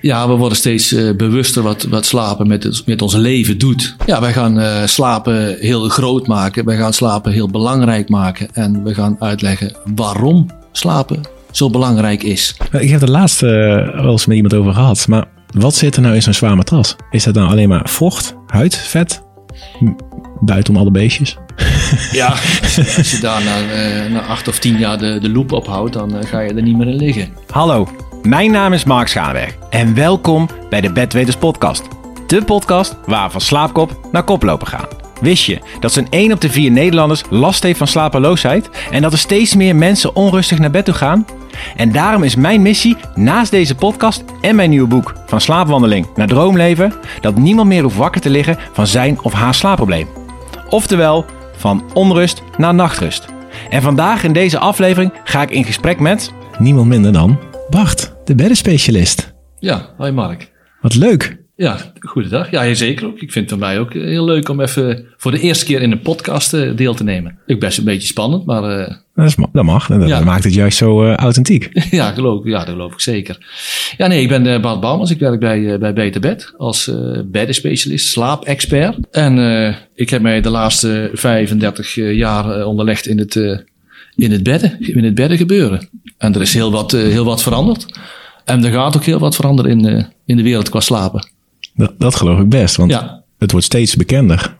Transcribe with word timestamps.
Ja, 0.00 0.28
we 0.28 0.34
worden 0.34 0.56
steeds 0.56 0.92
uh, 0.92 1.16
bewuster 1.16 1.62
wat, 1.62 1.82
wat 1.82 2.06
slapen 2.06 2.46
met, 2.46 2.82
met 2.86 3.02
ons 3.02 3.14
leven 3.14 3.58
doet. 3.58 3.96
Ja, 4.06 4.20
wij 4.20 4.32
gaan 4.32 4.60
uh, 4.60 4.86
slapen 4.86 5.56
heel 5.58 5.88
groot 5.88 6.26
maken. 6.26 6.64
Wij 6.64 6.76
gaan 6.76 6.92
slapen 6.92 7.32
heel 7.32 7.48
belangrijk 7.48 8.08
maken. 8.08 8.48
En 8.52 8.84
we 8.84 8.94
gaan 8.94 9.16
uitleggen 9.18 9.76
waarom 9.94 10.46
slapen 10.72 11.20
zo 11.50 11.70
belangrijk 11.70 12.22
is. 12.22 12.56
Ik 12.70 12.88
heb 12.90 13.02
er 13.02 13.10
laatst 13.10 13.42
uh, 13.42 13.50
wel 14.00 14.10
eens 14.10 14.26
met 14.26 14.36
iemand 14.36 14.54
over 14.54 14.72
gehad. 14.72 15.08
Maar 15.08 15.24
wat 15.54 15.74
zit 15.74 15.96
er 15.96 16.02
nou 16.02 16.14
in 16.14 16.22
zo'n 16.22 16.34
zwaar 16.34 16.56
matras? 16.56 16.96
Is 17.10 17.24
dat 17.24 17.34
dan 17.34 17.48
alleen 17.48 17.68
maar 17.68 17.88
vocht, 17.88 18.34
huid, 18.46 18.76
vet? 18.76 19.22
Buiten 20.40 20.74
om 20.74 20.80
alle 20.80 20.90
beestjes? 20.90 21.36
Ja, 22.12 22.28
als 22.96 23.10
je 23.10 23.18
daar 23.20 23.42
na, 23.44 24.08
na 24.08 24.20
acht 24.20 24.48
of 24.48 24.58
tien 24.58 24.78
jaar 24.78 24.98
de, 24.98 25.18
de 25.20 25.30
loop 25.30 25.52
ophoudt, 25.52 25.92
dan 25.92 26.26
ga 26.26 26.40
je 26.40 26.54
er 26.54 26.62
niet 26.62 26.76
meer 26.76 26.88
in 26.88 26.96
liggen. 26.96 27.28
Hallo, 27.50 27.88
mijn 28.22 28.50
naam 28.50 28.72
is 28.72 28.84
Mark 28.84 29.08
Schaanberg 29.08 29.56
en 29.70 29.94
welkom 29.94 30.48
bij 30.70 30.80
de 30.80 30.92
Bedweters 30.92 31.36
Podcast. 31.36 31.88
De 32.26 32.44
podcast 32.44 32.96
waar 33.06 33.24
we 33.26 33.32
van 33.32 33.40
slaapkop 33.40 34.08
naar 34.12 34.22
koplopen 34.22 34.66
gaan. 34.66 34.86
Wist 35.20 35.44
je 35.44 35.58
dat 35.80 35.92
zo'n 35.92 36.06
1 36.10 36.32
op 36.32 36.40
de 36.40 36.50
4 36.50 36.70
Nederlanders 36.70 37.22
last 37.30 37.62
heeft 37.62 37.78
van 37.78 37.86
slapeloosheid 37.86 38.70
en 38.90 39.02
dat 39.02 39.12
er 39.12 39.18
steeds 39.18 39.54
meer 39.54 39.76
mensen 39.76 40.16
onrustig 40.16 40.58
naar 40.58 40.70
bed 40.70 40.84
toe 40.84 40.94
gaan? 40.94 41.26
En 41.76 41.92
daarom 41.92 42.22
is 42.22 42.36
mijn 42.36 42.62
missie 42.62 42.96
naast 43.14 43.50
deze 43.50 43.74
podcast 43.74 44.24
en 44.40 44.56
mijn 44.56 44.70
nieuwe 44.70 44.88
boek 44.88 45.14
Van 45.26 45.40
slaapwandeling 45.40 46.06
naar 46.14 46.26
droomleven 46.26 46.92
dat 47.20 47.36
niemand 47.36 47.68
meer 47.68 47.82
hoeft 47.82 47.96
wakker 47.96 48.20
te 48.20 48.30
liggen 48.30 48.58
van 48.72 48.86
zijn 48.86 49.18
of 49.22 49.32
haar 49.32 49.54
slaapprobleem. 49.54 50.08
Oftewel, 50.68 51.24
van 51.56 51.84
onrust 51.92 52.42
naar 52.56 52.74
nachtrust. 52.74 53.26
En 53.70 53.82
vandaag 53.82 54.24
in 54.24 54.32
deze 54.32 54.58
aflevering 54.58 55.12
ga 55.24 55.42
ik 55.42 55.50
in 55.50 55.64
gesprek 55.64 56.00
met 56.00 56.32
niemand 56.58 56.88
minder 56.88 57.12
dan 57.12 57.38
Bart, 57.70 58.12
de 58.24 58.34
beddenspecialist. 58.34 59.34
Ja, 59.58 59.88
hoi 59.96 60.12
Mark. 60.12 60.50
Wat 60.80 60.94
leuk. 60.94 61.38
Ja, 61.56 61.76
goedendag. 62.00 62.50
Ja, 62.50 62.74
zeker 62.74 63.06
ook. 63.06 63.18
Ik 63.18 63.32
vind 63.32 63.50
het 63.50 63.58
voor 63.58 63.68
mij 63.68 63.78
ook 63.78 63.92
heel 63.92 64.24
leuk 64.24 64.48
om 64.48 64.60
even 64.60 65.06
voor 65.16 65.30
de 65.30 65.40
eerste 65.40 65.64
keer 65.64 65.82
in 65.82 65.92
een 65.92 66.00
podcast 66.00 66.54
eh, 66.54 66.76
deel 66.76 66.94
te 66.94 67.04
nemen. 67.04 67.38
Ik 67.46 67.60
best 67.60 67.78
een 67.78 67.84
beetje 67.84 68.06
spannend, 68.06 68.46
maar... 68.46 68.78
Uh, 68.78 68.94
dat, 69.14 69.26
is, 69.26 69.36
dat, 69.52 69.64
mag. 69.64 69.86
Dat 69.86 70.24
maakt 70.24 70.44
het 70.44 70.54
juist 70.54 70.76
zo 70.76 71.04
uh, 71.04 71.14
authentiek. 71.14 71.70
ja, 71.90 72.10
geloof, 72.10 72.44
ja, 72.44 72.58
dat 72.58 72.68
geloof 72.68 72.92
ik 72.92 73.00
zeker. 73.00 73.38
Ja, 73.96 74.06
nee, 74.06 74.22
ik 74.22 74.28
ben 74.28 74.46
uh, 74.46 74.60
Bart 74.60 74.80
Bouwmans. 74.80 75.10
Ik 75.10 75.18
werk 75.18 75.40
bij, 75.40 75.78
bij 75.78 75.92
Beter 75.92 76.20
Bed 76.20 76.54
als 76.56 76.90
beddenspecialist, 77.26 78.06
slaapexpert. 78.06 78.96
En 79.10 79.38
ik 79.94 80.10
heb 80.10 80.22
mij 80.22 80.40
de 80.40 80.50
laatste 80.50 81.10
35 81.12 81.94
jaar 81.94 82.64
onderlegd 82.64 83.06
in 83.06 83.18
het, 83.18 83.64
in 84.20 84.32
het 84.32 84.42
bedden, 84.42 84.80
in 84.80 85.04
het 85.04 85.14
bedden 85.14 85.38
gebeuren. 85.38 85.88
En 86.18 86.34
er 86.34 86.40
is 86.40 86.54
heel 86.54 86.70
wat, 86.70 86.90
heel 86.90 87.24
wat 87.24 87.42
veranderd. 87.42 87.86
En 88.44 88.64
er 88.64 88.72
gaat 88.72 88.96
ook 88.96 89.04
heel 89.04 89.18
wat 89.18 89.34
veranderen 89.34 89.70
in, 89.70 90.06
in 90.26 90.36
de 90.36 90.42
wereld 90.42 90.68
qua 90.68 90.80
slapen. 90.80 91.28
Dat, 91.74 91.92
dat 91.98 92.14
geloof 92.14 92.40
ik 92.40 92.48
best, 92.48 92.76
want 92.76 92.90
ja. 92.90 93.22
het 93.38 93.50
wordt 93.50 93.66
steeds 93.66 93.96
bekender. 93.96 94.58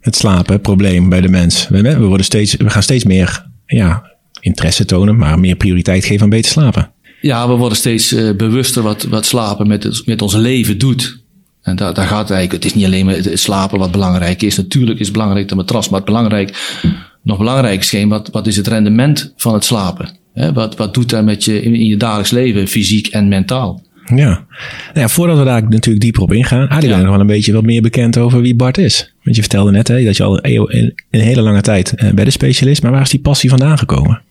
Het 0.00 0.16
slapen, 0.16 0.52
het 0.52 0.62
probleem 0.62 1.08
bij 1.08 1.20
de 1.20 1.28
mens. 1.28 1.68
We, 1.68 1.82
we, 1.82 1.98
worden 1.98 2.26
steeds, 2.26 2.56
we 2.56 2.70
gaan 2.70 2.82
steeds 2.82 3.04
meer 3.04 3.46
ja, 3.66 4.16
interesse 4.40 4.84
tonen, 4.84 5.16
maar 5.16 5.38
meer 5.38 5.56
prioriteit 5.56 6.04
geven 6.04 6.22
aan 6.22 6.30
beter 6.30 6.50
slapen. 6.50 6.90
Ja, 7.20 7.48
we 7.48 7.54
worden 7.54 7.78
steeds 7.78 8.12
uh, 8.12 8.36
bewuster 8.36 8.82
wat, 8.82 9.02
wat 9.02 9.26
slapen 9.26 9.66
met, 9.66 10.02
met 10.06 10.22
ons 10.22 10.34
leven 10.34 10.78
doet. 10.78 11.22
En 11.62 11.76
daar, 11.76 11.94
daar 11.94 12.06
gaat 12.06 12.28
het 12.28 12.30
eigenlijk. 12.30 12.64
Het 12.64 12.72
is 12.72 12.74
niet 12.78 12.84
alleen 12.84 13.04
maar 13.04 13.14
het 13.14 13.38
slapen 13.38 13.78
wat 13.78 13.90
belangrijk 13.90 14.42
is. 14.42 14.56
Natuurlijk 14.56 14.98
is 14.98 15.06
het 15.06 15.16
belangrijk 15.16 15.48
de 15.48 15.54
matras, 15.54 15.88
maar 15.88 16.00
het 16.00 16.08
belangrijk, 16.08 16.78
nog 17.22 17.38
belangrijker 17.38 17.98
is 17.98 18.04
wat, 18.04 18.28
wat 18.30 18.46
is 18.46 18.56
het 18.56 18.66
rendement 18.66 19.32
van 19.36 19.54
het 19.54 19.64
slapen? 19.64 20.10
He, 20.34 20.52
wat, 20.52 20.76
wat 20.76 20.94
doet 20.94 21.10
dat 21.10 21.24
met 21.24 21.44
je 21.44 21.62
in, 21.62 21.74
in 21.74 21.86
je 21.86 21.96
dagelijks 21.96 22.30
leven, 22.30 22.68
fysiek 22.68 23.06
en 23.06 23.28
mentaal? 23.28 23.82
Ja. 24.14 24.28
Nou 24.28 24.46
ja, 24.94 25.08
voordat 25.08 25.38
we 25.38 25.44
daar 25.44 25.62
natuurlijk 25.68 26.00
dieper 26.04 26.22
op 26.22 26.32
ingaan, 26.32 26.68
Adi, 26.68 26.88
ja. 26.88 26.98
nog 26.98 27.10
wel 27.10 27.20
een 27.20 27.26
beetje 27.26 27.52
wat 27.52 27.64
meer 27.64 27.82
bekend 27.82 28.18
over 28.18 28.40
wie 28.40 28.54
Bart 28.54 28.78
is. 28.78 29.14
Want 29.22 29.36
je 29.36 29.42
vertelde 29.42 29.70
net 29.70 29.88
hè, 29.88 30.04
dat 30.04 30.16
je 30.16 30.22
al 30.22 30.44
een, 30.44 30.94
een 31.10 31.20
hele 31.20 31.40
lange 31.40 31.60
tijd 31.60 31.92
uh, 31.96 32.10
bij 32.10 32.24
de 32.24 32.30
specialist, 32.30 32.82
maar 32.82 32.92
waar 32.92 33.02
is 33.02 33.10
die 33.10 33.20
passie 33.20 33.50
vandaan 33.50 33.78
gekomen? 33.78 34.22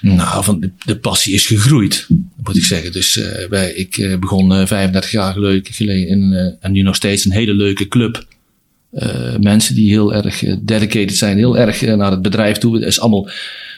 Nou, 0.00 0.44
van 0.44 0.60
de, 0.60 0.70
de 0.84 0.96
passie 0.96 1.34
is 1.34 1.46
gegroeid, 1.46 2.06
moet 2.44 2.56
ik 2.56 2.64
zeggen. 2.64 2.92
Dus 2.92 3.16
uh, 3.16 3.48
wij, 3.48 3.70
ik 3.70 3.96
uh, 3.96 4.18
begon 4.18 4.66
35 4.66 5.10
jaar 5.10 5.32
geleden 5.32 6.08
in, 6.08 6.56
en 6.60 6.72
nu 6.72 6.82
nog 6.82 6.94
steeds 6.96 7.24
een 7.24 7.32
hele 7.32 7.54
leuke 7.54 7.88
club. 7.88 8.24
Mensen 9.40 9.74
die 9.74 9.90
heel 9.90 10.14
erg 10.14 10.44
dedicated 10.60 11.16
zijn, 11.16 11.36
heel 11.36 11.58
erg 11.58 11.80
naar 11.80 12.10
het 12.10 12.22
bedrijf 12.22 12.58
toe. 12.58 12.86
Is 12.86 13.00
allemaal 13.00 13.30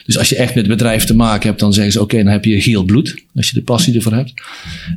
dus 0.05 0.17
als 0.17 0.29
je 0.29 0.35
echt 0.35 0.55
met 0.55 0.65
het 0.65 0.77
bedrijf 0.77 1.05
te 1.05 1.15
maken 1.15 1.47
hebt, 1.47 1.59
dan 1.59 1.73
zeggen 1.73 1.93
ze: 1.93 2.01
Oké, 2.01 2.17
dan 2.23 2.31
heb 2.31 2.45
je 2.45 2.61
geel 2.61 2.83
bloed. 2.83 3.23
Als 3.35 3.49
je 3.49 3.53
de 3.53 3.63
passie 3.63 3.95
ervoor 3.95 4.13
hebt. 4.13 4.33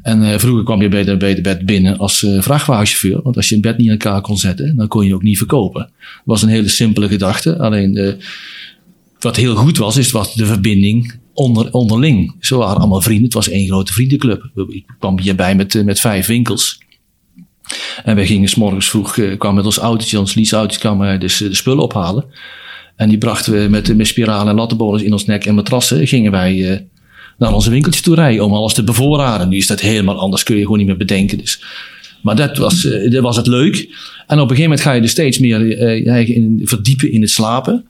En 0.03 0.41
vroeger 0.41 0.65
kwam 0.65 0.83
je 0.83 0.89
bij 0.89 1.05
de, 1.05 1.17
bij 1.17 1.35
de 1.35 1.41
bed 1.41 1.67
binnen 1.67 1.99
als 1.99 2.27
vrachtwagenchauffeur. 2.39 3.23
Want 3.23 3.37
als 3.37 3.49
je 3.49 3.55
een 3.55 3.61
bed 3.61 3.77
niet 3.77 3.87
in 3.87 3.93
elkaar 3.93 4.21
kon 4.21 4.39
zetten, 4.39 4.77
dan 4.77 4.89
kon 4.89 5.07
je 5.07 5.15
ook 5.15 5.23
niet 5.23 5.39
verkopen. 5.39 5.81
Dat 5.81 6.23
was 6.25 6.43
een 6.43 6.49
hele 6.49 6.69
simpele 6.69 7.09
gedachte. 7.09 7.59
Alleen 7.59 8.19
wat 9.19 9.37
heel 9.37 9.55
goed 9.55 9.79
was, 9.79 9.97
is 9.97 10.11
was 10.11 10.35
de 10.35 10.47
verbinding 10.47 11.15
onder, 11.33 11.73
onderling. 11.73 12.35
Ze 12.41 12.57
waren 12.57 12.77
allemaal 12.77 13.01
vrienden. 13.01 13.25
Het 13.25 13.35
was 13.35 13.49
één 13.49 13.67
grote 13.67 13.93
vriendenclub. 13.93 14.51
Ik 14.69 14.85
kwam 14.99 15.21
hierbij 15.21 15.55
met, 15.55 15.85
met 15.85 16.01
vijf 16.01 16.27
winkels. 16.27 16.81
En 18.05 18.17
we 18.17 18.27
gingen 18.27 18.49
s 18.49 18.55
morgens 18.55 18.91
vroeg, 18.91 19.13
kwamen 19.13 19.55
met 19.55 19.65
ons 19.65 19.79
autootje, 19.79 20.19
ons 20.19 20.35
leaseautootje, 20.35 20.81
kwamen 20.81 21.07
wij 21.07 21.19
dus 21.19 21.37
de 21.37 21.55
spullen 21.55 21.83
ophalen. 21.83 22.25
En 22.97 23.09
die 23.09 23.19
brachten 23.19 23.53
we 23.53 23.69
met, 23.69 23.97
met 23.97 24.07
spiralen 24.07 24.49
en 24.49 24.55
lattenbolens 24.55 25.03
in 25.03 25.13
ons 25.13 25.25
nek 25.25 25.45
en 25.45 25.55
matrassen. 25.55 26.07
Gingen 26.07 26.31
wij 26.31 26.55
uh, 26.55 26.77
naar 27.39 27.55
onze 27.55 27.71
winkeltje 27.71 28.03
toe 28.03 28.15
rijden 28.15 28.45
om 28.45 28.53
alles 28.53 28.75
te 28.75 28.85
bevoorraden. 28.85 29.49
Nu 29.49 29.57
is 29.57 29.67
dat 29.67 29.81
helemaal 29.81 30.19
anders, 30.19 30.43
kun 30.43 30.57
je 30.57 30.63
gewoon 30.63 30.79
niet 30.79 30.87
meer 30.87 30.97
bedenken. 30.97 31.39
Dus. 31.39 31.65
Maar 32.23 32.37
dat 32.37 32.57
was, 32.57 32.83
dat 32.83 33.23
was 33.23 33.37
het 33.37 33.47
leuk. 33.47 33.77
En 34.27 34.41
op 34.41 34.51
een 34.51 34.57
gegeven 34.57 34.63
moment 34.63 34.81
ga 34.81 34.93
je 34.93 35.01
er 35.01 35.09
steeds 35.09 35.39
meer 35.39 35.59
verdiepen 36.65 37.13
in 37.13 37.21
het 37.21 37.31
slapen. 37.31 37.87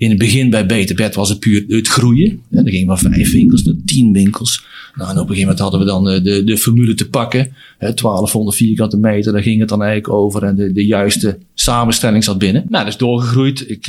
In 0.00 0.08
het 0.08 0.18
begin 0.18 0.50
bij 0.50 0.66
Beter 0.66 0.96
Bed 0.96 1.14
was 1.14 1.28
het 1.28 1.38
puur 1.38 1.64
het 1.68 1.88
groeien. 1.88 2.28
En 2.28 2.64
dan 2.64 2.68
gingen 2.68 2.88
we 2.88 2.96
van 2.96 3.12
vijf 3.12 3.32
winkels 3.32 3.62
naar 3.62 3.74
tien 3.84 4.12
winkels. 4.12 4.64
Nou, 4.94 5.10
en 5.10 5.18
op 5.18 5.28
een 5.28 5.34
gegeven 5.34 5.40
moment 5.40 5.58
hadden 5.58 5.80
we 5.80 5.86
dan 5.86 6.04
de, 6.24 6.44
de 6.44 6.58
formule 6.58 6.94
te 6.94 7.08
pakken. 7.08 7.52
Hè, 7.78 7.94
1200 7.94 8.56
vierkante 8.56 8.96
meter, 8.96 9.32
daar 9.32 9.42
ging 9.42 9.60
het 9.60 9.68
dan 9.68 9.82
eigenlijk 9.82 10.12
over. 10.12 10.42
En 10.42 10.56
de, 10.56 10.72
de 10.72 10.86
juiste 10.86 11.38
samenstelling 11.54 12.24
zat 12.24 12.38
binnen. 12.38 12.64
Nou, 12.68 12.84
dat 12.84 12.92
is 12.92 12.98
doorgegroeid. 12.98 13.70
Ik 13.70 13.86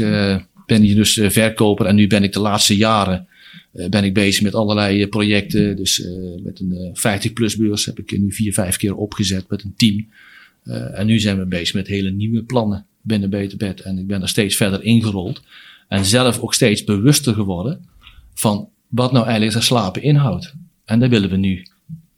ben 0.66 0.82
hier 0.82 0.96
dus 0.96 1.18
eh, 1.18 1.30
verkoper 1.30 1.86
en 1.86 1.96
nu 1.96 2.08
ben 2.08 2.24
ik 2.24 2.34
de 2.34 2.40
laatste 2.40 2.78
jaren 2.78 3.28
ben 3.90 4.04
ik 4.04 4.14
bezig 4.14 4.44
met 4.44 4.56
allerlei 4.56 5.08
projecten. 5.08 5.76
Dus 5.76 6.08
met 6.44 6.60
een 6.60 6.98
50-plus 6.98 7.56
beurs 7.56 7.86
heb 7.86 8.00
ik 8.00 8.20
nu 8.20 8.32
vier, 8.32 8.54
vijf 8.54 8.78
keer 8.78 8.96
opgezet 8.96 9.46
met 9.50 9.64
een 9.64 9.74
team. 9.76 10.08
en 10.94 11.06
nu 11.06 11.20
zijn 11.20 11.38
we 11.38 11.46
bezig 11.46 11.74
met 11.74 11.88
hele 11.88 12.12
nieuwe 12.12 12.44
plannen 12.44 12.86
binnen 13.02 13.30
Beter 13.30 13.58
Bed. 13.58 13.80
En 13.80 13.98
ik 13.98 14.08
ben 14.08 14.22
er 14.22 14.30
steeds 14.30 14.56
verder 14.56 14.84
ingerold. 14.84 15.42
En 15.91 16.06
zelf 16.06 16.40
ook 16.40 16.53
steeds 16.53 16.84
bewuster 16.84 17.34
geworden 17.34 17.85
van 18.34 18.69
wat 18.88 19.12
nou 19.12 19.24
eigenlijk 19.25 19.53
dat 19.53 19.63
slapen 19.63 20.02
inhoudt. 20.02 20.53
En 20.85 21.00
dat 21.00 21.09
willen 21.09 21.29
we 21.29 21.38
nu 21.38 21.68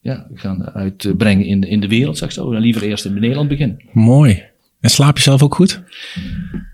ja, 0.02 0.28
gaan 0.34 0.70
uitbrengen 0.70 1.46
in 1.46 1.62
de, 1.62 1.68
in 1.68 1.80
de 1.80 1.88
wereld, 1.88 2.18
zeg 2.18 2.28
ik 2.28 2.34
zo. 2.34 2.52
En 2.52 2.62
liever 2.62 2.84
eerst 2.84 3.06
in 3.06 3.14
Nederland 3.14 3.50
beginnen. 3.50 3.82
Mooi. 3.92 4.44
En 4.80 4.90
slaap 4.90 5.18
je 5.18 5.24
zelf 5.24 5.44
ook 5.44 5.56
goed? 5.56 5.82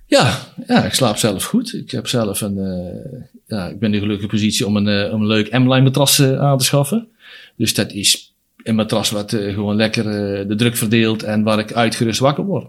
Ja, 0.05 0.39
ja, 0.67 0.85
ik 0.85 0.93
slaap 0.93 1.17
zelf 1.17 1.43
goed. 1.43 1.73
Ik 1.73 1.91
heb 1.91 2.07
zelf 2.07 2.41
een, 2.41 2.57
uh, 2.57 3.21
ja, 3.47 3.67
ik 3.67 3.79
ben 3.79 3.87
in 3.87 3.91
de 3.91 3.99
gelukkige 3.99 4.29
positie 4.29 4.65
om 4.65 4.75
een, 4.75 5.07
uh, 5.07 5.13
om 5.13 5.21
een 5.21 5.27
leuk 5.27 5.51
M-line 5.51 5.81
matras 5.81 6.19
uh, 6.19 6.39
aan 6.39 6.57
te 6.57 6.65
schaffen. 6.65 7.07
Dus 7.55 7.73
dat 7.73 7.91
is 7.91 8.35
een 8.63 8.75
matras 8.75 9.09
wat 9.09 9.29
gewoon 9.31 9.75
lekker 9.75 10.03
de 10.47 10.55
druk 10.55 10.75
verdeelt 10.75 11.23
en 11.23 11.43
waar 11.43 11.59
ik 11.59 11.73
uitgerust 11.73 12.19
wakker 12.19 12.45
word. 12.45 12.67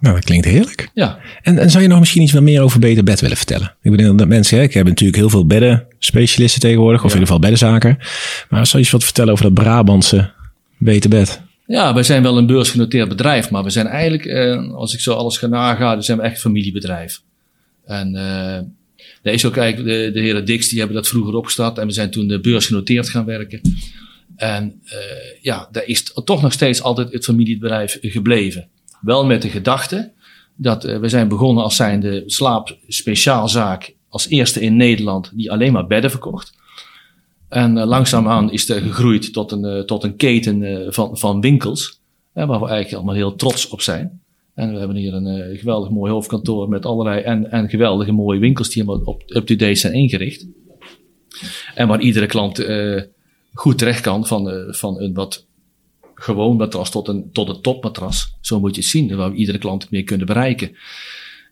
Nou, 0.00 0.14
dat 0.14 0.24
klinkt 0.24 0.46
heerlijk. 0.46 0.90
Ja. 0.94 1.18
En, 1.42 1.58
en 1.58 1.70
zou 1.70 1.82
je 1.82 1.88
nog 1.88 1.98
misschien 1.98 2.22
iets 2.22 2.32
wat 2.32 2.42
meer 2.42 2.62
over 2.62 2.80
Beter 2.80 3.04
Bed 3.04 3.20
willen 3.20 3.36
vertellen? 3.36 3.74
Ik 3.82 3.90
bedoel 3.90 4.16
dat 4.16 4.28
mensen, 4.28 4.58
hè, 4.58 4.62
ik 4.62 4.74
heb 4.74 4.86
natuurlijk 4.86 5.18
heel 5.18 5.30
veel 5.30 5.46
bedden 5.46 5.86
specialisten 5.98 6.60
tegenwoordig, 6.60 7.04
of 7.04 7.12
ja. 7.12 7.16
in 7.16 7.20
ieder 7.20 7.34
geval 7.34 7.50
beddenzaken. 7.50 7.98
Maar 8.48 8.66
zou 8.66 8.72
je 8.72 8.78
eens 8.78 8.90
wat 8.90 9.04
vertellen 9.04 9.32
over 9.32 9.44
dat 9.44 9.54
Brabantse 9.54 10.30
Beter 10.78 11.10
Bed? 11.10 11.40
Ja, 11.66 11.94
wij 11.94 12.02
zijn 12.02 12.22
wel 12.22 12.38
een 12.38 12.46
beursgenoteerd 12.46 13.08
bedrijf, 13.08 13.50
maar 13.50 13.64
we 13.64 13.70
zijn 13.70 13.86
eigenlijk, 13.86 14.24
eh, 14.24 14.74
als 14.74 14.94
ik 14.94 15.00
zo 15.00 15.12
alles 15.12 15.38
ga 15.38 15.46
nagaan, 15.46 15.92
dan 15.92 16.02
zijn 16.02 16.18
we 16.18 16.24
echt 16.24 16.40
familiebedrijf. 16.40 17.22
En 17.86 18.08
uh, 18.08 18.58
daar 19.22 19.34
is 19.34 19.44
ook 19.44 19.56
eigenlijk 19.56 19.88
de, 19.88 20.10
de 20.12 20.20
heren 20.20 20.44
Dix, 20.44 20.68
die 20.68 20.78
hebben 20.78 20.96
dat 20.96 21.08
vroeger 21.08 21.34
opgestart 21.34 21.78
en 21.78 21.86
we 21.86 21.92
zijn 21.92 22.10
toen 22.10 22.38
beursgenoteerd 22.42 23.08
gaan 23.08 23.24
werken. 23.24 23.60
En 24.36 24.80
uh, 24.84 24.92
ja, 25.40 25.68
daar 25.72 25.84
is 25.84 26.12
toch 26.24 26.42
nog 26.42 26.52
steeds 26.52 26.82
altijd 26.82 27.12
het 27.12 27.24
familiebedrijf 27.24 27.98
gebleven. 28.00 28.68
Wel 29.00 29.26
met 29.26 29.42
de 29.42 29.48
gedachte 29.48 30.12
dat 30.56 30.86
uh, 30.86 30.98
we 30.98 31.08
zijn 31.08 31.28
begonnen 31.28 31.64
als 31.64 31.76
zijnde 31.76 32.22
slaapspeciaalzaak 32.26 33.94
als 34.08 34.28
eerste 34.28 34.60
in 34.60 34.76
Nederland 34.76 35.30
die 35.34 35.50
alleen 35.50 35.72
maar 35.72 35.86
bedden 35.86 36.10
verkocht. 36.10 36.56
En 37.48 37.76
uh, 37.76 37.86
langzaamaan 37.86 38.52
is 38.52 38.68
er 38.68 38.80
gegroeid 38.80 39.32
tot 39.32 39.52
een, 39.52 39.64
uh, 39.64 39.80
tot 39.80 40.04
een 40.04 40.16
keten 40.16 40.86
van, 40.94 41.18
van 41.18 41.40
winkels. 41.40 42.00
waar 42.32 42.46
we 42.46 42.54
eigenlijk 42.54 42.94
allemaal 42.94 43.14
heel 43.14 43.34
trots 43.34 43.68
op 43.68 43.80
zijn. 43.80 44.20
En 44.54 44.72
we 44.72 44.78
hebben 44.78 44.96
hier 44.96 45.14
een 45.14 45.56
geweldig 45.56 45.90
mooi 45.90 46.12
hoofdkantoor 46.12 46.68
met 46.68 46.86
allerlei 46.86 47.20
en, 47.20 47.50
en 47.50 47.68
geweldige 47.68 48.12
mooie 48.12 48.40
winkels 48.40 48.68
die 48.68 48.82
helemaal 48.82 49.04
op 49.04 49.22
up-to-date 49.26 49.74
zijn 49.74 49.92
ingericht. 49.92 50.46
En 51.74 51.88
waar 51.88 52.00
iedere 52.00 52.26
klant 52.26 52.66
goed 53.52 53.78
terecht 53.78 54.00
kan 54.00 54.26
van, 54.26 54.66
van 54.68 55.00
een 55.00 55.14
wat 55.14 55.47
gewoon 56.18 56.56
matras 56.56 56.90
tot 56.90 57.08
een, 57.08 57.32
tot 57.32 57.48
een 57.48 57.60
topmatras. 57.60 58.36
Zo 58.40 58.60
moet 58.60 58.74
je 58.74 58.80
het 58.80 58.90
zien, 58.90 59.16
waar 59.16 59.30
we 59.30 59.36
iedere 59.36 59.58
klant 59.58 59.90
mee 59.90 60.02
kunnen 60.02 60.26
bereiken. 60.26 60.70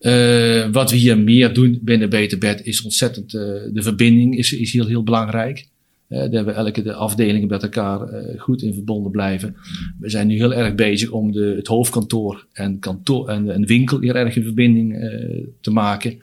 Uh, 0.00 0.66
wat 0.72 0.90
we 0.90 0.96
hier 0.96 1.18
meer 1.18 1.54
doen 1.54 1.78
binnen 1.82 2.10
Beter 2.10 2.38
Bed 2.38 2.66
is 2.66 2.82
ontzettend, 2.82 3.34
uh, 3.34 3.40
de 3.72 3.82
verbinding 3.82 4.36
is, 4.36 4.52
is 4.52 4.72
heel, 4.72 4.86
heel 4.86 5.02
belangrijk. 5.02 5.68
Uh, 6.08 6.30
daar 6.30 6.44
we 6.44 6.52
elke 6.52 6.82
de 6.82 6.94
afdelingen 6.94 7.48
met 7.48 7.62
elkaar 7.62 8.00
goed 8.38 8.62
in 8.62 8.74
verbonden 8.74 9.12
blijven. 9.12 9.56
We 10.00 10.10
zijn 10.10 10.26
nu 10.26 10.34
heel 10.34 10.54
erg 10.54 10.74
bezig 10.74 11.10
om 11.10 11.32
de, 11.32 11.54
het 11.56 11.66
hoofdkantoor 11.66 12.46
en, 12.52 12.78
kantoor, 12.78 13.28
en, 13.28 13.50
en 13.50 13.66
winkel 13.66 14.00
hier 14.00 14.16
erg 14.16 14.36
in 14.36 14.42
verbinding 14.42 14.96
te 15.60 15.70
maken. 15.70 16.18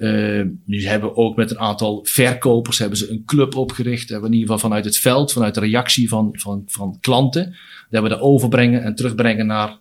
Uh, 0.00 0.46
nu 0.64 0.86
hebben 0.86 1.08
we 1.08 1.16
ook 1.16 1.36
met 1.36 1.50
een 1.50 1.58
aantal 1.58 2.04
verkopers 2.04 2.78
hebben 2.78 2.98
ze 2.98 3.10
een 3.10 3.24
club 3.24 3.56
opgericht. 3.56 4.08
Hebben 4.08 4.28
we 4.28 4.34
in 4.34 4.40
ieder 4.40 4.54
geval 4.54 4.68
vanuit 4.68 4.84
het 4.84 4.96
veld, 4.96 5.32
vanuit 5.32 5.54
de 5.54 5.60
reactie 5.60 6.08
van, 6.08 6.28
van, 6.32 6.62
van 6.66 6.98
klanten. 7.00 7.56
Dat 7.90 8.02
we 8.02 8.08
dat 8.08 8.20
overbrengen 8.20 8.82
en 8.82 8.94
terugbrengen 8.94 9.46
naar 9.46 9.78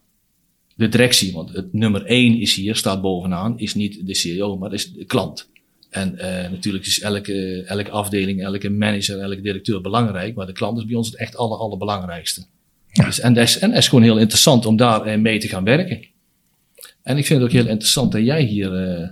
de 0.76 0.90
directie. 0.90 1.34
Want 1.34 1.54
het 1.54 1.74
nummer 1.74 2.06
één 2.06 2.40
is 2.40 2.56
hier, 2.56 2.76
staat 2.76 3.02
bovenaan, 3.02 3.60
is 3.60 3.74
niet 3.74 4.06
de 4.08 4.16
CEO, 4.16 4.58
maar 4.58 4.74
is 4.74 4.94
de 4.94 5.06
klant. 5.06 5.50
En 5.90 6.14
uh, 6.16 6.22
natuurlijk 6.50 6.86
is 6.86 7.00
elke, 7.00 7.64
elke 7.66 7.90
afdeling, 7.90 8.44
elke 8.44 8.70
manager, 8.70 9.20
elke 9.20 9.42
directeur 9.42 9.82
belangrijk. 9.82 10.36
Maar 10.36 10.46
de 10.46 10.52
klant 10.52 10.78
is 10.78 10.86
bij 10.86 10.96
ons 10.96 11.08
het 11.08 11.18
echt 11.18 11.36
alle, 11.36 11.58
allerbelangrijkste. 11.58 12.46
Ja. 12.92 13.06
Dus, 13.06 13.20
en, 13.20 13.34
dat 13.34 13.44
is, 13.44 13.60
en 13.60 13.70
dat 13.70 13.78
is 13.78 13.88
gewoon 13.88 14.04
heel 14.04 14.18
interessant 14.18 14.66
om 14.66 14.76
daar 14.76 15.08
uh, 15.08 15.22
mee 15.22 15.40
te 15.40 15.48
gaan 15.48 15.64
werken. 15.64 16.08
En 17.04 17.18
ik 17.18 17.26
vind 17.26 17.42
het 17.42 17.50
ook 17.50 17.56
heel 17.56 17.68
interessant 17.68 18.12
dat 18.12 18.26
jij 18.26 18.44
hier, 18.44 19.00
uh, 19.00 19.10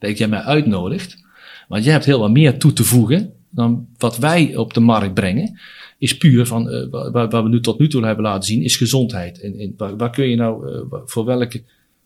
dat 0.00 0.18
jij 0.18 0.28
mij 0.28 0.40
uitnodigt. 0.40 1.24
Want 1.68 1.84
jij 1.84 1.92
hebt 1.92 2.04
heel 2.04 2.20
wat 2.20 2.30
meer 2.30 2.58
toe 2.58 2.72
te 2.72 2.84
voegen 2.84 3.32
dan 3.50 3.86
wat 3.98 4.18
wij 4.18 4.56
op 4.56 4.74
de 4.74 4.80
markt 4.80 5.14
brengen 5.14 5.58
is 6.00 6.16
puur 6.16 6.46
van, 6.46 6.88
waar, 6.90 7.28
waar, 7.28 7.42
we 7.42 7.48
nu 7.48 7.60
tot 7.60 7.78
nu 7.78 7.88
toe 7.88 8.04
hebben 8.04 8.24
laten 8.24 8.42
zien, 8.42 8.62
is 8.62 8.76
gezondheid. 8.76 9.40
En, 9.40 9.74
waar, 9.96 10.10
kun 10.10 10.28
je 10.28 10.36
nou, 10.36 10.70
uh, 10.70 11.00
voor 11.04 11.24
welk 11.24 11.52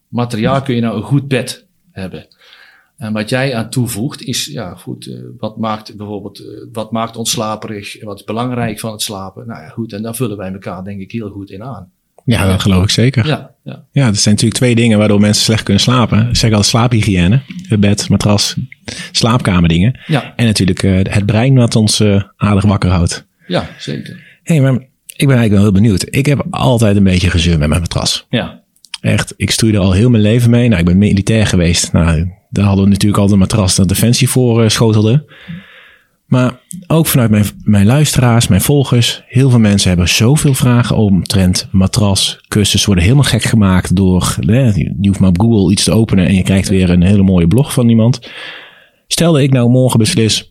materiaal 0.08 0.62
kun 0.62 0.74
je 0.74 0.80
nou 0.80 0.96
een 0.96 1.02
goed 1.02 1.28
bed 1.28 1.66
hebben? 1.90 2.26
En 2.96 3.12
wat 3.12 3.28
jij 3.28 3.54
aan 3.54 3.70
toevoegt 3.70 4.22
is, 4.22 4.46
ja 4.46 4.74
goed, 4.74 5.06
uh, 5.06 5.24
wat 5.38 5.58
maakt 5.58 5.96
bijvoorbeeld, 5.96 6.42
wat 6.72 6.92
maakt 6.92 7.16
ons 7.16 7.30
slaperig, 7.30 8.02
wat 8.02 8.18
is 8.18 8.24
belangrijk 8.24 8.80
van 8.80 8.92
het 8.92 9.02
slapen? 9.02 9.46
Nou 9.46 9.62
ja, 9.62 9.68
goed, 9.68 9.92
en 9.92 10.02
daar 10.02 10.14
vullen 10.14 10.36
wij 10.36 10.52
elkaar 10.52 10.84
denk 10.84 11.00
ik 11.00 11.12
heel 11.12 11.30
goed 11.30 11.50
in 11.50 11.62
aan. 11.62 11.92
Ja, 12.24 12.46
dat 12.46 12.62
geloof 12.62 12.82
ik 12.82 12.90
zeker. 12.90 13.26
Ja, 13.26 13.50
ja. 13.64 13.84
ja, 13.92 14.06
er 14.06 14.16
zijn 14.16 14.34
natuurlijk 14.34 14.60
twee 14.60 14.74
dingen 14.74 14.98
waardoor 14.98 15.20
mensen 15.20 15.44
slecht 15.44 15.62
kunnen 15.62 15.82
slapen. 15.82 16.28
Ik 16.28 16.36
zeg 16.36 16.52
al 16.52 16.62
slaaphygiëne, 16.62 17.40
het 17.68 17.80
bed, 17.80 18.08
matras, 18.08 18.56
slaapkamerdingen. 19.12 20.00
Ja. 20.06 20.32
En 20.36 20.44
natuurlijk 20.46 20.82
het 20.82 21.26
brein 21.26 21.54
wat 21.54 21.76
ons 21.76 22.02
aardig 22.36 22.64
wakker 22.64 22.90
houdt. 22.90 23.26
Ja, 23.46 23.68
zeker. 23.78 24.22
Hé, 24.42 24.54
hey, 24.54 24.62
maar 24.62 24.72
ik 25.16 25.26
ben 25.26 25.36
eigenlijk 25.36 25.52
wel 25.52 25.62
heel 25.62 25.82
benieuwd. 25.82 26.06
Ik 26.10 26.26
heb 26.26 26.46
altijd 26.50 26.96
een 26.96 27.04
beetje 27.04 27.30
gezeur 27.30 27.58
met 27.58 27.68
mijn 27.68 27.80
matras. 27.80 28.26
Ja. 28.30 28.62
Echt, 29.00 29.34
ik 29.36 29.50
stoeide 29.50 29.78
al 29.78 29.92
heel 29.92 30.10
mijn 30.10 30.22
leven 30.22 30.50
mee. 30.50 30.68
Nou, 30.68 30.80
ik 30.80 30.86
ben 30.86 30.98
militair 30.98 31.46
geweest. 31.46 31.92
Nou, 31.92 32.30
daar 32.50 32.64
hadden 32.64 32.84
we 32.84 32.90
natuurlijk 32.90 33.22
al 33.22 33.28
de 33.28 33.36
matras 33.36 33.74
dat 33.74 33.88
Defensie 33.88 34.28
voor 34.28 34.62
uh, 34.62 34.68
schotelde. 34.68 35.24
Maar 36.26 36.52
ook 36.86 37.06
vanuit 37.06 37.30
mijn, 37.30 37.44
mijn 37.62 37.86
luisteraars, 37.86 38.48
mijn 38.48 38.60
volgers, 38.60 39.22
heel 39.26 39.50
veel 39.50 39.58
mensen 39.58 39.88
hebben 39.88 40.08
zoveel 40.08 40.54
vragen 40.54 40.96
omtrent 40.96 41.68
matras, 41.70 42.40
kussens, 42.48 42.84
worden 42.84 43.04
helemaal 43.04 43.24
gek 43.24 43.42
gemaakt 43.42 43.96
door, 43.96 44.36
je 44.40 44.94
hoeft 45.00 45.18
maar 45.18 45.28
op 45.28 45.40
Google 45.40 45.72
iets 45.72 45.84
te 45.84 45.92
openen 45.92 46.26
en 46.26 46.34
je 46.34 46.42
krijgt 46.42 46.68
weer 46.68 46.90
een 46.90 47.02
hele 47.02 47.22
mooie 47.22 47.48
blog 47.48 47.72
van 47.72 47.88
iemand. 47.88 48.30
Stel 49.06 49.32
dat 49.32 49.42
ik 49.42 49.52
nou 49.52 49.70
morgen 49.70 49.98
beslis, 49.98 50.50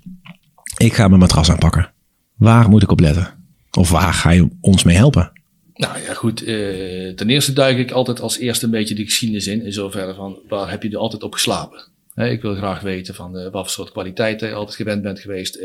ik 0.78 0.94
ga 0.94 1.08
mijn 1.08 1.20
matras 1.20 1.52
aanpakken. 1.52 1.92
Waar 2.36 2.70
moet 2.70 2.84
ik 2.84 2.92
op 2.92 3.00
letten? 3.00 3.28
Of 3.72 3.90
waar 3.90 4.14
ga 4.14 4.30
je 4.30 4.50
ons 4.62 4.84
mee 4.84 4.96
helpen? 4.96 5.32
Nou 5.74 6.00
ja, 6.00 6.14
goed. 6.14 6.48
Uh, 6.48 7.14
ten 7.14 7.30
eerste 7.30 7.54
duik 7.54 7.78
ik 7.78 7.92
altijd 7.92 8.22
als 8.22 8.38
eerste 8.38 8.66
een 8.66 8.72
beetje 8.72 8.96
de 8.96 9.04
geschiedenis 9.04 9.48
in. 9.48 9.66
In 9.66 9.74
zoverre 9.74 10.14
van 10.14 10.40
waar 10.48 10.70
heb 10.70 10.84
je 10.84 10.90
er 10.90 10.98
altijd 10.98 11.24
op 11.24 11.34
geslapen? 11.34 11.92
Ik 12.16 12.42
wil 12.42 12.56
graag 12.56 12.82
weten 12.82 13.16
van 13.16 13.38
uh, 13.38 13.44
wat 13.44 13.52
voor 13.52 13.70
soort 13.70 13.92
kwaliteiten 13.92 14.48
je 14.48 14.54
altijd 14.54 14.76
gewend 14.76 15.02
bent 15.02 15.20
geweest. 15.20 15.60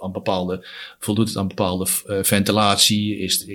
Aan 0.00 0.12
bepaalde, 0.12 0.66
voldoet 0.98 1.28
het 1.28 1.36
aan 1.36 1.48
bepaalde 1.48 1.86
ventilatie? 2.22 3.18
Is, 3.18 3.46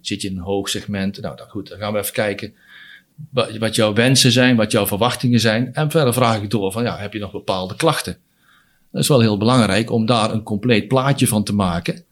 zit 0.00 0.22
je 0.22 0.28
in 0.28 0.36
een 0.36 0.42
hoog 0.42 0.68
segment? 0.68 1.20
Nou, 1.20 1.36
dan 1.36 1.48
goed, 1.48 1.68
dan 1.68 1.78
gaan 1.78 1.92
we 1.92 1.98
even 1.98 2.12
kijken 2.12 2.54
wat, 3.58 3.74
jouw 3.74 3.92
wensen 3.92 4.32
zijn, 4.32 4.56
wat 4.56 4.72
jouw 4.72 4.86
verwachtingen 4.86 5.40
zijn. 5.40 5.74
En 5.74 5.90
verder 5.90 6.14
vraag 6.14 6.42
ik 6.42 6.50
door 6.50 6.72
van 6.72 6.82
ja, 6.82 6.96
heb 6.96 7.12
je 7.12 7.18
nog 7.18 7.32
bepaalde 7.32 7.76
klachten? 7.76 8.16
Dat 8.92 9.02
is 9.02 9.08
wel 9.08 9.20
heel 9.20 9.38
belangrijk 9.38 9.90
om 9.90 10.06
daar 10.06 10.32
een 10.32 10.42
compleet 10.42 10.88
plaatje 10.88 11.26
van 11.26 11.44
te 11.44 11.54
maken. 11.54 12.04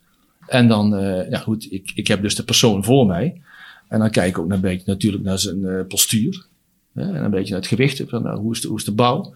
En 0.46 0.68
dan, 0.68 0.90
ja 1.30 1.38
goed, 1.38 1.72
ik, 1.72 1.92
ik 1.94 2.06
heb 2.06 2.22
dus 2.22 2.34
de 2.34 2.44
persoon 2.44 2.84
voor 2.84 3.06
mij. 3.06 3.42
En 3.88 3.98
dan 3.98 4.10
kijk 4.10 4.28
ik 4.28 4.38
ook 4.38 4.50
een 4.50 4.60
beetje 4.60 4.86
natuurlijk 4.86 5.24
naar 5.24 5.38
zijn 5.38 5.86
postuur. 5.86 6.46
en 6.94 7.24
een 7.24 7.30
beetje 7.30 7.50
naar 7.50 7.60
het 7.60 7.68
gewicht. 7.68 8.10
Nou, 8.10 8.38
hoe, 8.38 8.52
is 8.52 8.60
de, 8.60 8.68
hoe 8.68 8.78
is 8.78 8.84
de 8.84 8.92
bouw? 8.92 9.34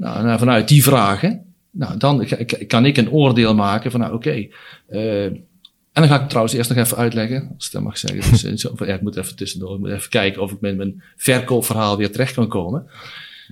Nou, 0.00 0.28
en 0.28 0.38
vanuit 0.38 0.68
die 0.68 0.82
vragen, 0.82 1.54
nou, 1.70 1.96
dan 1.96 2.26
kan 2.66 2.84
ik 2.84 2.96
een 2.96 3.10
oordeel 3.10 3.54
maken 3.54 3.90
van, 3.90 4.00
nou, 4.00 4.14
oké. 4.14 4.28
Okay, 4.28 4.50
uh, 4.90 5.24
en 5.24 5.46
dan 5.92 6.08
ga 6.08 6.20
ik 6.20 6.28
trouwens 6.28 6.54
eerst 6.54 6.68
nog 6.68 6.78
even 6.78 6.96
uitleggen, 6.96 7.50
als 7.54 7.66
ik 7.66 7.72
dat 7.72 7.82
mag 7.82 7.98
zeggen. 7.98 8.30
Dus, 8.30 8.62
ja, 8.78 8.94
ik 8.94 9.00
moet 9.00 9.16
even 9.16 9.36
tussendoor, 9.36 9.74
ik 9.74 9.80
moet 9.80 9.90
even 9.90 10.10
kijken 10.10 10.42
of 10.42 10.52
ik 10.52 10.60
met 10.60 10.76
mijn 10.76 11.02
verkoopverhaal 11.16 11.96
weer 11.96 12.12
terecht 12.12 12.34
kan 12.34 12.48
komen 12.48 12.86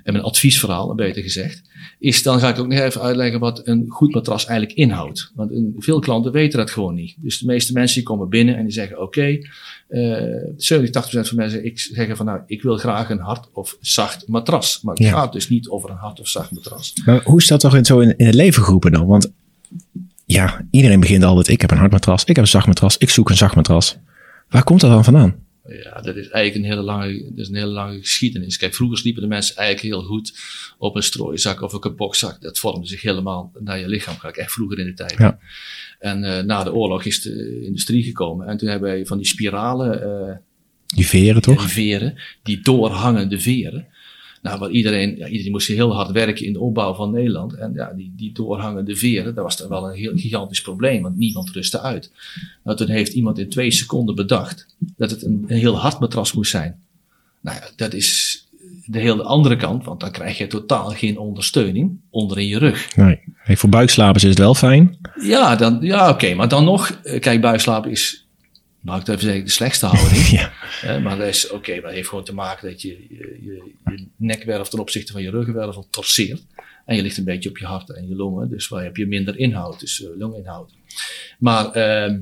en 0.02 0.12
mijn 0.12 0.24
adviesverhaal, 0.24 0.94
beter 0.94 1.22
gezegd, 1.22 1.62
is 1.98 2.22
dan 2.22 2.40
ga 2.40 2.48
ik 2.48 2.58
ook 2.58 2.66
nog 2.66 2.78
even 2.78 3.00
uitleggen 3.00 3.40
wat 3.40 3.66
een 3.66 3.84
goed 3.88 4.14
matras 4.14 4.46
eigenlijk 4.46 4.78
inhoudt. 4.78 5.32
Want 5.34 5.52
veel 5.78 5.98
klanten 5.98 6.32
weten 6.32 6.58
dat 6.58 6.70
gewoon 6.70 6.94
niet. 6.94 7.14
Dus 7.18 7.38
de 7.38 7.46
meeste 7.46 7.72
mensen 7.72 7.96
die 7.96 8.04
komen 8.06 8.28
binnen 8.28 8.56
en 8.56 8.62
die 8.62 8.72
zeggen: 8.72 8.96
Oké, 8.96 9.04
okay, 9.04 9.46
uh, 9.88 10.52
70, 10.56 11.06
80% 11.06 11.10
van 11.10 11.36
mensen 11.36 11.64
ik 11.64 11.78
zeggen 11.78 12.16
van 12.16 12.26
nou, 12.26 12.40
ik 12.46 12.62
wil 12.62 12.76
graag 12.76 13.10
een 13.10 13.18
hard 13.18 13.48
of 13.52 13.76
zacht 13.80 14.28
matras. 14.28 14.80
Maar 14.82 14.94
het 14.94 15.02
ja. 15.02 15.10
gaat 15.10 15.32
dus 15.32 15.48
niet 15.48 15.68
over 15.68 15.90
een 15.90 15.96
hard 15.96 16.20
of 16.20 16.28
zacht 16.28 16.50
matras. 16.50 16.92
Maar 17.04 17.22
hoe 17.24 17.38
is 17.38 17.46
dat 17.46 17.60
toch 17.60 17.76
in, 17.76 17.84
zo 17.84 18.00
in, 18.00 18.16
in 18.16 18.26
het 18.26 18.34
leven 18.34 18.62
geroepen 18.62 18.92
dan? 18.92 19.06
Want 19.06 19.32
ja, 20.26 20.66
iedereen 20.70 21.00
begint 21.00 21.22
altijd: 21.22 21.48
ik 21.48 21.60
heb 21.60 21.70
een 21.70 21.78
hard 21.78 21.92
matras, 21.92 22.20
ik 22.20 22.36
heb 22.36 22.44
een 22.44 22.50
zacht 22.50 22.66
matras, 22.66 22.98
ik 22.98 23.10
zoek 23.10 23.30
een 23.30 23.36
zacht 23.36 23.54
matras. 23.54 23.96
Waar 24.48 24.64
komt 24.64 24.80
dat 24.80 24.90
dan 24.90 25.04
vandaan? 25.04 25.47
Ja, 25.68 26.00
dat 26.00 26.16
is 26.16 26.28
eigenlijk 26.28 26.54
een 26.54 26.70
hele 26.70 26.82
lange, 26.82 27.22
dat 27.22 27.38
is 27.38 27.48
een 27.48 27.54
hele 27.54 27.72
lange 27.72 27.98
geschiedenis. 27.98 28.56
Kijk, 28.56 28.74
vroeger 28.74 28.98
sliepen 28.98 29.22
de 29.22 29.28
mensen 29.28 29.56
eigenlijk 29.56 29.94
heel 29.94 30.04
goed 30.04 30.38
op 30.78 30.96
een 30.96 31.02
strooizak 31.02 31.60
of 31.60 31.84
een 31.84 31.96
bokzak. 31.96 32.40
Dat 32.40 32.58
vormde 32.58 32.86
zich 32.86 33.02
helemaal 33.02 33.52
naar 33.58 33.78
je 33.78 33.88
lichaam, 33.88 34.16
ga 34.16 34.28
ik 34.28 34.36
echt 34.36 34.52
vroeger 34.52 34.78
in 34.78 34.86
de 34.86 34.94
tijd. 34.94 35.18
Ja. 35.18 35.38
En 35.98 36.22
uh, 36.22 36.40
na 36.40 36.64
de 36.64 36.72
oorlog 36.72 37.04
is 37.04 37.20
de 37.20 37.62
industrie 37.64 38.02
gekomen. 38.02 38.46
En 38.46 38.56
toen 38.56 38.68
hebben 38.68 38.90
wij 38.90 39.06
van 39.06 39.16
die 39.16 39.26
spiralen. 39.26 40.02
Uh, 40.02 40.36
die 40.86 41.06
veren 41.06 41.42
toch? 41.42 41.60
Die 41.60 41.68
veren, 41.68 42.18
die 42.42 42.60
doorhangende 42.60 43.40
veren. 43.40 43.86
Nou, 44.42 44.58
wat 44.58 44.70
iedereen, 44.70 45.16
ja, 45.16 45.26
iedereen 45.26 45.52
moest 45.52 45.68
heel 45.68 45.94
hard 45.94 46.10
werken 46.10 46.46
in 46.46 46.52
de 46.52 46.60
opbouw 46.60 46.94
van 46.94 47.10
Nederland. 47.10 47.54
En 47.54 47.72
ja, 47.74 47.92
die, 47.96 48.12
die 48.16 48.32
doorhangende 48.32 48.96
veren, 48.96 49.34
dat 49.34 49.44
was 49.44 49.56
dan 49.56 49.68
wel 49.68 49.88
een 49.88 49.96
heel 49.96 50.16
gigantisch 50.16 50.60
probleem, 50.60 51.02
want 51.02 51.16
niemand 51.16 51.50
rustte 51.50 51.80
uit. 51.80 52.12
Nou, 52.64 52.76
toen 52.76 52.88
heeft 52.88 53.12
iemand 53.12 53.38
in 53.38 53.48
twee 53.48 53.70
seconden 53.70 54.14
bedacht 54.14 54.66
dat 54.96 55.10
het 55.10 55.24
een, 55.24 55.44
een 55.48 55.58
heel 55.58 55.78
hard 55.78 56.00
matras 56.00 56.32
moest 56.32 56.50
zijn. 56.50 56.80
Nou 57.40 57.56
ja, 57.56 57.68
dat 57.76 57.94
is 57.94 58.42
de 58.84 58.98
hele 58.98 59.22
andere 59.22 59.56
kant, 59.56 59.84
want 59.84 60.00
dan 60.00 60.10
krijg 60.10 60.38
je 60.38 60.46
totaal 60.46 60.88
geen 60.90 61.18
ondersteuning 61.18 61.98
onder 62.10 62.38
in 62.38 62.46
je 62.46 62.58
rug. 62.58 62.96
Nee. 62.96 63.20
Hey, 63.34 63.56
voor 63.56 63.68
buikslapers 63.68 64.22
is 64.22 64.30
het 64.30 64.38
wel 64.38 64.54
fijn. 64.54 64.98
Ja, 65.22 65.56
dan, 65.56 65.78
ja 65.80 66.10
oké, 66.10 66.34
maar 66.34 66.48
dan 66.48 66.64
nog, 66.64 66.90
eh, 66.90 67.20
kijk, 67.20 67.40
buikslapen 67.40 67.90
is 67.90 68.27
nou, 68.88 69.00
ik 69.00 69.08
even 69.08 69.20
zeggen, 69.20 69.44
de 69.44 69.50
slechtste 69.50 69.86
houding. 69.86 70.26
ja. 70.40 70.52
Maar 70.98 71.18
dat 71.18 71.26
is 71.26 71.46
oké, 71.46 71.54
okay, 71.54 71.80
dat 71.80 71.90
heeft 71.90 72.08
gewoon 72.08 72.24
te 72.24 72.34
maken 72.34 72.70
dat 72.70 72.82
je 72.82 72.88
je, 72.88 73.38
je, 73.42 73.72
je 73.84 74.06
nekwerf 74.16 74.68
ten 74.68 74.78
opzichte 74.78 75.12
van 75.12 75.22
je 75.22 75.30
ruggenwervel 75.30 75.86
torseert. 75.90 76.42
En 76.84 76.96
je 76.96 77.02
ligt 77.02 77.16
een 77.16 77.24
beetje 77.24 77.48
op 77.48 77.58
je 77.58 77.66
hart 77.66 77.90
en 77.90 78.08
je 78.08 78.14
longen, 78.14 78.48
dus 78.48 78.68
waar 78.68 78.82
heb 78.82 78.96
je 78.96 79.06
minder 79.06 79.38
inhoud, 79.38 79.80
dus 79.80 80.00
uh, 80.00 80.08
longinhoud. 80.18 80.70
Maar, 81.38 81.66
uh, 81.66 82.18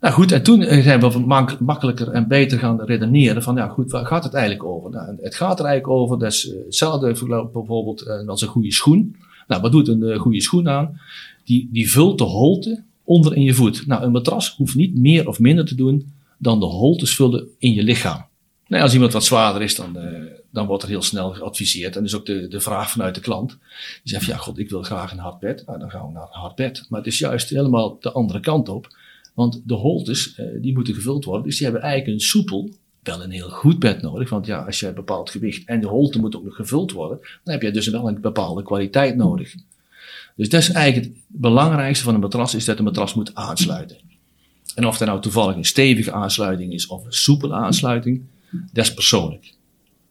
nou 0.00 0.14
goed, 0.14 0.32
en 0.32 0.42
toen 0.42 0.62
zijn 0.82 1.00
we 1.00 1.18
mak 1.18 1.60
makkelijker 1.60 2.08
en 2.08 2.28
beter 2.28 2.58
gaan 2.58 2.82
redeneren 2.84 3.42
van, 3.42 3.56
ja 3.56 3.68
goed, 3.68 3.90
waar 3.90 4.06
gaat 4.06 4.24
het 4.24 4.34
eigenlijk 4.34 4.64
over? 4.64 4.90
Nou, 4.90 5.16
het 5.20 5.34
gaat 5.34 5.58
er 5.58 5.64
eigenlijk 5.64 6.00
over, 6.00 6.18
dat 6.18 6.32
is 6.32 6.54
hetzelfde 6.64 7.06
bijvoorbeeld 7.52 8.08
als 8.26 8.42
een 8.42 8.48
goede 8.48 8.72
schoen. 8.72 9.16
Nou, 9.46 9.62
wat 9.62 9.72
doet 9.72 9.88
een 9.88 10.18
goede 10.18 10.40
schoen 10.40 10.68
aan? 10.68 11.00
Die, 11.44 11.68
die 11.72 11.90
vult 11.90 12.18
de 12.18 12.24
holte 12.24 12.84
onder 13.10 13.36
in 13.36 13.42
je 13.42 13.54
voet. 13.54 13.86
Nou, 13.86 14.02
een 14.02 14.10
matras 14.10 14.54
hoeft 14.56 14.74
niet 14.74 14.98
meer 14.98 15.28
of 15.28 15.38
minder 15.38 15.64
te 15.64 15.74
doen 15.74 16.12
dan 16.38 16.60
de 16.60 16.66
holtes 16.66 17.14
vullen 17.14 17.48
in 17.58 17.74
je 17.74 17.82
lichaam. 17.82 18.24
Nou, 18.66 18.82
als 18.82 18.92
iemand 18.92 19.12
wat 19.12 19.24
zwaarder 19.24 19.62
is, 19.62 19.74
dan, 19.74 19.96
uh, 19.96 20.04
dan 20.50 20.66
wordt 20.66 20.82
er 20.82 20.88
heel 20.88 21.02
snel 21.02 21.32
geadviseerd. 21.32 21.96
En 21.96 22.02
dus 22.02 22.14
ook 22.14 22.26
de, 22.26 22.48
de 22.48 22.60
vraag 22.60 22.90
vanuit 22.90 23.14
de 23.14 23.20
klant. 23.20 23.48
Die 23.50 23.58
zegt, 24.12 24.24
ja 24.24 24.36
god, 24.36 24.58
ik 24.58 24.70
wil 24.70 24.82
graag 24.82 25.12
een 25.12 25.18
hard 25.18 25.38
bed. 25.38 25.62
Nou, 25.66 25.78
dan 25.78 25.90
gaan 25.90 26.06
we 26.06 26.12
naar 26.12 26.22
een 26.22 26.40
hard 26.40 26.54
bed. 26.54 26.86
Maar 26.88 26.98
het 26.98 27.08
is 27.08 27.18
juist 27.18 27.48
helemaal 27.48 27.96
de 28.00 28.12
andere 28.12 28.40
kant 28.40 28.68
op. 28.68 28.96
Want 29.34 29.62
de 29.64 29.74
holtes, 29.74 30.38
uh, 30.38 30.62
die 30.62 30.74
moeten 30.74 30.94
gevuld 30.94 31.24
worden. 31.24 31.44
Dus 31.44 31.56
die 31.56 31.66
hebben 31.66 31.82
eigenlijk 31.82 32.12
een 32.12 32.26
soepel, 32.26 32.70
wel 33.02 33.22
een 33.22 33.30
heel 33.30 33.48
goed 33.48 33.78
bed 33.78 34.02
nodig. 34.02 34.30
Want 34.30 34.46
ja, 34.46 34.64
als 34.64 34.80
je 34.80 34.86
een 34.86 34.94
bepaald 34.94 35.30
gewicht 35.30 35.68
en 35.68 35.80
de 35.80 35.86
holte 35.86 36.18
moet 36.18 36.36
ook 36.36 36.44
nog 36.44 36.56
gevuld 36.56 36.92
worden. 36.92 37.18
Dan 37.44 37.54
heb 37.54 37.62
je 37.62 37.70
dus 37.70 37.88
wel 37.88 38.08
een 38.08 38.20
bepaalde 38.20 38.62
kwaliteit 38.62 39.16
nodig. 39.16 39.54
Dus 40.40 40.48
dat 40.48 40.60
is 40.60 40.70
eigenlijk 40.70 41.06
het 41.06 41.24
belangrijkste 41.28 42.04
van 42.04 42.14
een 42.14 42.20
matras, 42.20 42.54
is 42.54 42.64
dat 42.64 42.78
een 42.78 42.84
matras 42.84 43.14
moet 43.14 43.34
aansluiten. 43.34 43.96
En 44.74 44.86
of 44.86 44.98
dat 44.98 45.08
nou 45.08 45.20
toevallig 45.20 45.56
een 45.56 45.64
stevige 45.64 46.12
aansluiting 46.12 46.72
is 46.72 46.86
of 46.86 47.04
een 47.04 47.12
soepele 47.12 47.54
aansluiting, 47.54 48.22
dat 48.72 48.84
is 48.84 48.94
persoonlijk. 48.94 49.54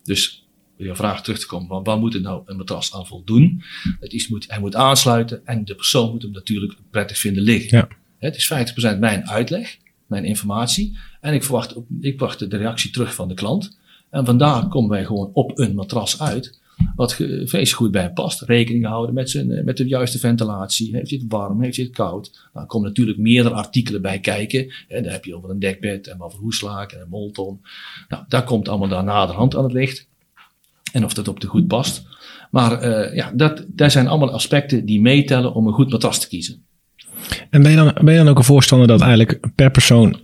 Dus 0.04 0.48
je 0.78 0.96
vraag 0.96 1.24
terug 1.24 1.40
te 1.40 1.48
komen, 1.48 1.68
van 1.68 1.84
waar 1.84 1.98
moet 1.98 2.14
het 2.14 2.22
nou 2.22 2.42
een 2.46 2.58
matras 2.58 2.94
aan 2.94 3.08
voldoen? 3.08 3.64
Het 4.00 4.14
is 4.14 4.28
moet, 4.28 4.46
hij 4.48 4.60
moet 4.60 4.76
aansluiten 4.76 5.46
en 5.46 5.66
de 5.66 5.76
persoon 5.76 6.12
moet 6.12 6.22
hem 6.22 6.32
natuurlijk 6.32 6.74
prettig 6.90 7.18
vinden 7.18 7.44
liggen. 7.44 7.78
Ja. 7.78 7.88
Het 8.18 8.36
is 8.36 8.54
50% 8.96 9.00
mijn 9.00 9.30
uitleg, 9.30 9.78
mijn 10.06 10.26
informatie. 10.26 10.98
En 11.22 11.34
ik 11.34 11.44
verwacht, 11.44 11.76
ik 12.02 12.18
verwacht 12.18 12.50
de 12.52 12.58
reactie 12.58 12.92
terug 12.92 13.14
van 13.14 13.28
de 13.28 13.34
klant. 13.34 13.78
En 14.10 14.26
vandaar 14.26 14.68
komen 14.68 14.90
wij 14.90 15.06
gewoon 15.06 15.30
op 15.34 15.60
een 15.60 15.76
matras 15.76 16.22
uit. 16.22 16.60
Wat 16.96 17.14
ge- 17.14 17.42
vreselijk 17.46 17.76
goed 17.76 17.92
bij 17.92 18.12
past. 18.12 18.42
Rekening 18.42 18.86
houden 18.86 19.16
met, 19.16 19.30
zijn, 19.30 19.52
eh, 19.52 19.64
met 19.64 19.78
de 19.78 19.88
juiste 19.88 20.20
ventilatie. 20.20 20.96
Heeft 20.96 21.10
hij 21.10 21.20
het 21.20 21.32
warm? 21.32 21.62
Heeft 21.62 21.76
hij 21.76 21.86
het 21.86 21.96
koud? 21.96 22.32
Nou, 22.34 22.66
er 22.66 22.72
komen 22.72 22.88
natuurlijk 22.88 23.18
meerdere 23.18 23.56
artikelen 23.56 24.02
bij 24.02 24.20
kijken. 24.20 24.74
Daar 24.88 25.12
heb 25.12 25.26
je 25.26 25.36
over 25.36 25.50
een 25.50 25.60
dekbed 25.60 26.08
en 26.08 26.22
over 26.22 26.40
hoeslaak 26.40 26.92
en 26.92 27.02
een 27.02 27.10
molton. 27.10 27.62
Nou, 28.10 28.24
daar 28.28 28.44
komt 28.44 28.68
allemaal 28.68 28.88
daar 28.88 29.04
naderhand 29.04 29.56
aan 29.56 29.64
het 29.64 29.74
licht. 29.74 30.08
En 30.92 31.06
of 31.06 31.14
dat 31.14 31.28
op 31.28 31.40
de 31.40 31.48
goed 31.48 31.68
past. 31.68 32.08
Maar 32.52 32.82
eh, 32.82 33.16
ja, 33.16 33.32
dat, 33.36 33.66
dat 33.68 33.92
zijn 33.92 34.08
allemaal 34.08 34.32
aspecten 34.32 34.86
die 34.86 35.02
meetellen 35.02 35.54
om 35.54 35.68
een 35.68 35.74
goed 35.74 35.90
matras 35.92 36.20
te 36.20 36.28
kiezen. 36.28 36.64
En 37.50 37.62
ben 37.62 37.72
je, 37.72 37.78
dan, 37.78 37.94
ben 38.02 38.14
je 38.14 38.20
dan 38.20 38.28
ook 38.28 38.38
een 38.38 38.44
voorstander 38.44 38.88
dat 38.88 39.02
eigenlijk 39.02 39.48
per 39.56 39.72
persoon 39.72 40.20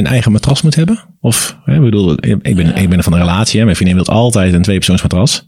een 0.00 0.06
eigen 0.06 0.32
matras 0.32 0.62
moet 0.62 0.74
hebben? 0.74 1.04
Of, 1.20 1.58
hè, 1.64 1.74
ik 1.74 1.80
bedoel, 1.80 2.12
ik 2.12 2.56
ben, 2.56 2.76
ik 2.76 2.88
ben 2.88 3.02
van 3.02 3.12
een 3.12 3.18
relatie, 3.18 3.58
hè, 3.58 3.64
mijn 3.64 3.76
vriendin 3.76 3.96
wil 3.96 4.06
altijd 4.14 4.54
een 4.54 4.62
tweepersoonsmatras. 4.62 5.46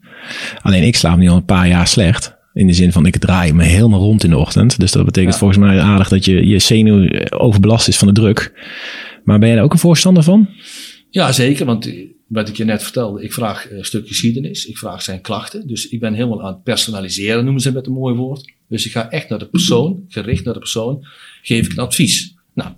Alleen 0.63 0.83
ik 0.83 0.97
slaap 0.97 1.19
nu 1.19 1.29
al 1.29 1.37
een 1.37 1.45
paar 1.45 1.69
jaar 1.69 1.87
slecht. 1.89 2.37
In 2.53 2.67
de 2.67 2.73
zin 2.73 2.93
van, 2.93 3.07
ik 3.07 3.17
draai 3.17 3.53
me 3.53 3.65
helemaal 3.65 4.01
rond 4.01 4.25
in 4.25 4.31
de 4.31 4.37
ochtend. 4.39 4.79
Dus 4.81 4.93
dat 4.93 5.05
betekent 5.05 5.33
Ja. 5.33 5.39
volgens 5.39 5.59
mij 5.59 5.81
aardig 5.81 6.09
dat 6.09 6.25
je, 6.25 6.47
je 6.47 6.59
zenuw 6.59 7.05
eh, 7.07 7.41
overbelast 7.43 7.89
is 7.89 7.97
van 7.97 8.09
de 8.09 8.15
druk. 8.15 8.53
Maar 9.25 9.39
ben 9.39 9.49
je 9.49 9.55
daar 9.55 9.65
ook 9.65 9.73
een 9.73 9.79
voorstander 9.79 10.23
van? 10.23 10.49
Ja, 11.11 11.33
zeker. 11.33 11.67
Want 11.67 11.87
eh, 11.87 11.95
wat 12.29 12.49
ik 12.49 12.57
je 12.57 12.65
net 12.65 12.83
vertelde, 12.83 13.23
ik 13.23 13.33
vraag 13.33 13.69
eh, 13.69 13.79
een 13.79 13.85
stuk 13.85 14.09
geschiedenis. 14.09 14.67
Ik 14.67 14.79
vraag 14.79 15.03
zijn 15.03 15.21
klachten. 15.21 15.67
Dus 15.67 15.89
ik 15.89 16.01
ben 16.01 16.15
helemaal 16.15 16.43
aan 16.43 16.53
het 16.53 16.63
personaliseren, 16.63 17.45
noemen 17.45 17.63
ze 17.63 17.73
met 17.73 17.87
een 17.87 17.93
mooi 17.93 18.15
woord. 18.15 18.53
Dus 18.69 18.87
ik 18.87 18.93
ga 18.93 19.11
echt 19.11 19.29
naar 19.29 19.39
de 19.39 19.49
persoon, 19.49 20.05
gericht 20.09 20.45
naar 20.45 20.55
de 20.55 20.61
persoon, 20.61 21.07
geef 21.43 21.67
ik 21.67 21.73
een 21.73 21.85
advies. 21.85 22.35
Nou, 22.55 22.71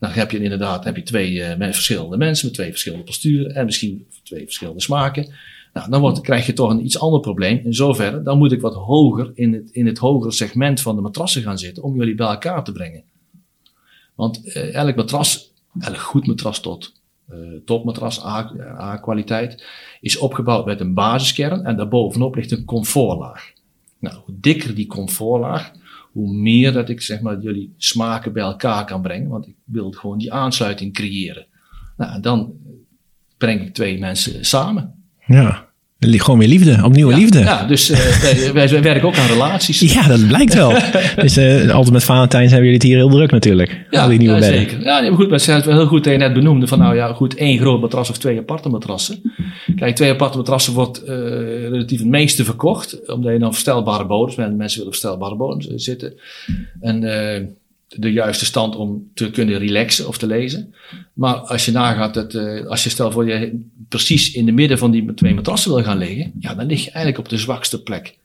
dan 0.00 0.10
heb 0.10 0.30
je 0.30 0.42
inderdaad 0.42 0.84
heb 0.84 0.96
je 0.96 1.02
twee 1.02 1.56
met 1.56 1.74
verschillende 1.74 2.16
mensen 2.16 2.46
met 2.46 2.54
twee 2.54 2.70
verschillende 2.70 3.04
posturen 3.04 3.54
en 3.54 3.64
misschien 3.64 4.06
twee 4.22 4.44
verschillende 4.44 4.80
smaken. 4.80 5.32
Nou, 5.72 5.90
dan 5.90 6.00
wordt, 6.00 6.20
krijg 6.20 6.46
je 6.46 6.52
toch 6.52 6.70
een 6.70 6.84
iets 6.84 6.98
ander 6.98 7.20
probleem. 7.20 7.60
In 7.64 7.74
zoverre, 7.74 8.22
dan 8.22 8.38
moet 8.38 8.52
ik 8.52 8.60
wat 8.60 8.74
hoger 8.74 9.30
in 9.34 9.52
het, 9.52 9.70
in 9.70 9.86
het 9.86 9.98
hogere 9.98 10.32
segment 10.32 10.80
van 10.80 10.96
de 10.96 11.02
matrassen 11.02 11.42
gaan 11.42 11.58
zitten 11.58 11.82
om 11.82 11.96
jullie 11.96 12.14
bij 12.14 12.26
elkaar 12.26 12.64
te 12.64 12.72
brengen. 12.72 13.02
Want 14.14 14.52
eh, 14.52 14.74
elk 14.74 14.96
matras, 14.96 15.52
elk 15.80 15.96
goed 15.96 16.26
matras 16.26 16.60
tot 16.60 16.92
eh, 17.28 17.38
topmatras, 17.64 18.24
A-kwaliteit, 18.24 19.64
is 20.00 20.18
opgebouwd 20.18 20.66
met 20.66 20.80
een 20.80 20.94
basiskern 20.94 21.64
en 21.64 21.76
daarbovenop 21.76 22.34
ligt 22.34 22.50
een 22.50 22.64
comfortlaag. 22.64 23.52
Nou, 23.98 24.16
hoe 24.24 24.34
dikker 24.38 24.74
die 24.74 24.86
comfortlaag, 24.86 25.72
hoe 26.12 26.32
meer 26.32 26.72
dat 26.72 26.88
ik 26.88 27.00
zeg 27.00 27.20
maar 27.20 27.40
jullie 27.40 27.74
smaken 27.76 28.32
bij 28.32 28.42
elkaar 28.42 28.84
kan 28.84 29.02
brengen, 29.02 29.28
want 29.28 29.46
ik 29.46 29.56
wil 29.64 29.90
gewoon 29.90 30.18
die 30.18 30.32
aansluiting 30.32 30.92
creëren. 30.92 31.46
Nou, 31.96 32.20
dan 32.20 32.52
breng 33.38 33.60
ik 33.60 33.74
twee 33.74 33.98
mensen 33.98 34.44
samen. 34.44 34.94
Ja, 35.26 35.69
gewoon 36.00 36.38
weer 36.38 36.48
liefde, 36.48 36.80
opnieuw 36.84 37.10
ja, 37.10 37.16
liefde. 37.16 37.38
Ja, 37.38 37.64
dus 37.64 37.90
eh, 37.90 37.98
wij, 38.52 38.68
wij, 38.68 38.82
werken 38.82 39.08
ook 39.08 39.16
aan 39.16 39.26
relaties. 39.26 39.80
Ja, 39.80 40.08
dat 40.08 40.26
blijkt 40.26 40.54
wel. 40.54 40.72
dus 41.16 41.36
eh, 41.36 41.70
altijd 41.70 41.90
met 41.90 42.04
Valentijns 42.04 42.50
hebben 42.50 42.70
jullie 42.70 42.80
het 42.80 42.82
hier 42.82 42.96
heel 42.96 43.08
druk 43.08 43.30
natuurlijk. 43.30 43.86
Al 43.90 44.08
die 44.08 44.18
nieuwe 44.18 44.34
ja, 44.34 44.40
bedden. 44.40 44.58
zeker. 44.58 44.82
Ja, 44.82 45.00
nee, 45.00 45.10
maar 45.10 45.18
goed, 45.18 45.28
maar 45.30 45.40
het 45.46 45.64
wel 45.64 45.74
heel 45.74 45.86
goed 45.86 46.04
dat 46.04 46.12
je 46.12 46.18
net 46.18 46.32
benoemde 46.32 46.66
van 46.66 46.78
nou 46.78 46.94
ja, 46.94 47.12
goed, 47.12 47.34
één 47.34 47.58
groot 47.58 47.80
matras 47.80 48.10
of 48.10 48.18
twee 48.18 48.38
aparte 48.38 48.68
matrassen. 48.68 49.22
Kijk, 49.76 49.96
twee 49.96 50.10
aparte 50.10 50.36
matrassen 50.36 50.72
wordt 50.72 51.04
eh, 51.04 51.14
relatief 51.68 51.98
het 51.98 52.08
meeste 52.08 52.44
verkocht, 52.44 53.10
omdat 53.10 53.32
je 53.32 53.38
dan 53.38 53.52
verstelbare 53.52 54.06
bodems, 54.06 54.36
men- 54.36 54.56
mensen 54.56 54.78
willen 54.78 54.92
verstelbare 54.92 55.36
bodems 55.36 55.66
zitten. 55.66 56.12
En 56.80 57.02
de 57.96 58.12
juiste 58.12 58.44
stand 58.44 58.76
om 58.76 59.10
te 59.14 59.30
kunnen 59.30 59.58
relaxen 59.58 60.08
of 60.08 60.18
te 60.18 60.26
lezen. 60.26 60.74
Maar 61.12 61.34
als 61.34 61.64
je 61.64 61.72
nagaat 61.72 62.14
dat, 62.14 62.34
eh, 62.34 62.66
als 62.66 62.84
je 62.84 62.90
stel 62.90 63.10
voor 63.10 63.26
je 63.26 63.60
precies 63.88 64.32
in 64.32 64.46
de 64.46 64.52
midden 64.52 64.78
van 64.78 64.90
die 64.90 65.14
twee 65.14 65.34
matrassen 65.34 65.74
wil 65.74 65.82
gaan 65.82 65.98
liggen, 65.98 66.32
ja, 66.38 66.54
dan 66.54 66.66
lig 66.66 66.84
je 66.84 66.90
eigenlijk 66.90 67.18
op 67.18 67.28
de 67.28 67.38
zwakste 67.38 67.82
plek 67.82 68.18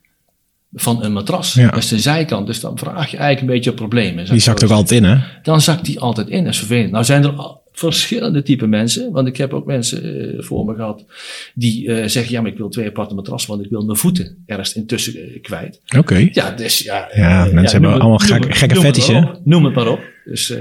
van 0.74 1.03
een 1.03 1.13
matras. 1.13 1.53
Ja. 1.53 1.69
Dat 1.69 1.79
is 1.79 1.88
de 1.88 2.00
zijkant, 2.00 2.48
dus 2.48 2.60
dan 2.60 2.77
vraag 2.77 3.12
je 3.12 3.17
eigenlijk 3.17 3.41
een 3.41 3.55
beetje 3.55 3.74
problemen. 3.74 4.25
Die 4.25 4.39
zakt 4.39 4.63
ook 4.63 4.69
altijd 4.69 5.01
in, 5.01 5.10
hè? 5.10 5.17
dan 5.43 5.62
zakt 5.62 5.86
die 5.86 6.00
altijd 6.00 6.27
in. 6.27 6.43
Dat 6.43 6.53
is 6.53 6.60
vervelend. 6.60 6.91
Nou 6.91 7.03
zijn 7.03 7.24
er 7.24 7.31
al 7.31 7.63
verschillende 7.75 8.44
type 8.44 8.67
mensen. 8.67 9.12
Want 9.12 9.27
ik 9.27 9.38
heb 9.38 9.53
ook 9.53 9.65
mensen 9.65 10.34
eh, 10.38 10.44
voor 10.44 10.65
me 10.65 10.75
gehad 10.75 11.05
die 11.53 11.88
eh, 11.94 12.08
zeggen... 12.08 12.32
ja, 12.32 12.41
maar 12.41 12.51
ik 12.51 12.58
wil 12.58 12.70
twee 12.70 12.88
aparte 12.88 13.15
matrassen... 13.15 13.50
want 13.51 13.63
ik 13.65 13.70
wil 13.70 13.86
mijn 13.86 13.98
voeten 13.98 14.38
ergens 14.46 14.74
intussen 14.74 15.13
eh, 15.15 15.41
kwijt. 15.41 15.82
Oké. 15.98 16.29
Ja, 16.32 16.51
dus 16.51 16.79
ja... 16.79 17.10
Ja, 17.13 17.44
mensen 17.46 17.72
hebben 17.72 17.91
het- 17.91 18.00
allemaal 18.00 18.17
gek- 18.17 18.55
gekke 18.55 18.75
fetishen. 18.75 19.39
Noem 19.44 19.65
het 19.65 19.75
maar 19.75 19.88
op. 19.88 20.00
Dus... 20.25 20.53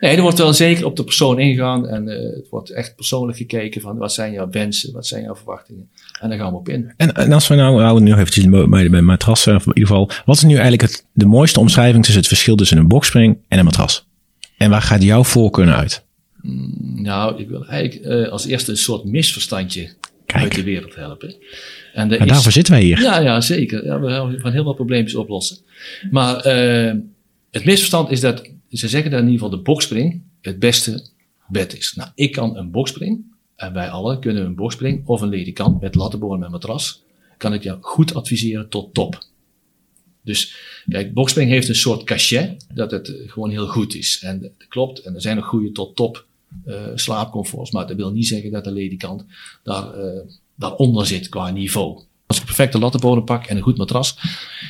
Nee, 0.00 0.16
er 0.16 0.22
wordt 0.22 0.38
wel 0.38 0.52
zeker 0.52 0.84
op 0.84 0.96
de 0.96 1.04
persoon 1.04 1.38
ingegaan 1.38 1.88
en 1.88 2.06
het 2.06 2.48
wordt 2.50 2.70
echt 2.70 2.96
persoonlijk 2.96 3.38
gekeken 3.38 3.80
van 3.80 3.96
wat 3.96 4.12
zijn 4.12 4.32
jouw 4.32 4.50
wensen, 4.50 4.92
wat 4.92 5.06
zijn 5.06 5.22
jouw 5.22 5.36
verwachtingen. 5.36 5.88
En 6.20 6.28
daar 6.28 6.38
gaan 6.38 6.50
we 6.50 6.58
op 6.58 6.68
in. 6.68 6.92
En, 6.96 7.12
en 7.14 7.32
als 7.32 7.48
we 7.48 7.54
nou, 7.54 7.80
houden 7.82 8.04
nu 8.04 8.12
eventjes 8.12 8.48
bij, 8.68 8.90
bij 8.90 9.00
matrassen, 9.00 9.54
of 9.56 9.66
in 9.66 9.72
ieder 9.74 9.86
geval. 9.88 10.10
Wat 10.24 10.36
is 10.36 10.42
nu 10.42 10.52
eigenlijk 10.52 10.82
het, 10.82 11.06
de 11.12 11.26
mooiste 11.26 11.60
omschrijving 11.60 12.02
tussen 12.04 12.20
het 12.20 12.28
verschil 12.28 12.56
tussen 12.56 12.78
een 12.78 12.88
boxspring 12.88 13.38
en 13.48 13.58
een 13.58 13.64
matras? 13.64 14.06
En 14.56 14.70
waar 14.70 14.82
gaat 14.82 15.02
jouw 15.02 15.24
voorkeur 15.24 15.66
naar 15.66 15.76
uit? 16.44 17.00
Nou, 17.02 17.40
ik 17.40 17.48
wil 17.48 17.66
eigenlijk 17.66 18.04
eh, 18.04 18.28
als 18.32 18.46
eerste 18.46 18.70
een 18.70 18.76
soort 18.76 19.04
misverstandje 19.04 19.90
Kijk. 20.26 20.42
uit 20.42 20.54
de 20.54 20.62
wereld 20.62 20.94
helpen. 20.94 21.34
En 21.92 22.12
En 22.12 22.18
is- 22.20 22.26
daarvoor 22.26 22.52
zitten 22.52 22.72
wij 22.72 22.82
hier. 22.82 23.00
Ja, 23.00 23.18
ja 23.20 23.40
zeker. 23.40 23.84
Ja, 23.84 24.00
we 24.00 24.38
gaan 24.40 24.52
heel 24.52 24.64
wat 24.64 24.76
probleempjes 24.76 25.14
oplossen. 25.14 25.58
Maar 26.10 26.36
eh, 26.36 26.94
het 27.50 27.64
misverstand 27.64 28.10
is 28.10 28.20
dat 28.20 28.42
ze 28.70 28.88
zeggen 28.88 29.10
dat 29.10 29.20
in 29.20 29.26
ieder 29.28 29.40
geval 29.42 29.56
de 29.58 29.62
boxspring 29.64 30.22
het 30.40 30.58
beste 30.58 31.08
bed 31.48 31.76
is. 31.78 31.92
Nou, 31.94 32.10
ik 32.14 32.32
kan 32.32 32.56
een 32.56 32.70
boxspring, 32.70 33.24
en 33.56 33.72
wij 33.72 33.88
allen 33.88 34.20
kunnen 34.20 34.44
een 34.44 34.54
boxspring 34.54 35.06
of 35.06 35.20
een 35.20 35.28
ledikant 35.28 35.80
met 35.80 35.94
lattenboren 35.94 36.42
en 36.44 36.50
matras, 36.50 37.02
kan 37.36 37.54
ik 37.54 37.62
jou 37.62 37.78
goed 37.80 38.14
adviseren 38.14 38.68
tot 38.68 38.94
top. 38.94 39.24
Dus 40.24 40.54
kijk, 40.88 41.12
boxspring 41.14 41.50
heeft 41.50 41.68
een 41.68 41.74
soort 41.74 42.04
cachet 42.04 42.66
dat 42.74 42.90
het 42.90 43.12
gewoon 43.26 43.50
heel 43.50 43.66
goed 43.66 43.94
is. 43.94 44.20
En 44.22 44.40
dat 44.40 44.52
klopt, 44.68 44.98
en 45.00 45.14
er 45.14 45.20
zijn 45.20 45.36
nog 45.36 45.46
goede 45.46 45.72
tot 45.72 45.96
top 45.96 46.26
eh, 46.64 46.74
slaapcomforts, 46.94 47.70
maar 47.70 47.86
dat 47.86 47.96
wil 47.96 48.10
niet 48.10 48.26
zeggen 48.26 48.50
dat 48.50 48.64
de 48.64 48.72
ledikant 48.72 49.24
daar, 49.62 49.94
eh, 49.94 50.20
daaronder 50.54 51.06
zit 51.06 51.28
qua 51.28 51.50
niveau. 51.50 52.00
Als 52.26 52.38
ik 52.38 52.44
perfecte 52.44 52.78
lattenbodem 52.78 53.24
pak 53.24 53.46
en 53.46 53.56
een 53.56 53.62
goed 53.62 53.76
matras, 53.76 54.16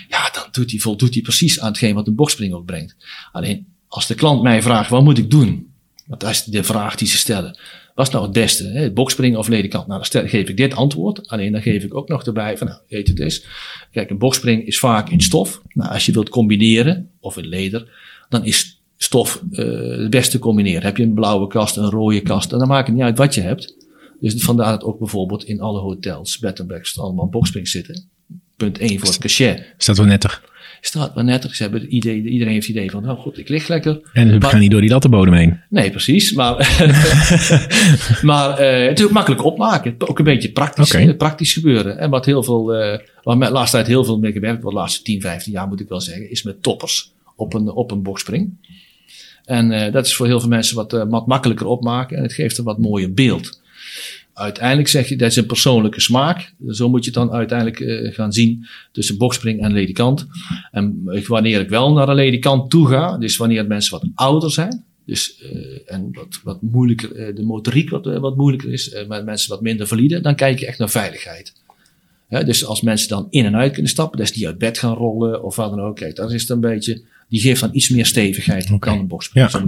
ja, 0.08 0.30
dan 0.32 0.44
doet 0.50 0.70
hij, 0.70 0.80
voldoet 0.80 1.14
hij 1.14 1.22
precies 1.22 1.60
aan 1.60 1.68
hetgeen 1.68 1.94
wat 1.94 2.06
een 2.06 2.14
boxspring 2.14 2.54
ook 2.54 2.64
brengt. 2.64 2.96
Alleen, 3.32 3.66
als 3.88 4.06
de 4.06 4.14
klant 4.14 4.42
mij 4.42 4.62
vraagt, 4.62 4.90
wat 4.90 5.02
moet 5.02 5.18
ik 5.18 5.30
doen? 5.30 5.72
Want 6.06 6.20
dat 6.20 6.30
is 6.30 6.44
de 6.44 6.64
vraag 6.64 6.94
die 6.94 7.08
ze 7.08 7.16
stellen. 7.16 7.58
Wat 7.94 8.06
is 8.06 8.12
nou 8.12 8.24
het 8.24 8.34
beste? 8.34 8.64
Hè? 8.64 8.92
Boxspring 8.92 9.36
of 9.36 9.48
ledikant? 9.48 9.86
Nou, 9.86 10.04
dan 10.10 10.28
geef 10.28 10.48
ik 10.48 10.56
dit 10.56 10.74
antwoord. 10.74 11.28
Alleen 11.28 11.52
dan 11.52 11.62
geef 11.62 11.82
ik 11.82 11.94
ook 11.94 12.08
nog 12.08 12.24
erbij 12.24 12.58
van, 12.58 12.66
nou, 12.66 12.80
weet 12.88 13.08
het 13.08 13.20
is. 13.20 13.44
Kijk, 13.90 14.10
een 14.10 14.18
boxspring 14.18 14.66
is 14.66 14.78
vaak 14.78 15.10
in 15.10 15.20
stof. 15.20 15.62
Nou, 15.72 15.92
als 15.92 16.06
je 16.06 16.12
wilt 16.12 16.28
combineren, 16.28 17.10
of 17.20 17.36
in 17.36 17.46
leder, 17.46 17.88
dan 18.28 18.44
is 18.44 18.79
stof 19.02 19.42
eh 19.52 19.64
het 19.98 20.10
beste 20.10 20.38
combineren. 20.38 20.82
Heb 20.82 20.96
je 20.96 21.02
een 21.02 21.14
blauwe 21.14 21.46
kast, 21.46 21.76
een 21.76 21.90
rode 21.90 22.20
kast, 22.20 22.52
en 22.52 22.58
dan 22.58 22.68
maakt 22.68 22.86
het 22.86 22.96
niet 22.96 23.04
uit 23.04 23.18
wat 23.18 23.34
je 23.34 23.40
hebt. 23.40 23.76
Dus 24.20 24.34
vandaar 24.44 24.70
dat 24.70 24.82
ook 24.82 24.98
bijvoorbeeld 24.98 25.44
in 25.44 25.60
alle 25.60 25.80
hotels, 25.80 26.38
bed 26.38 26.58
and 26.58 26.68
breakfast, 26.68 26.98
allemaal 26.98 27.28
boxsprings 27.28 27.70
zitten. 27.70 28.04
Punt 28.56 28.78
1 28.78 28.98
voor 28.98 29.08
het 29.08 29.18
cachet. 29.18 29.74
Staat 29.76 29.96
wel 29.96 30.06
netter. 30.06 30.40
Staat 30.80 31.14
maar 31.14 31.24
netter. 31.24 31.54
Ze 31.54 31.62
hebben 31.62 31.80
het 31.80 31.90
idee, 31.90 32.22
iedereen 32.22 32.52
heeft 32.52 32.66
het 32.66 32.76
idee 32.76 32.90
van, 32.90 33.02
nou 33.02 33.18
goed, 33.18 33.38
ik 33.38 33.48
lig 33.48 33.68
lekker. 33.68 34.00
En 34.12 34.30
we 34.30 34.38
Maar- 34.38 34.50
gaan 34.50 34.60
niet 34.60 34.70
door 34.70 34.80
die 34.80 34.90
lattenbodem 34.90 35.34
heen. 35.34 35.60
Nee, 35.68 35.90
precies. 35.90 36.32
Maar, 36.32 36.54
maar 38.22 38.58
eh, 38.58 38.88
het 38.88 38.98
is 38.98 39.04
ook 39.04 39.10
makkelijk 39.10 39.44
opmaken. 39.44 39.94
Ook 39.98 40.18
een 40.18 40.24
beetje 40.24 40.52
praktisch, 40.52 41.16
praktisch 41.16 41.52
gebeuren. 41.52 41.98
En 41.98 42.10
wat 42.10 42.24
heel 42.26 42.42
veel, 42.42 42.74
eh 42.74 42.98
waar 43.22 43.38
met 43.38 43.50
laatste 43.50 43.76
tijd 43.76 43.88
heel 43.88 44.04
veel 44.04 44.18
mee 44.18 44.32
gewerkt 44.32 44.62
wordt, 44.62 44.76
de 44.76 44.82
laatste 44.82 45.02
10, 45.02 45.20
15 45.20 45.52
jaar 45.52 45.68
moet 45.68 45.80
ik 45.80 45.88
wel 45.88 46.00
zeggen, 46.00 46.30
is 46.30 46.42
met 46.42 46.62
toppers 46.62 47.12
op 47.36 47.54
een, 47.54 47.68
op 47.70 47.90
een 47.90 48.02
boxspring. 48.02 48.50
En 49.50 49.72
eh, 49.72 49.92
dat 49.92 50.06
is 50.06 50.14
voor 50.16 50.26
heel 50.26 50.40
veel 50.40 50.48
mensen 50.48 50.76
wat, 50.76 50.92
eh, 50.92 51.02
wat 51.08 51.26
makkelijker 51.26 51.66
opmaken 51.66 52.16
en 52.16 52.22
het 52.22 52.32
geeft 52.32 52.58
een 52.58 52.64
wat 52.64 52.78
mooier 52.78 53.12
beeld. 53.12 53.60
Uiteindelijk 54.32 54.88
zeg 54.88 55.08
je, 55.08 55.16
dat 55.16 55.30
is 55.30 55.36
een 55.36 55.46
persoonlijke 55.46 56.00
smaak. 56.00 56.54
Zo 56.68 56.88
moet 56.88 57.04
je 57.04 57.10
het 57.10 57.18
dan 57.18 57.32
uiteindelijk 57.32 57.80
eh, 57.80 58.14
gaan 58.14 58.32
zien 58.32 58.66
tussen 58.92 59.18
boxspring 59.18 59.60
en 59.60 59.72
ledikant. 59.72 60.26
En 60.70 61.02
wanneer 61.26 61.60
ik 61.60 61.68
wel 61.68 61.92
naar 61.92 62.08
een 62.08 62.14
ledikant 62.14 62.70
toe 62.70 62.88
ga, 62.88 63.18
dus 63.18 63.36
wanneer 63.36 63.66
mensen 63.66 63.92
wat 63.92 64.10
ouder 64.14 64.50
zijn, 64.50 64.84
dus, 65.04 65.42
en 65.86 66.10
wat, 66.12 66.40
wat 66.42 66.62
moeilijker, 66.62 67.34
de 67.34 67.42
motoriek 67.42 67.90
wat, 67.90 68.04
wat 68.04 68.36
moeilijker 68.36 68.72
is, 68.72 69.04
maar 69.08 69.24
mensen 69.24 69.50
wat 69.50 69.60
minder 69.60 69.86
valide, 69.86 70.20
dan 70.20 70.34
kijk 70.34 70.58
je 70.58 70.66
echt 70.66 70.78
naar 70.78 70.90
veiligheid. 70.90 71.52
Dus 72.28 72.64
als 72.64 72.80
mensen 72.80 73.08
dan 73.08 73.26
in 73.30 73.44
en 73.44 73.56
uit 73.56 73.72
kunnen 73.72 73.90
stappen, 73.90 74.18
dus 74.18 74.32
die 74.32 74.46
uit 74.46 74.58
bed 74.58 74.78
gaan 74.78 74.94
rollen 74.94 75.42
of 75.42 75.56
wat 75.56 75.70
dan 75.70 75.80
ook, 75.80 75.96
kijk, 75.96 76.16
dat 76.16 76.32
is 76.32 76.40
het 76.40 76.50
een 76.50 76.60
beetje, 76.60 77.02
die 77.30 77.40
geeft 77.40 77.60
dan 77.60 77.70
iets 77.72 77.88
meer 77.88 78.06
stevigheid 78.06 78.70
Oké. 78.70 78.90
dan 78.90 78.98
een 78.98 79.06
boxspring. 79.06 79.50
Ja. 79.52 79.62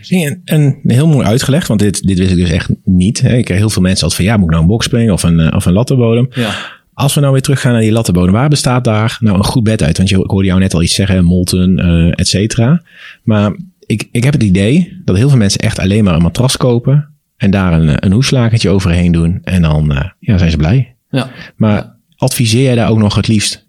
Zien. 0.00 0.22
En, 0.24 0.40
en 0.44 0.80
heel 0.82 1.06
mooi 1.06 1.26
uitgelegd, 1.26 1.68
want 1.68 1.80
dit, 1.80 2.06
dit 2.06 2.18
wist 2.18 2.30
ik 2.30 2.36
dus 2.36 2.50
echt 2.50 2.70
niet. 2.84 3.20
Hè. 3.20 3.36
Ik 3.36 3.44
krijg 3.44 3.60
heel 3.60 3.70
veel 3.70 3.82
mensen 3.82 4.02
altijd 4.02 4.20
van, 4.20 4.30
ja, 4.30 4.36
moet 4.36 4.44
ik 4.44 4.50
nou 4.50 4.62
een 4.62 4.68
boxspring 4.68 5.10
of 5.10 5.22
een, 5.22 5.40
eh, 5.40 5.56
of 5.56 5.64
een 5.64 5.72
lattenbodem? 5.72 6.28
Ja. 6.34 6.54
Als 6.94 7.14
we 7.14 7.20
nou 7.20 7.32
weer 7.32 7.42
teruggaan 7.42 7.72
naar 7.72 7.80
die 7.80 7.92
lattenbodem, 7.92 8.32
waar 8.32 8.48
bestaat 8.48 8.84
daar 8.84 9.16
nou 9.20 9.36
een 9.36 9.44
goed 9.44 9.62
bed 9.62 9.82
uit? 9.82 9.96
Want 9.96 10.08
je, 10.08 10.18
ik 10.18 10.30
hoorde 10.30 10.46
jou 10.46 10.60
net 10.60 10.74
al 10.74 10.82
iets 10.82 10.94
zeggen, 10.94 11.24
molten, 11.24 11.78
eh 11.78 12.12
et 12.18 12.28
cetera. 12.28 12.82
Maar 13.22 13.56
ik, 13.86 14.08
ik 14.12 14.24
heb 14.24 14.32
het 14.32 14.42
idee 14.42 15.00
dat 15.04 15.16
heel 15.16 15.28
veel 15.28 15.38
mensen 15.38 15.60
echt 15.60 15.78
alleen 15.78 16.04
maar 16.04 16.14
een 16.14 16.22
matras 16.22 16.56
kopen 16.56 17.08
en 17.36 17.50
daar 17.50 17.72
een, 17.72 18.04
een 18.04 18.12
hoeslakertje 18.12 18.68
overheen 18.68 19.12
doen 19.12 19.38
en 19.42 19.62
dan 19.62 19.92
eh, 19.92 20.08
ja, 20.18 20.38
zijn 20.38 20.50
ze 20.50 20.56
blij. 20.56 20.94
Ja. 21.10 21.30
Maar 21.56 21.96
adviseer 22.16 22.62
jij 22.62 22.74
daar 22.74 22.90
ook 22.90 22.98
nog 22.98 23.14
het 23.14 23.28
liefst 23.28 23.68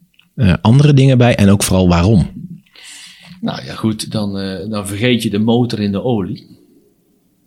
andere 0.61 0.93
dingen 0.93 1.17
bij 1.17 1.35
en 1.35 1.49
ook 1.49 1.63
vooral 1.63 1.87
waarom? 1.87 2.49
Nou 3.41 3.65
ja, 3.65 3.75
goed, 3.75 4.11
dan, 4.11 4.37
eh, 4.37 4.69
dan 4.69 4.87
vergeet 4.87 5.23
je 5.23 5.29
de 5.29 5.39
motor 5.39 5.79
in 5.79 5.91
de 5.91 6.03
olie. 6.03 6.47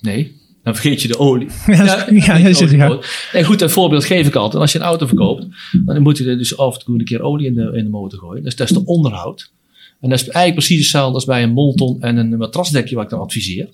Nee, 0.00 0.36
dan 0.62 0.74
vergeet 0.74 1.02
je 1.02 1.08
de 1.08 1.18
olie. 1.18 1.48
Ja, 1.66 2.06
ja, 2.10 2.36
ja. 2.36 2.56
olieboot. 2.62 3.28
Nee, 3.32 3.44
goed, 3.44 3.58
dat 3.58 3.72
voorbeeld 3.72 4.04
geef 4.04 4.26
ik 4.26 4.34
altijd. 4.34 4.62
Als 4.62 4.72
je 4.72 4.78
een 4.78 4.84
auto 4.84 5.06
verkoopt, 5.06 5.46
dan 5.84 6.02
moet 6.02 6.18
je 6.18 6.28
er 6.28 6.38
dus 6.38 6.56
af 6.56 6.74
en 6.74 6.84
toe 6.84 6.98
een 6.98 7.04
keer 7.04 7.22
olie 7.22 7.46
in 7.46 7.54
de, 7.54 7.70
in 7.74 7.84
de 7.84 7.90
motor 7.90 8.18
gooien. 8.18 8.42
Dus 8.42 8.56
dat 8.56 8.70
is 8.70 8.76
de 8.76 8.84
onderhoud. 8.84 9.52
En 10.00 10.10
dat 10.10 10.20
is 10.20 10.24
eigenlijk 10.28 10.54
precies 10.54 10.78
hetzelfde 10.78 11.14
als 11.14 11.24
bij 11.24 11.42
een 11.42 11.52
molton 11.52 12.00
en 12.00 12.16
een 12.16 12.36
matrasdekje 12.36 12.94
wat 12.94 13.04
ik 13.04 13.10
dan 13.10 13.20
adviseer. 13.20 13.68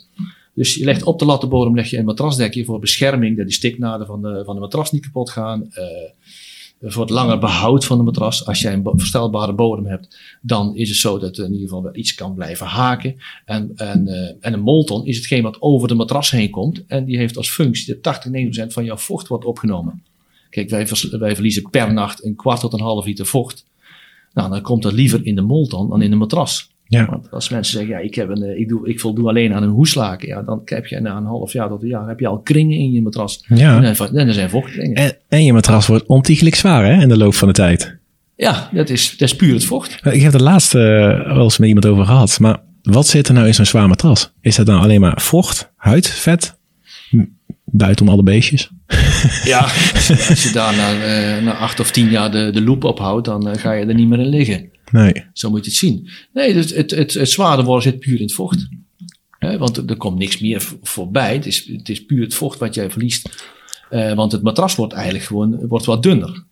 Dus 0.55 0.75
je 0.75 0.85
legt 0.85 1.03
op 1.03 1.19
de 1.19 1.25
lattenbodem 1.25 1.75
leg 1.75 1.91
je 1.91 1.99
een 1.99 2.05
matrasdekje 2.05 2.65
voor 2.65 2.79
bescherming, 2.79 3.37
dat 3.37 3.47
die 3.47 3.55
stiknaden 3.55 4.07
van 4.07 4.23
de, 4.23 4.43
van 4.45 4.55
de 4.55 4.61
matras 4.61 4.93
niet 4.93 5.03
kapot 5.03 5.31
gaan. 5.31 5.73
Eh, 5.73 5.85
voor 6.81 7.03
het 7.03 7.11
langer 7.11 7.39
behoud 7.39 7.85
van 7.85 7.99
de 7.99 8.05
matras. 8.05 8.47
Als 8.47 8.61
jij 8.61 8.73
een 8.73 8.91
verstelbare 8.95 9.53
bodem 9.53 9.87
hebt, 9.87 10.19
dan 10.43 10.77
is 10.77 10.89
het 10.89 10.99
zo 10.99 11.19
dat 11.19 11.37
er 11.37 11.45
in 11.45 11.53
ieder 11.53 11.69
geval 11.69 11.83
wel 11.83 11.97
iets 11.97 12.15
kan 12.15 12.35
blijven 12.35 12.67
haken. 12.67 13.17
En, 13.45 13.73
en, 13.77 14.09
eh, 14.09 14.37
en 14.41 14.53
een 14.53 14.61
molton 14.61 15.07
is 15.07 15.17
hetgeen 15.17 15.43
wat 15.43 15.61
over 15.61 15.89
de 15.89 15.95
matras 15.95 16.31
heen 16.31 16.51
komt. 16.51 16.85
En 16.87 17.05
die 17.05 17.17
heeft 17.17 17.37
als 17.37 17.51
functie 17.51 17.95
dat 17.95 18.03
80, 18.03 18.31
90% 18.31 18.73
van 18.73 18.85
jouw 18.85 18.97
vocht 18.97 19.29
wordt 19.29 19.45
opgenomen. 19.45 20.03
Kijk, 20.51 20.71
wij, 20.71 20.87
wij 21.11 21.35
verliezen 21.35 21.71
per 21.71 21.93
nacht 21.93 22.25
een 22.25 22.37
kwart 22.37 22.61
tot 22.61 22.73
een 22.73 22.81
half 22.81 23.05
liter 23.05 23.27
vocht. 23.27 23.65
Nou, 24.33 24.51
dan 24.51 24.63
komt 24.63 24.83
dat 24.83 24.93
liever 24.93 25.27
in 25.27 25.35
de 25.35 25.43
molton 25.43 25.89
dan 25.89 26.03
in 26.03 26.11
de 26.11 26.17
matras. 26.17 26.71
Ja, 26.91 27.07
Want 27.11 27.31
als 27.31 27.49
mensen 27.49 27.73
zeggen, 27.79 27.95
ja, 27.95 28.01
ik, 28.01 28.15
heb 28.15 28.29
een, 28.29 28.43
eh, 28.43 28.59
ik, 28.61 28.69
doe, 28.69 28.89
ik 28.89 29.01
voldoe 29.01 29.29
alleen 29.29 29.55
aan 29.55 29.63
een 29.63 29.69
hoeslaken. 29.69 30.29
Ja, 30.29 30.43
dan 30.43 30.63
heb 30.65 30.87
je 30.87 31.01
na 31.01 31.17
een 31.17 31.25
half 31.25 31.53
jaar 31.53 31.69
tot 31.69 31.83
een 31.83 31.89
jaar 31.89 32.09
heb 32.09 32.21
je 32.21 32.27
al 32.27 32.39
kringen 32.39 32.79
in 32.79 32.93
je 32.93 33.03
matras. 33.03 33.45
ja. 33.49 33.83
En, 33.83 33.95
dan- 33.97 34.17
er 34.27 34.35
zijn 34.35 34.51
vochtkringen. 34.51 34.97
En, 34.97 35.17
en 35.29 35.45
je 35.45 35.53
matras 35.53 35.87
wordt 35.87 36.07
ontiegelijk 36.07 36.55
zwaar 36.57 36.85
hè, 36.85 37.03
in 37.03 37.09
de 37.09 37.17
loop 37.17 37.35
van 37.35 37.49
de 37.49 37.55
tijd. 37.55 37.99
Ja, 38.37 38.69
dat 38.73 38.89
is, 38.91 39.11
dat 39.17 39.29
is 39.29 39.37
puur 39.37 39.55
het 39.55 39.65
vocht. 39.65 39.99
Ik 40.13 40.23
heb 40.23 40.33
het 40.33 40.41
laatst 40.41 40.75
eh, 40.75 40.81
wel 41.35 41.43
eens 41.43 41.59
met 41.59 41.69
iemand 41.69 41.87
over 41.87 42.05
gehad. 42.05 42.39
Maar 42.41 42.59
wat 42.83 43.07
zit 43.07 43.29
er 43.29 43.35
nou 43.35 43.47
in 43.47 43.55
zo'n 43.55 43.65
zwaar 43.67 43.89
matras? 43.89 44.33
Is 44.41 44.57
dat 44.57 44.67
nou 44.67 44.83
alleen 44.83 45.01
maar 45.01 45.21
vocht, 45.21 45.73
huid, 45.77 46.09
vet? 46.09 46.59
Buiten 47.65 48.09
alle 48.09 48.23
beestjes? 48.23 48.71
Ja, 49.45 49.61
als 49.95 50.07
je, 50.07 50.27
als 50.29 50.43
je 50.43 50.51
daar 50.53 50.77
na, 50.77 50.93
eh, 51.03 51.43
na 51.45 51.53
acht 51.55 51.81
of 51.81 51.91
tien 51.91 52.09
jaar 52.11 52.31
de, 52.31 52.51
de 52.53 52.63
loop 52.63 52.85
ophoudt, 52.85 53.25
dan 53.27 53.49
eh, 53.49 53.59
ga 53.61 53.73
je 53.73 53.87
er 53.87 53.95
niet 53.95 54.09
meer 54.09 54.19
in 54.19 54.27
liggen. 54.29 54.71
Nee. 54.91 55.25
Zo 55.33 55.51
moet 55.51 55.65
je 55.65 55.71
het 55.71 55.79
zien. 55.79 56.09
Nee, 56.33 56.53
dus 56.53 56.75
het, 56.75 56.91
het, 56.91 57.15
het 57.15 57.31
zwaarder 57.31 57.65
worden 57.65 57.91
zit 57.91 58.01
puur 58.01 58.17
in 58.17 58.23
het 58.23 58.35
vocht. 58.35 58.69
Want 59.39 59.91
er, 59.91 59.97
komt 59.97 60.19
niks 60.19 60.41
meer 60.41 60.69
voorbij. 60.83 61.35
Het 61.35 61.47
is, 61.47 61.67
het 61.67 61.89
is 61.89 62.05
puur 62.05 62.23
het 62.23 62.35
vocht 62.35 62.59
wat 62.59 62.75
jij 62.75 62.91
verliest. 62.91 63.49
Eh, 63.91 64.15
want 64.15 64.33
het 64.33 64.43
matras 64.43 64.75
wordt 64.75 64.93
eigenlijk 64.93 65.25
gewoon 65.25 65.67
wordt 65.67 65.85
wat 65.85 66.03
dunner. 66.03 66.45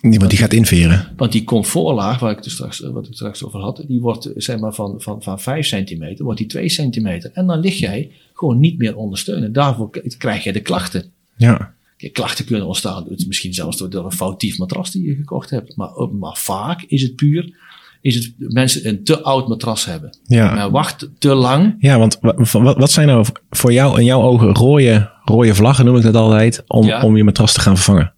Nee, 0.00 0.18
want 0.18 0.30
die 0.30 0.38
gaat 0.38 0.52
inveren. 0.52 1.12
Want 1.16 1.32
die 1.32 1.44
comfortlaag, 1.44 2.18
waar 2.18 2.30
ik 2.30 2.36
het 2.36 2.50
straks, 2.50 2.80
wat 2.80 3.02
ik 3.02 3.06
het 3.06 3.14
straks 3.14 3.44
over 3.44 3.60
had, 3.60 3.84
die 3.86 4.00
wordt 4.00 4.26
eh, 4.26 4.32
zeg 4.36 4.58
maar 4.58 4.74
van, 4.74 5.00
van, 5.00 5.22
van 5.22 5.40
5 5.40 5.66
centimeter, 5.66 6.24
wordt 6.24 6.38
die 6.38 6.48
2 6.48 6.68
centimeter. 6.68 7.30
En 7.34 7.46
dan 7.46 7.60
lig 7.60 7.78
jij 7.78 8.10
gewoon 8.32 8.60
niet 8.60 8.78
meer 8.78 8.96
ondersteunen. 8.96 9.52
Daarvoor 9.52 9.90
krijg 10.18 10.44
je 10.44 10.52
de 10.52 10.60
klachten. 10.60 11.12
Ja. 11.36 11.74
Kijk, 11.96 12.12
klachten 12.12 12.44
kunnen 12.44 12.66
ontstaan, 12.66 13.04
dus 13.08 13.26
misschien 13.26 13.54
zelfs 13.54 13.76
door, 13.76 13.90
door 13.90 14.04
een 14.04 14.12
foutief 14.12 14.58
matras 14.58 14.90
die 14.90 15.06
je 15.06 15.14
gekocht 15.14 15.50
hebt. 15.50 15.76
Maar, 15.76 16.08
maar 16.12 16.36
vaak 16.36 16.82
is 16.82 17.02
het 17.02 17.16
puur, 17.16 17.56
is 18.02 18.14
het 18.14 18.32
mensen 18.38 18.88
een 18.88 19.04
te 19.04 19.22
oud 19.22 19.48
matras 19.48 19.84
hebben. 19.84 20.16
Ja. 20.26 20.54
Maar 20.54 20.70
wacht 20.70 21.08
te 21.18 21.34
lang. 21.34 21.76
Ja, 21.78 21.98
want 21.98 22.18
wat, 22.50 22.90
zijn 22.90 23.06
nou 23.06 23.26
voor 23.50 23.72
jou 23.72 23.98
in 23.98 24.04
jouw 24.04 24.22
ogen 24.22 24.54
rode, 24.54 25.10
rode 25.24 25.54
vlaggen, 25.54 25.84
noem 25.84 25.96
ik 25.96 26.02
dat 26.02 26.14
altijd, 26.14 26.62
om, 26.66 26.86
Ja. 26.86 27.02
om 27.02 27.16
je 27.16 27.24
matras 27.24 27.52
te 27.52 27.60
gaan 27.60 27.76
vervangen? 27.76 28.12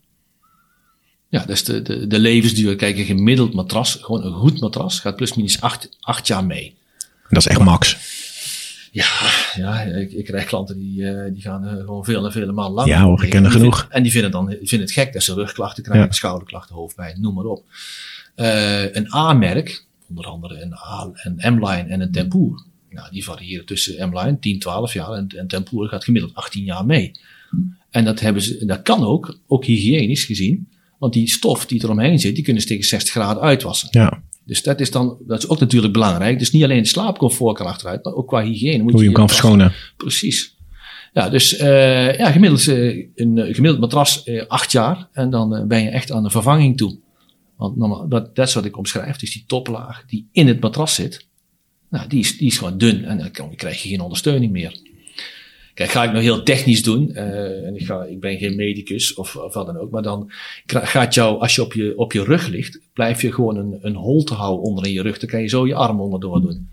Ja, 1.28 1.40
dat 1.40 1.48
is 1.48 1.64
de, 1.64 1.82
de, 1.82 2.06
de 2.06 2.18
levensduur. 2.18 2.76
Kijk, 2.76 2.98
een 2.98 3.04
gemiddeld 3.04 3.54
matras, 3.54 3.98
gewoon 4.00 4.24
een 4.24 4.32
goed 4.32 4.60
matras, 4.60 5.00
gaat 5.00 5.16
plusminus 5.16 5.60
acht, 5.60 5.88
acht 6.00 6.26
jaar 6.26 6.44
mee. 6.44 6.74
Dat 7.28 7.38
is 7.38 7.46
echt 7.46 7.60
max. 7.60 7.96
Ja, 8.90 9.06
ja 9.54 9.80
ik, 9.80 10.12
ik 10.12 10.24
krijg 10.24 10.44
klanten 10.46 10.78
die, 10.78 11.08
eh, 11.08 11.32
die 11.32 11.42
gaan 11.42 11.66
eh, 11.66 11.76
gewoon 11.76 12.04
veel 12.04 12.24
en 12.24 12.32
vele 12.32 12.52
maanden 12.52 12.74
lang. 12.74 12.88
Ja 12.88 13.02
hoor, 13.02 13.24
ik 13.24 13.30
ken 13.30 13.44
er 13.44 13.50
genoeg. 13.50 13.86
en 13.90 14.02
die 14.02 14.12
vinden, 14.12 14.30
dan, 14.30 14.48
vinden 14.48 14.80
het 14.80 14.92
gek 14.92 15.12
dat 15.12 15.22
ze 15.22 15.34
rugklachten 15.34 15.82
krijgen, 15.82 16.06
Ja. 16.06 16.12
schouderklachten, 16.12 16.74
hoofdpijn, 16.74 17.20
noem 17.20 17.34
maar 17.34 17.44
op. 17.44 17.64
Eh, 18.34 18.94
een 18.94 19.14
A-merk, 19.14 19.84
onder 20.08 20.26
andere 20.26 20.62
een, 20.62 20.74
A, 20.74 21.10
een 21.14 21.54
M-line 21.54 21.88
en 21.88 22.00
een 22.00 22.12
Tempoor. 22.12 22.64
Nou, 22.90 23.08
die 23.10 23.24
variëren 23.24 23.66
tussen 23.66 24.08
M-line 24.08 24.38
10, 24.38 24.58
12 24.58 24.92
jaar 24.92 25.10
en, 25.10 25.28
en 25.28 25.46
Tempoor 25.46 25.88
gaat 25.88 26.04
gemiddeld 26.04 26.34
18 26.34 26.64
jaar 26.64 26.86
mee. 26.86 27.12
En 27.90 28.04
dat, 28.04 28.20
hebben 28.20 28.42
ze, 28.42 28.64
dat 28.66 28.82
kan 28.82 29.04
ook, 29.04 29.38
ook 29.46 29.64
hygiënisch 29.64 30.24
gezien. 30.24 30.68
Want 30.98 31.12
die 31.12 31.30
stof 31.30 31.66
die 31.66 31.82
er 31.82 31.90
omheen 31.90 32.18
zit, 32.18 32.34
die 32.34 32.44
kunnen 32.44 32.62
ze 32.62 32.68
tegen 32.68 32.84
60 32.84 33.12
graden 33.12 33.42
uitwassen. 33.42 33.88
Ja, 33.90 34.22
Dus 34.44 34.62
dat 34.62 34.80
is 34.80 34.90
dan, 34.90 35.16
dat 35.26 35.38
is 35.38 35.48
ook 35.48 35.60
natuurlijk 35.60 35.92
belangrijk. 35.92 36.38
Dus 36.38 36.50
niet 36.50 36.62
alleen 36.62 36.82
de 36.82 36.88
slaapcomfort 36.88 37.56
kan 37.56 37.66
achteruit, 37.66 38.04
maar 38.04 38.14
ook 38.14 38.28
qua 38.28 38.42
hygiëne. 38.42 38.82
Moet 38.82 38.92
hoe 38.92 39.00
je 39.00 39.06
hem 39.06 39.14
kan 39.14 39.28
verschonen. 39.28 39.72
Precies. 39.96 40.54
Ja, 41.12 41.28
dus 41.28 41.56
eh, 41.56 42.18
ja, 42.18 42.30
gemiddeld, 42.30 42.68
eh, 42.68 43.06
een 43.14 43.38
gemiddeld 43.54 43.80
matras 43.80 44.24
eh, 44.24 44.46
acht 44.46 44.72
jaar 44.72 45.08
en 45.12 45.30
dan 45.30 45.64
ben 45.68 45.82
je 45.82 45.88
echt 45.88 46.12
aan 46.12 46.22
de 46.22 46.30
vervanging 46.30 46.76
toe. 46.76 46.98
Want 47.56 48.10
dat, 48.10 48.36
dat 48.36 48.48
is 48.48 48.54
wat 48.54 48.64
ik 48.64 48.76
omschrijf. 48.76 49.16
Dus 49.16 49.32
die 49.32 49.44
toplaag 49.46 50.04
die 50.06 50.28
in 50.32 50.46
het 50.46 50.60
matras 50.60 50.94
zit, 50.94 51.26
nou, 51.88 52.08
die, 52.08 52.20
is, 52.20 52.38
die 52.38 52.46
is 52.46 52.58
gewoon 52.58 52.78
dun 52.78 53.04
en 53.04 53.30
dan 53.32 53.54
krijg 53.54 53.82
je 53.82 53.88
geen 53.88 54.00
ondersteuning 54.00 54.52
meer. 54.52 54.80
Kijk, 55.74 55.90
ga 55.90 56.04
ik 56.04 56.10
nou 56.10 56.22
heel 56.22 56.42
technisch 56.42 56.82
doen, 56.82 57.14
eh, 57.14 57.66
en 57.66 57.76
ik, 57.76 57.86
ga, 57.86 58.04
ik 58.04 58.20
ben 58.20 58.38
geen 58.38 58.56
medicus 58.56 59.14
of, 59.14 59.36
of 59.36 59.54
wat 59.54 59.66
dan 59.66 59.76
ook, 59.76 59.90
maar 59.90 60.02
dan 60.02 60.30
gaat 60.66 61.14
jou, 61.14 61.40
als 61.40 61.54
je 61.54 61.62
op 61.62 61.72
je, 61.72 61.92
op 61.96 62.12
je 62.12 62.24
rug 62.24 62.46
ligt, 62.48 62.80
blijf 62.92 63.22
je 63.22 63.32
gewoon 63.32 63.56
een, 63.56 63.78
een 63.80 63.94
holte 63.94 64.34
houden 64.34 64.64
onder 64.64 64.86
in 64.86 64.92
je 64.92 65.02
rug, 65.02 65.18
dan 65.18 65.28
kan 65.28 65.40
je 65.40 65.48
zo 65.48 65.66
je 65.66 65.74
arm 65.74 66.00
onderdoor 66.00 66.40
doen. 66.40 66.68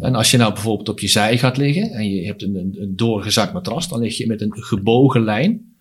En 0.00 0.14
als 0.14 0.30
je 0.30 0.36
nou 0.36 0.52
bijvoorbeeld 0.52 0.88
op 0.88 1.00
je 1.00 1.08
zij 1.08 1.38
gaat 1.38 1.56
liggen 1.56 1.90
en 1.90 2.10
je 2.10 2.26
hebt 2.26 2.42
een, 2.42 2.56
een, 2.56 2.76
een 2.78 2.96
doorgezakt 2.96 3.52
matras, 3.52 3.88
dan 3.88 4.00
lig 4.00 4.16
je 4.16 4.26
met 4.26 4.40
een 4.40 4.52
gebogen 4.54 5.24
lijn. 5.24 5.71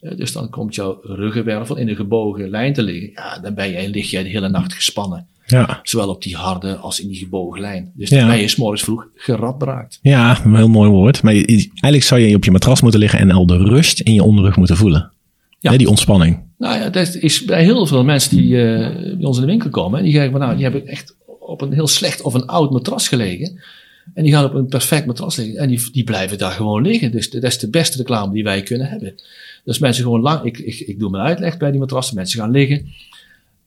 Ja, 0.00 0.14
Dus 0.14 0.32
dan 0.32 0.50
komt 0.50 0.74
jouw 0.74 0.98
ruggenwervel 1.02 1.76
in 1.76 1.88
een 1.88 1.96
gebogen 1.96 2.48
lijn 2.50 2.72
te 2.72 2.82
liggen. 2.82 3.10
Ja, 3.14 3.38
dan 3.38 3.54
ben 3.54 3.70
jij, 3.70 3.88
lig 3.88 4.10
jij 4.10 4.22
de 4.22 4.28
hele 4.28 4.48
nacht 4.48 4.72
gespannen. 4.72 5.26
Ja, 5.46 5.80
Zowel 5.82 6.08
op 6.08 6.22
die 6.22 6.36
harde 6.36 6.76
als 6.76 7.00
in 7.00 7.08
die 7.08 7.16
gebogen 7.16 7.60
lijn. 7.60 7.92
Dus 7.94 8.08
Ja. 8.10 8.18
dan 8.18 8.28
ben 8.28 8.38
je 8.40 8.48
's 8.48 8.56
morgens 8.56 8.82
vroeg 8.82 9.06
geradbraakt. 9.14 9.98
ja 10.02 10.44
een 10.44 10.54
heel 10.56 10.68
mooi 10.68 10.90
woord. 10.90 11.22
Maar 11.22 11.32
eigenlijk 11.32 12.02
zou 12.02 12.20
je 12.20 12.36
op 12.36 12.44
je 12.44 12.50
matras 12.50 12.80
moeten 12.80 13.00
liggen 13.00 13.18
en 13.18 13.30
al 13.30 13.46
de 13.46 13.56
rust 13.56 14.00
in 14.00 14.14
je 14.14 14.22
onderrug 14.22 14.56
moeten 14.56 14.76
voelen. 14.76 15.10
Ja. 15.60 15.76
Die 15.76 15.88
ontspanning. 15.88 16.38
Nou 16.58 16.78
ja, 16.78 16.88
dat 16.90 17.14
is 17.14 17.44
bij 17.44 17.62
heel 17.64 17.86
veel 17.86 18.04
mensen 18.04 18.36
die 18.36 18.62
eh, 18.62 19.16
bij 19.16 19.24
ons 19.26 19.36
in 19.36 19.42
de 19.42 19.48
winkel 19.50 19.70
komen. 19.70 19.98
En 19.98 20.04
die 20.04 20.12
zeggen 20.14 20.30
van 20.30 20.40
nou, 20.40 20.54
die 20.54 20.62
hebben 20.62 20.86
echt 20.86 21.16
op 21.40 21.60
een 21.60 21.72
heel 21.72 21.86
slecht 21.88 22.22
of 22.22 22.34
een 22.34 22.46
oud 22.46 22.70
matras 22.70 23.08
gelegen. 23.08 23.60
En 24.14 24.22
die 24.22 24.32
gaan 24.32 24.44
op 24.44 24.54
een 24.54 24.66
perfect 24.68 25.06
matras 25.06 25.36
liggen. 25.36 25.56
En 25.56 25.68
die, 25.68 25.88
die 25.92 26.04
blijven 26.04 26.38
daar 26.38 26.50
gewoon 26.52 26.82
liggen. 26.82 27.10
Dus 27.12 27.30
dat 27.30 27.42
is 27.42 27.58
de 27.58 27.70
beste 27.70 27.96
reclame 27.98 28.32
die 28.32 28.42
wij 28.42 28.62
kunnen 28.62 28.86
hebben. 28.88 29.14
Dus 29.68 29.78
mensen 29.78 30.02
gewoon 30.02 30.20
lang, 30.20 30.44
ik, 30.44 30.58
ik, 30.58 30.78
ik 30.80 30.98
doe 30.98 31.10
mijn 31.10 31.24
uitleg 31.24 31.56
bij 31.56 31.70
die 31.70 31.80
matrassen. 31.80 32.14
Mensen 32.16 32.40
gaan 32.40 32.50
liggen. 32.50 32.86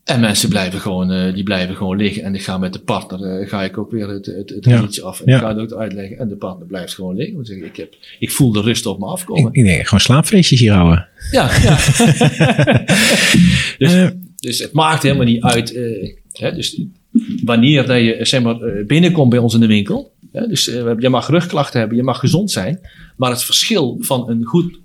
En 0.03 0.19
mensen 0.19 0.49
blijven 0.49 0.79
gewoon, 0.79 1.11
eh, 1.11 1.33
die 1.33 1.43
blijven 1.43 1.75
gewoon 1.75 1.97
liggen. 1.97 2.23
En 2.23 2.35
ik 2.35 2.41
ga 2.43 2.57
met 2.57 2.73
de 2.73 2.79
partner, 2.79 3.39
eh, 3.39 3.49
ga 3.49 3.63
ik 3.63 3.77
ook 3.77 3.91
weer 3.91 4.07
het, 4.09 4.25
het, 4.25 4.49
het 4.49 4.65
Ja. 4.95 5.03
af. 5.03 5.19
En 5.21 5.31
Ja. 5.31 5.35
ik 5.37 5.41
ga 5.43 5.55
het 5.57 5.59
ook 5.73 5.79
uitleggen. 5.79 6.17
En 6.17 6.27
de 6.27 6.35
partner 6.35 6.67
blijft 6.67 6.93
gewoon 6.93 7.15
liggen. 7.15 7.35
Want 7.35 7.49
ik, 7.51 7.75
heb, 7.75 7.95
ik 8.19 8.31
voel 8.31 8.51
de 8.51 8.61
rust 8.61 8.85
op 8.85 8.99
me 8.99 9.05
afkomen. 9.05 9.53
Ik, 9.53 9.63
denk 9.63 9.83
gewoon 9.85 9.99
slaapfeestjes 9.99 10.59
hier 10.59 10.73
houden. 10.73 11.07
Ja, 11.31 11.49
ja. 11.61 11.75
dus, 13.77 13.93
Eh, 13.93 14.07
dus 14.35 14.59
het 14.59 14.71
maakt 14.71 15.03
helemaal 15.03 15.25
niet 15.25 15.43
uit. 15.43 15.79
hè, 16.31 16.53
dus 16.53 16.81
wanneer 17.43 17.85
dat 17.85 17.97
je 18.01 18.17
zeg 18.21 18.41
maar, 18.41 18.57
binnenkomt 18.87 19.29
bij 19.29 19.39
ons 19.39 19.53
in 19.53 19.59
de 19.59 19.67
winkel. 19.67 20.13
Hè, 20.31 20.47
dus 20.47 20.65
je 20.99 21.09
mag 21.09 21.27
rugklachten 21.27 21.79
hebben, 21.79 21.97
je 21.97 22.03
mag 22.03 22.19
gezond 22.19 22.51
zijn. 22.51 22.79
Maar 23.17 23.29
het 23.31 23.43
verschil 23.43 23.97
van 23.99 24.29
een 24.29 24.43
goed 24.43 24.79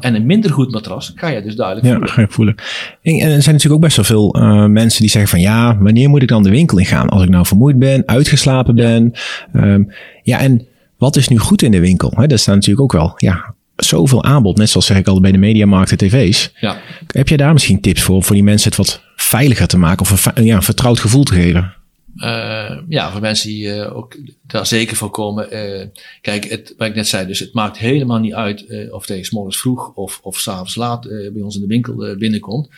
en 0.00 0.14
een 0.14 0.26
minder 0.26 0.50
goed 0.50 0.70
matras 0.70 1.12
ga 1.14 1.28
je 1.28 1.42
dus 1.42 1.56
duidelijk 1.56 1.86
Ja, 1.86 1.92
voelen. 1.92 2.08
ga 2.12 2.20
je 2.20 2.26
voelen. 2.30 2.54
En, 3.02 3.12
en 3.12 3.30
er 3.30 3.42
zijn 3.42 3.54
natuurlijk 3.54 3.72
ook 3.74 3.80
best 3.80 3.96
wel 3.96 4.04
veel 4.04 4.34
eh, 4.34 4.64
mensen 4.64 5.00
die 5.00 5.10
zeggen 5.10 5.30
van 5.30 5.40
ja, 5.40 5.78
wanneer 5.78 6.08
moet 6.08 6.22
ik 6.22 6.28
dan 6.28 6.42
de 6.42 6.50
winkel 6.50 6.78
in 6.78 6.86
gaan? 6.86 7.08
Als 7.08 7.22
ik 7.22 7.28
nou 7.28 7.46
vermoeid 7.46 7.78
ben, 7.78 8.02
uitgeslapen 8.06 8.74
ben. 8.74 9.12
Ehm, 9.52 9.82
ja, 10.22 10.38
en 10.38 10.66
wat 10.98 11.16
is 11.16 11.28
nu 11.28 11.38
goed 11.38 11.62
in 11.62 11.70
de 11.70 11.80
winkel? 11.80 12.12
Hè, 12.16 12.26
er 12.26 12.38
staat 12.38 12.54
natuurlijk 12.54 12.82
ook 12.82 12.92
wel 12.92 13.12
ja, 13.16 13.54
zoveel 13.76 14.24
aanbod, 14.24 14.56
net 14.56 14.68
zoals 14.70 14.86
zeg 14.86 14.96
ik 14.96 15.06
al 15.06 15.20
bij 15.20 15.32
de 15.32 15.38
mediamarkt 15.38 15.90
en 15.90 15.96
tv's. 15.96 16.52
Ja. 16.60 16.76
Heb 17.06 17.28
je 17.28 17.36
daar 17.36 17.52
misschien 17.52 17.80
tips 17.80 18.02
voor, 18.02 18.22
voor 18.22 18.34
die 18.34 18.44
mensen 18.44 18.68
het 18.68 18.78
wat 18.78 19.02
veiliger 19.16 19.66
te 19.66 19.78
maken 19.78 20.00
of 20.02 20.30
een, 20.34 20.44
ja, 20.44 20.56
een 20.56 20.62
vertrouwd 20.62 20.98
gevoel 20.98 21.22
te 21.24 21.34
geven? 21.34 21.74
Uh, 22.16 22.78
ja, 22.88 23.12
voor 23.12 23.20
mensen 23.20 23.48
die 23.48 23.66
uh, 23.66 23.96
ook 23.96 24.16
daar 24.42 24.66
zeker 24.66 24.96
voor 24.96 25.10
komen. 25.10 25.54
Uh, 25.54 25.86
kijk, 26.20 26.44
het, 26.44 26.74
wat 26.76 26.88
ik 26.88 26.94
net 26.94 27.08
zei, 27.08 27.26
dus 27.26 27.38
het 27.38 27.52
maakt 27.52 27.78
helemaal 27.78 28.18
niet 28.18 28.34
uit 28.34 28.90
of 28.90 29.06
s 29.20 29.30
morgens 29.30 29.58
vroeg 29.58 29.92
of, 29.94 30.20
of 30.22 30.38
s'avonds 30.38 30.74
laat 30.74 31.02
bij 31.08 31.42
ons 31.42 31.54
in 31.54 31.60
de 31.60 31.66
winkel 31.66 32.16
binnenkomt. 32.16 32.68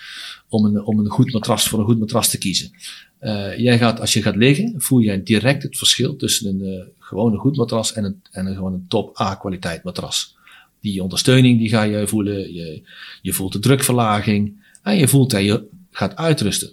Om 0.49 0.65
een, 0.65 0.83
om 0.83 0.99
een 0.99 1.09
goed 1.09 1.33
matras 1.33 1.69
voor 1.69 1.79
een 1.79 1.85
goed 1.85 1.99
matras 1.99 2.29
te 2.29 2.39
kiezen. 2.39 2.71
jij 3.57 3.79
gaat, 3.79 4.01
als 4.01 4.13
je 4.13 4.23
gaat 4.23 4.37
liggen, 4.37 4.75
voel 4.77 5.01
jij 5.01 5.23
direct 5.23 5.63
het 5.63 5.79
verschil 5.79 6.17
tussen 6.17 6.61
een 6.61 6.89
gewone 6.99 7.37
goed 7.37 7.57
matras 7.57 7.93
en 7.93 8.05
een, 8.05 8.23
en 8.31 8.47
een 8.47 8.55
gewoon 8.55 8.73
een 8.73 8.87
top 8.89 9.21
A-kwaliteit 9.21 9.83
matras. 9.83 10.37
Die 10.81 11.03
ondersteuning 11.03 11.59
die 11.59 11.69
ga 11.69 11.83
je 11.83 12.07
voelen. 12.07 12.55
Je, 12.55 12.83
je 13.23 13.33
voelt 13.33 13.53
de 13.53 13.59
drukverlaging. 13.59 14.65
En 14.83 14.97
je 14.97 15.09
voelt 15.09 15.31
dat 15.31 15.43
je 15.43 15.67
gaat 15.91 16.17
uitrusten. 16.17 16.73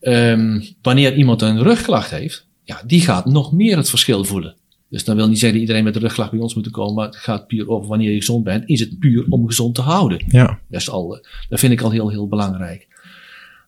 Um, 0.00 0.64
wanneer 0.82 1.14
iemand 1.14 1.42
een 1.42 1.62
rugklacht 1.62 2.10
heeft, 2.10 2.46
ja, 2.64 2.82
die 2.86 3.00
gaat 3.00 3.26
nog 3.26 3.52
meer 3.52 3.76
het 3.76 3.88
verschil 3.88 4.24
voelen. 4.24 4.54
Dus 4.90 5.04
dan 5.04 5.16
wil 5.16 5.28
niet 5.28 5.38
zeggen 5.38 5.52
dat 5.52 5.60
iedereen 5.60 5.84
met 5.84 5.94
een 5.94 6.00
rugklacht 6.00 6.30
bij 6.30 6.40
ons 6.40 6.54
moet 6.54 6.70
komen, 6.70 6.94
maar 6.94 7.06
het 7.06 7.16
gaat 7.16 7.46
puur 7.46 7.68
over 7.68 7.88
wanneer 7.88 8.10
je 8.10 8.16
gezond 8.16 8.44
bent. 8.44 8.68
Is 8.68 8.80
het 8.80 8.98
puur 8.98 9.24
om 9.28 9.46
gezond 9.46 9.74
te 9.74 9.80
houden? 9.80 10.24
Ja. 10.28 10.58
Dat, 10.68 10.80
is 10.80 10.90
al, 10.90 11.26
dat 11.48 11.60
vind 11.60 11.72
ik 11.72 11.80
al 11.80 11.90
heel, 11.90 12.10
heel 12.10 12.28
belangrijk. 12.28 12.88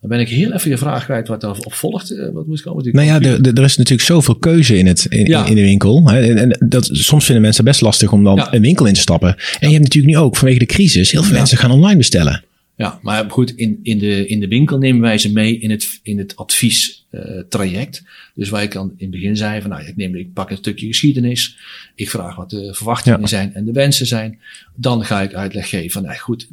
Dan 0.01 0.11
ben 0.11 0.21
ik 0.21 0.29
heel 0.29 0.53
even 0.53 0.71
je 0.71 0.79
vraag 0.79 1.05
kwijt 1.05 1.29
wat 1.29 1.41
daarop 1.41 1.75
volgt. 1.75 2.11
Eh, 2.11 2.29
wat 2.33 2.47
moest 2.47 2.63
komen? 2.63 2.89
Nou 2.93 3.07
ja, 3.07 3.21
er 3.21 3.63
is 3.63 3.77
natuurlijk 3.77 4.09
zoveel 4.09 4.35
keuze 4.35 4.77
in, 4.79 4.87
het, 4.87 5.05
in, 5.05 5.27
in 5.27 5.55
de 5.55 5.63
winkel. 5.63 6.11
En, 6.11 6.39
en, 6.39 6.67
dat, 6.69 6.89
soms 6.93 7.25
vinden 7.25 7.43
mensen 7.43 7.65
best 7.65 7.81
lastig 7.81 8.13
om 8.13 8.25
dan 8.25 8.47
een 8.51 8.63
winkel 8.63 8.87
in 8.87 8.95
te 8.95 9.01
stappen. 9.01 9.29
En 9.29 9.69
je 9.69 9.75
hebt 9.75 9.83
natuurlijk 9.83 10.15
nu 10.15 10.21
ook 10.21 10.37
vanwege 10.37 10.59
de 10.59 10.67
crisis 10.67 11.11
heel 11.11 11.23
veel 11.23 11.37
mensen 11.37 11.59
gaan 11.59 11.71
online 11.71 11.97
bestellen. 11.97 12.45
Ja, 12.77 12.99
maar 13.03 13.31
goed, 13.31 13.51
in, 13.51 13.81
in, 13.83 13.99
de, 13.99 14.27
in 14.27 14.41
de 14.41 14.49
winkel 14.49 14.79
nemen 14.79 15.01
wij 15.01 15.19
ze 15.19 15.33
mee 15.33 15.59
in 15.59 15.71
het, 15.71 16.01
in 16.03 16.19
het 16.19 16.37
adviestraject. 16.37 18.03
Dus 18.35 18.49
waar 18.49 18.63
ik 18.63 18.77
aan 18.77 18.95
in 18.97 19.07
het 19.07 19.11
begin 19.11 19.37
zei 19.37 19.61
van, 19.61 19.71
nou, 19.71 19.87
ik, 19.87 19.97
neem, 19.97 20.15
ik 20.15 20.33
pak 20.33 20.51
een 20.51 20.57
stukje 20.57 20.87
geschiedenis. 20.87 21.57
Ik 21.95 22.11
vraag 22.11 22.37
wat 22.37 22.51
de 22.51 22.75
verwachtingen 22.75 23.29
zijn 23.29 23.55
en 23.55 23.65
de 23.65 23.73
wensen 23.73 24.07
zijn. 24.07 24.39
Dan 24.75 25.05
ga 25.05 25.21
ik 25.21 25.35
uitleg 25.35 25.69
geven 25.69 25.91
van, 25.91 26.03
nou 26.03 26.17
goed, 26.17 26.49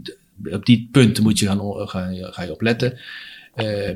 op 0.51 0.65
die 0.65 0.89
punten 0.91 1.23
moet 1.23 1.39
je 1.39 1.45
gaan, 1.45 1.87
ga, 1.87 2.11
ga 2.31 2.43
je 2.43 2.51
op 2.51 2.61
letten. 2.61 2.99
Uh, 3.55 3.89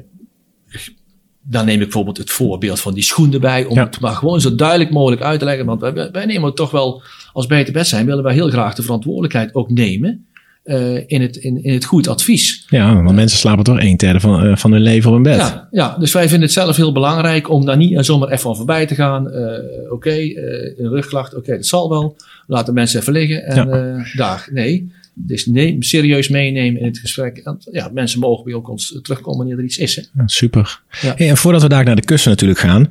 dan 1.42 1.66
neem 1.66 1.76
ik 1.76 1.84
bijvoorbeeld 1.84 2.18
het 2.18 2.32
voorbeeld 2.32 2.80
van 2.80 2.94
die 2.94 3.04
schoen 3.04 3.34
erbij, 3.34 3.66
om 3.66 3.78
het 3.78 4.00
maar 4.00 4.16
gewoon 4.16 4.42
zo 4.42 4.56
duidelijk 4.56 4.92
mogelijk 4.92 5.22
uit 5.22 5.40
te 5.40 5.46
leggen. 5.46 5.66
Want 5.66 5.82
wij, 5.82 6.12
wij 6.12 6.26
nemen 6.26 6.56
toch 6.56 6.72
wel, 6.72 7.04
als 7.34 7.46
beter 7.46 7.74
best 7.74 7.90
zijn, 7.90 8.06
willen 8.06 8.24
wij 8.24 8.34
heel 8.34 8.50
graag 8.50 8.76
de 8.76 8.84
verantwoordelijkheid 8.84 9.56
ook 9.56 9.70
nemen 9.70 10.26
uh, 10.66 10.96
in, 11.08 11.22
het, 11.22 11.36
in, 11.36 11.64
in 11.64 11.74
het 11.74 11.86
goed 11.86 12.08
advies. 12.08 12.66
Ja, 12.70 13.04
want 13.04 13.16
mensen 13.16 13.40
slapen 13.40 13.64
toch 13.64 13.80
één 13.80 13.98
derde 13.98 14.20
van, 14.20 14.46
uh, 14.46 14.56
van 14.56 14.72
hun 14.72 14.82
leven 14.82 15.10
op 15.10 15.16
een 15.16 15.24
bed. 15.24 15.38
Ja, 15.38 15.68
ja, 15.72 15.98
dus 15.98 16.14
wij 16.14 16.22
vinden 16.22 16.42
het 16.42 16.52
zelf 16.52 16.76
heel 16.76 16.92
belangrijk 16.92 17.50
om 17.50 17.66
daar 17.66 17.78
niet 17.78 18.06
zomaar 18.06 18.28
even 18.28 18.40
van 18.40 18.56
voorbij 18.56 18.86
te 18.86 18.96
gaan. 18.96 19.28
Oké, 19.28 19.86
okay, 19.90 20.36
een 20.78 20.90
rugklacht, 20.90 21.30
oké, 21.30 21.40
okay, 21.40 21.56
dat 21.56 21.66
zal 21.66 21.90
wel. 21.90 22.16
Laat 22.48 22.66
de 22.66 22.74
mensen 22.74 23.00
even 23.00 23.14
liggen 23.14 23.46
en 23.46 23.68
ja. 23.68 24.06
daar. 24.16 24.48
Nee, 24.52 24.92
dus 25.14 25.46
neem, 25.46 25.82
serieus 25.82 26.30
meenemen 26.30 26.82
in 26.82 26.88
het 26.88 27.00
gesprek. 27.00 27.38
En, 27.38 27.58
ja, 27.72 27.90
mensen 27.94 28.20
mogen 28.20 28.44
bij 28.44 28.54
ons 28.54 29.00
terugkomen 29.02 29.38
wanneer 29.38 29.58
er 29.58 29.64
iets 29.64 29.78
is. 29.78 29.96
Hè. 29.96 30.02
Ja, 30.22 30.28
super. 30.28 30.82
Ja. 31.02 31.14
Hey, 31.18 31.30
en 31.30 31.38
voordat 31.38 31.62
we 31.62 31.70
daar 31.70 31.86
naar 31.86 31.96
de 31.96 32.06
kussen 32.06 32.30
natuurlijk 32.30 32.60
gaan. 32.60 32.88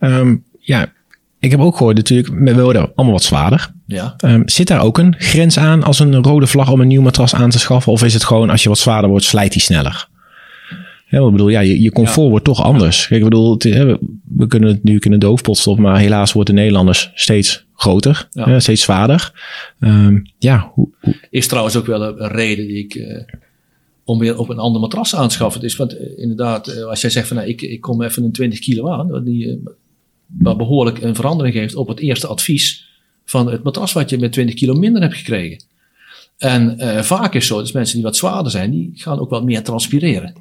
Um, 0.00 0.44
ja, 0.58 0.92
ik 1.40 1.50
heb 1.50 1.60
ook 1.60 1.76
gehoord 1.76 1.96
natuurlijk, 1.96 2.28
we 2.38 2.62
worden 2.62 2.92
allemaal 2.94 3.14
wat 3.14 3.22
zwaarder. 3.22 3.72
Ja. 3.86 4.14
Um, 4.24 4.48
zit 4.48 4.66
daar 4.66 4.82
ook 4.82 4.98
een 4.98 5.14
grens 5.18 5.58
aan 5.58 5.82
als 5.82 5.98
een 5.98 6.22
rode 6.22 6.46
vlag 6.46 6.70
om 6.70 6.80
een 6.80 6.88
nieuw 6.88 7.02
matras 7.02 7.34
aan 7.34 7.50
te 7.50 7.58
schaffen? 7.58 7.92
Of 7.92 8.04
is 8.04 8.14
het 8.14 8.24
gewoon 8.24 8.50
als 8.50 8.62
je 8.62 8.68
wat 8.68 8.78
zwaarder 8.78 9.10
wordt, 9.10 9.24
slijt 9.24 9.52
die 9.52 9.62
sneller? 9.62 10.08
Ja, 11.10 11.26
ik 11.26 11.30
bedoel, 11.30 11.48
ja, 11.48 11.60
je, 11.60 11.82
je 11.82 11.92
comfort 11.92 12.24
ja. 12.24 12.30
wordt 12.30 12.44
toch 12.44 12.62
anders. 12.62 13.06
Kijk, 13.06 13.22
ik 13.22 13.28
bedoel, 13.28 13.52
het, 13.52 13.62
we 14.36 14.46
kunnen 14.46 14.68
het 14.68 14.84
nu 14.84 14.98
in 14.98 15.12
een 15.12 15.18
doofpot 15.18 15.58
stoppen, 15.58 15.84
maar 15.84 15.98
helaas 15.98 16.32
worden 16.32 16.54
de 16.54 16.60
Nederlanders 16.60 17.10
steeds 17.14 17.66
groter, 17.74 18.28
ja. 18.30 18.60
steeds 18.60 18.82
zwaarder. 18.82 19.32
Um, 19.80 20.22
ja, 20.38 20.70
hoe, 20.74 20.88
hoe, 21.00 21.14
Is 21.30 21.46
trouwens 21.46 21.76
ook 21.76 21.86
wel 21.86 22.02
een, 22.02 22.22
een 22.22 22.30
reden 22.30 22.66
die 22.66 22.84
ik, 22.84 22.94
uh, 22.94 23.22
om 24.04 24.18
weer 24.18 24.38
op 24.38 24.48
een 24.48 24.58
ander 24.58 24.80
matras 24.80 25.14
aan 25.14 25.28
te 25.28 25.34
schaffen. 25.34 25.60
Dus, 25.60 25.76
want 25.76 25.94
uh, 25.94 26.00
inderdaad, 26.16 26.68
uh, 26.68 26.84
als 26.84 27.00
jij 27.00 27.10
zegt 27.10 27.28
van, 27.28 27.36
nou, 27.36 27.48
ik, 27.48 27.62
ik 27.62 27.80
kom 27.80 28.02
even 28.02 28.24
een 28.24 28.32
20 28.32 28.58
kilo 28.58 28.90
aan, 28.90 29.24
die, 29.24 29.62
wat 30.38 30.56
behoorlijk 30.56 31.02
een 31.02 31.14
verandering 31.14 31.54
geeft 31.54 31.74
op 31.74 31.88
het 31.88 32.00
eerste 32.00 32.26
advies 32.26 32.86
van 33.24 33.50
het 33.50 33.62
matras 33.62 33.92
wat 33.92 34.10
je 34.10 34.18
met 34.18 34.32
20 34.32 34.54
kilo 34.54 34.74
minder 34.74 35.02
hebt 35.02 35.14
gekregen. 35.14 35.62
En 36.38 36.76
uh, 36.78 37.02
vaak 37.02 37.34
is 37.34 37.46
zo, 37.46 37.60
dus 37.60 37.72
mensen 37.72 37.94
die 37.94 38.04
wat 38.04 38.16
zwaarder 38.16 38.50
zijn, 38.52 38.70
die 38.70 38.92
gaan 38.94 39.18
ook 39.18 39.30
wat 39.30 39.44
meer 39.44 39.62
transpireren. 39.62 40.34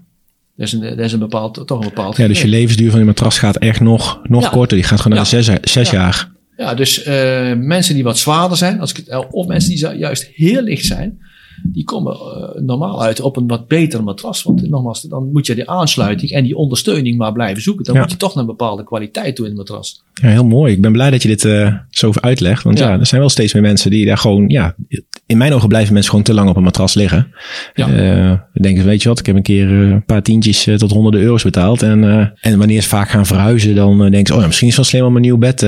Dat 0.55 0.67
is 0.67 0.73
een, 0.73 0.79
dat 0.79 0.99
is 0.99 1.13
een 1.13 1.19
bepaald, 1.19 1.67
toch 1.67 1.79
een 1.79 1.87
bepaald. 1.87 2.17
Ja, 2.17 2.27
dus 2.27 2.41
je 2.41 2.47
levensduur 2.47 2.89
van 2.91 2.99
je 2.99 3.05
matras 3.05 3.39
gaat 3.39 3.57
echt 3.57 3.79
nog, 3.79 4.19
nog 4.23 4.43
ja. 4.43 4.49
korter. 4.49 4.77
Die 4.77 4.85
gaat 4.85 5.01
gewoon 5.01 5.17
naar 5.17 5.27
ja. 5.31 5.37
de 5.37 5.43
zes, 5.43 5.71
zes 5.71 5.89
ja. 5.89 5.97
jaar. 5.97 6.31
Ja, 6.57 6.73
dus 6.73 7.07
uh, 7.07 7.53
mensen 7.53 7.93
die 7.93 8.03
wat 8.03 8.17
zwaarder 8.17 8.57
zijn, 8.57 8.79
als 8.79 8.91
ik, 8.91 9.25
of 9.31 9.47
mensen 9.47 9.69
die 9.69 9.97
juist 9.97 10.29
heel 10.33 10.61
licht 10.61 10.85
zijn, 10.85 11.19
die 11.63 11.83
komen 11.83 12.13
uh, 12.13 12.61
normaal 12.61 13.03
uit 13.03 13.21
op 13.21 13.37
een 13.37 13.47
wat 13.47 13.67
beter 13.67 14.03
matras. 14.03 14.43
Want 14.43 14.69
nogmaals, 14.69 15.01
dan 15.01 15.31
moet 15.31 15.45
je 15.45 15.55
die 15.55 15.69
aansluiting 15.69 16.31
en 16.31 16.43
die 16.43 16.55
ondersteuning 16.55 17.17
maar 17.17 17.31
blijven 17.31 17.61
zoeken. 17.61 17.83
Dan 17.83 17.93
ja. 17.95 18.01
moet 18.01 18.11
je 18.11 18.17
toch 18.17 18.35
een 18.35 18.45
bepaalde 18.45 18.83
kwaliteit 18.83 19.35
doen 19.35 19.45
in 19.45 19.57
het 19.57 19.69
matras. 19.69 20.03
Ja, 20.13 20.27
heel 20.27 20.45
mooi. 20.45 20.73
Ik 20.73 20.81
ben 20.81 20.91
blij 20.91 21.09
dat 21.09 21.21
je 21.21 21.27
dit 21.27 21.43
uh, 21.43 21.75
zo 21.89 22.11
uitlegt. 22.13 22.63
Want 22.63 22.77
ja. 22.79 22.89
ja. 22.89 22.99
er 22.99 23.05
zijn 23.05 23.21
wel 23.21 23.29
steeds 23.29 23.53
meer 23.53 23.61
mensen 23.61 23.91
die 23.91 24.05
daar 24.05 24.17
gewoon, 24.17 24.47
ja, 24.47 24.75
in 25.25 25.37
mijn 25.37 25.53
ogen 25.53 25.67
blijven 25.67 25.93
mensen 25.93 26.11
gewoon 26.11 26.25
te 26.25 26.33
lang 26.33 26.49
op 26.49 26.55
een 26.55 26.63
matras 26.63 26.93
liggen. 26.93 27.33
Ja. 27.73 27.89
Uh, 27.89 28.39
denken, 28.53 28.85
weet 28.85 29.01
je 29.01 29.09
wat, 29.09 29.19
ik 29.19 29.25
heb 29.25 29.35
een 29.35 29.41
keer 29.41 29.71
een 29.71 30.05
paar 30.05 30.23
tientjes 30.23 30.69
tot 30.77 30.91
honderden 30.91 31.21
euro's 31.21 31.43
betaald. 31.43 31.81
En, 31.81 32.33
en 32.41 32.57
wanneer 32.57 32.81
ze 32.81 32.87
vaak 32.87 33.09
gaan 33.09 33.25
verhuizen, 33.25 33.75
dan 33.75 33.97
denken 33.97 34.25
ze, 34.25 34.33
oh 34.33 34.39
ja, 34.39 34.47
misschien 34.47 34.67
is 34.67 34.75
het 34.75 34.85
wel 34.85 34.91
slim 34.91 35.09
om 35.09 35.15
een 35.15 35.21
nieuw 35.21 35.37
bed 35.37 35.61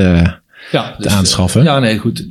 ja, 0.71 0.95
dus, 0.97 1.11
aanschaffen. 1.11 1.63
ja, 1.63 1.79
nee, 1.79 1.97
goed. 1.97 2.27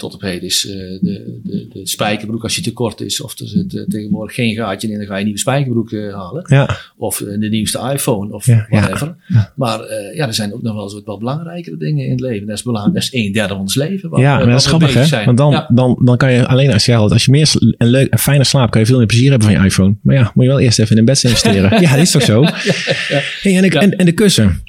Tot 0.00 0.14
op 0.14 0.20
heden 0.20 0.42
is 0.42 0.66
uh, 0.66 0.72
de, 0.72 1.40
de, 1.42 1.68
de, 1.72 1.80
spijkerbroek, 1.82 2.42
als 2.42 2.54
je 2.56 2.62
te 2.62 2.72
kort 2.72 3.00
is, 3.00 3.20
of 3.20 3.38
er 3.38 3.48
zit 3.48 3.72
uh, 3.72 3.82
tegenwoordig 3.88 4.34
geen 4.34 4.54
gaatje 4.54 4.88
in, 4.88 4.98
dan 4.98 5.06
ga 5.06 5.12
je 5.12 5.18
een 5.18 5.24
nieuwe 5.24 5.40
spijkerbroek 5.40 5.90
uh, 5.90 6.14
halen. 6.14 6.44
Ja. 6.46 6.76
Of 6.96 7.16
de 7.16 7.48
nieuwste 7.48 7.90
iPhone, 7.92 8.34
of 8.34 8.46
ja, 8.46 8.66
whatever. 8.68 9.16
Ja. 9.26 9.52
Maar 9.56 9.78
ja, 10.14 10.26
er 10.26 10.34
zijn 10.34 10.54
ook 10.54 10.62
nog 10.62 10.74
wel 10.74 10.82
eens 10.82 11.00
wat 11.04 11.18
belangrijkere 11.18 11.76
dingen 11.76 12.04
in 12.04 12.10
het 12.10 12.20
leven. 12.20 12.46
Dat 12.46 12.56
is 12.56 12.62
belangrijk. 12.62 12.94
Dat 12.94 13.02
is 13.02 13.12
een 13.12 13.32
derde 13.32 13.52
van 13.52 13.62
ons 13.62 13.74
leven. 13.74 14.10
Wat, 14.10 14.20
ja, 14.20 14.36
maar 14.36 14.46
dat 14.46 14.60
is 14.60 14.66
grappig, 14.66 14.94
hè? 14.94 15.04
Zijn. 15.04 15.26
Want 15.26 15.38
dan, 15.38 15.64
dan, 15.68 16.00
dan 16.04 16.16
kan 16.16 16.32
je 16.32 16.46
alleen 16.46 16.72
als 16.72 16.84
je 16.84 16.96
als 16.96 17.24
je 17.24 17.30
meer 17.30 17.52
een 17.78 17.88
leuk 17.88 18.08
en 18.08 18.18
fijne 18.18 18.44
slaap, 18.44 18.70
kan 18.70 18.80
je 18.80 18.86
veel 18.86 18.98
meer 18.98 19.06
plezier 19.06 19.30
hebben 19.30 19.48
van 19.48 19.58
je 19.58 19.64
iPhone. 19.64 19.94
Maar 20.02 20.14
ja, 20.14 20.30
moet 20.34 20.44
je 20.44 20.50
wel 20.50 20.60
eerst 20.60 20.78
even 20.78 20.92
in 20.92 20.98
een 20.98 21.04
bed 21.04 21.24
investeren. 21.24 21.80
ja, 21.82 21.90
dat 21.90 22.00
is 22.00 22.10
toch 22.10 22.22
zo? 22.22 22.44
Hey, 23.42 23.56
en, 23.56 23.70
de, 23.70 23.78
en, 23.78 23.96
en 23.96 24.04
de 24.04 24.12
kussen, 24.12 24.62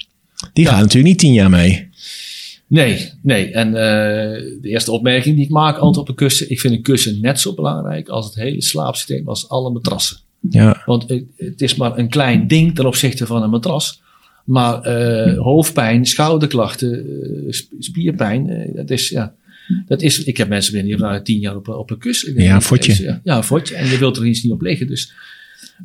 die 0.52 0.66
gaan 0.66 0.80
natuurlijk 0.80 1.06
niet 1.06 1.18
tien 1.18 1.32
jaar 1.32 1.50
mee. 1.50 1.90
Nee, 2.72 3.10
nee. 3.22 3.50
En 3.50 3.68
uh, 3.68 3.74
de 3.74 4.68
eerste 4.68 4.92
opmerking 4.92 5.36
die 5.36 5.44
ik 5.44 5.50
maak 5.50 5.76
altijd 5.76 5.96
op 5.96 6.08
een 6.08 6.14
kussen. 6.14 6.50
Ik 6.50 6.60
vind 6.60 6.74
een 6.74 6.82
kussen 6.82 7.20
net 7.20 7.40
zo 7.40 7.54
belangrijk 7.54 8.08
als 8.08 8.26
het 8.26 8.34
hele 8.34 8.62
slaapsysteem, 8.62 9.28
als 9.28 9.48
alle 9.48 9.70
matrassen. 9.70 10.16
Ja. 10.50 10.82
Want 10.86 11.08
het, 11.08 11.24
het 11.36 11.60
is 11.60 11.74
maar 11.74 11.98
een 11.98 12.08
klein 12.08 12.46
ding 12.46 12.74
ten 12.74 12.86
opzichte 12.86 13.26
van 13.26 13.42
een 13.42 13.50
matras. 13.50 14.00
Maar 14.44 14.86
uh, 14.86 15.38
hoofdpijn, 15.38 16.06
schouderklachten, 16.06 17.06
uh, 17.06 17.52
spierpijn, 17.78 18.70
dat 18.74 18.90
is 18.90 19.08
ja. 19.08 19.34
Dat 19.86 20.02
is, 20.02 20.24
ik 20.24 20.36
heb 20.36 20.48
mensen 20.48 20.72
binnen 20.72 20.96
die 20.96 21.04
hebben 21.04 21.24
tien 21.24 21.40
jaar 21.40 21.56
op, 21.56 21.68
op 21.68 21.90
een 21.90 21.98
kussen. 21.98 22.42
Ja, 22.42 22.54
een 22.54 22.62
fotje. 22.62 23.02
Ja, 23.02 23.20
ja, 23.24 23.36
een 23.36 23.44
fotje. 23.44 23.74
En 23.74 23.88
je 23.88 23.98
wilt 23.98 24.16
er 24.16 24.24
eens 24.24 24.42
niet 24.42 24.52
op 24.52 24.62
liggen. 24.62 24.86
Dus. 24.86 25.12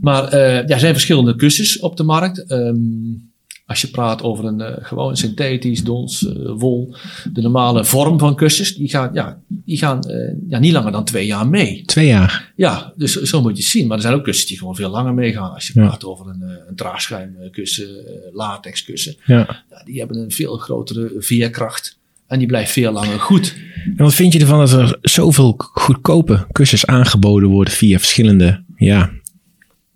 Maar 0.01 0.35
ja, 0.37 0.67
er 0.67 0.79
zijn 0.79 0.93
verschillende 0.93 1.35
kussens 1.35 1.79
op 1.79 1.97
de 1.97 2.03
markt. 2.03 2.51
Um, 2.51 3.26
als 3.67 3.81
je 3.81 3.87
praat 3.87 4.23
over 4.23 4.45
een 4.45 4.59
uh, 4.59 4.67
gewoon 4.79 5.17
synthetisch, 5.17 5.83
dons, 5.83 6.21
uh, 6.21 6.51
wol, 6.57 6.95
de 7.33 7.41
normale 7.41 7.85
vorm 7.85 8.19
van 8.19 8.35
kussens, 8.35 8.75
die 8.75 8.89
gaan, 8.89 9.09
ja, 9.13 9.39
die 9.47 9.77
gaan 9.77 10.03
uh, 10.09 10.33
ja, 10.49 10.59
niet 10.59 10.71
langer 10.71 10.91
dan 10.91 11.03
twee 11.03 11.25
jaar 11.25 11.47
mee. 11.47 11.83
Twee 11.85 12.07
jaar? 12.07 12.53
Ja, 12.55 12.93
dus 12.95 13.13
zo 13.13 13.41
moet 13.41 13.57
je 13.57 13.63
het 13.63 13.71
zien. 13.71 13.87
Maar 13.87 13.97
er 13.97 14.03
zijn 14.03 14.13
ook 14.13 14.23
kussens 14.23 14.47
die 14.47 14.57
gewoon 14.57 14.75
veel 14.75 14.89
langer 14.89 15.13
meegaan. 15.13 15.53
Als 15.53 15.67
je 15.67 15.79
ja. 15.79 15.87
praat 15.87 16.05
over 16.05 16.27
een, 16.27 16.41
een 16.41 16.75
draagschuimkussen, 16.75 17.87
latexkussen. 18.33 19.15
Ja. 19.25 19.63
ja. 19.69 19.81
die 19.85 19.99
hebben 19.99 20.17
een 20.17 20.31
veel 20.31 20.57
grotere 20.57 21.13
veerkracht. 21.17 21.97
En 22.27 22.39
die 22.39 22.47
blijft 22.47 22.71
veel 22.71 22.91
langer 22.91 23.19
goed. 23.19 23.55
En 23.85 24.03
wat 24.03 24.13
vind 24.13 24.33
je 24.33 24.39
ervan 24.39 24.59
dat 24.59 24.71
er 24.71 24.97
zoveel 25.01 25.53
goedkope 25.57 26.47
kussens 26.51 26.85
aangeboden 26.85 27.49
worden 27.49 27.73
via 27.73 27.97
verschillende 27.97 28.63
ja, 28.75 29.11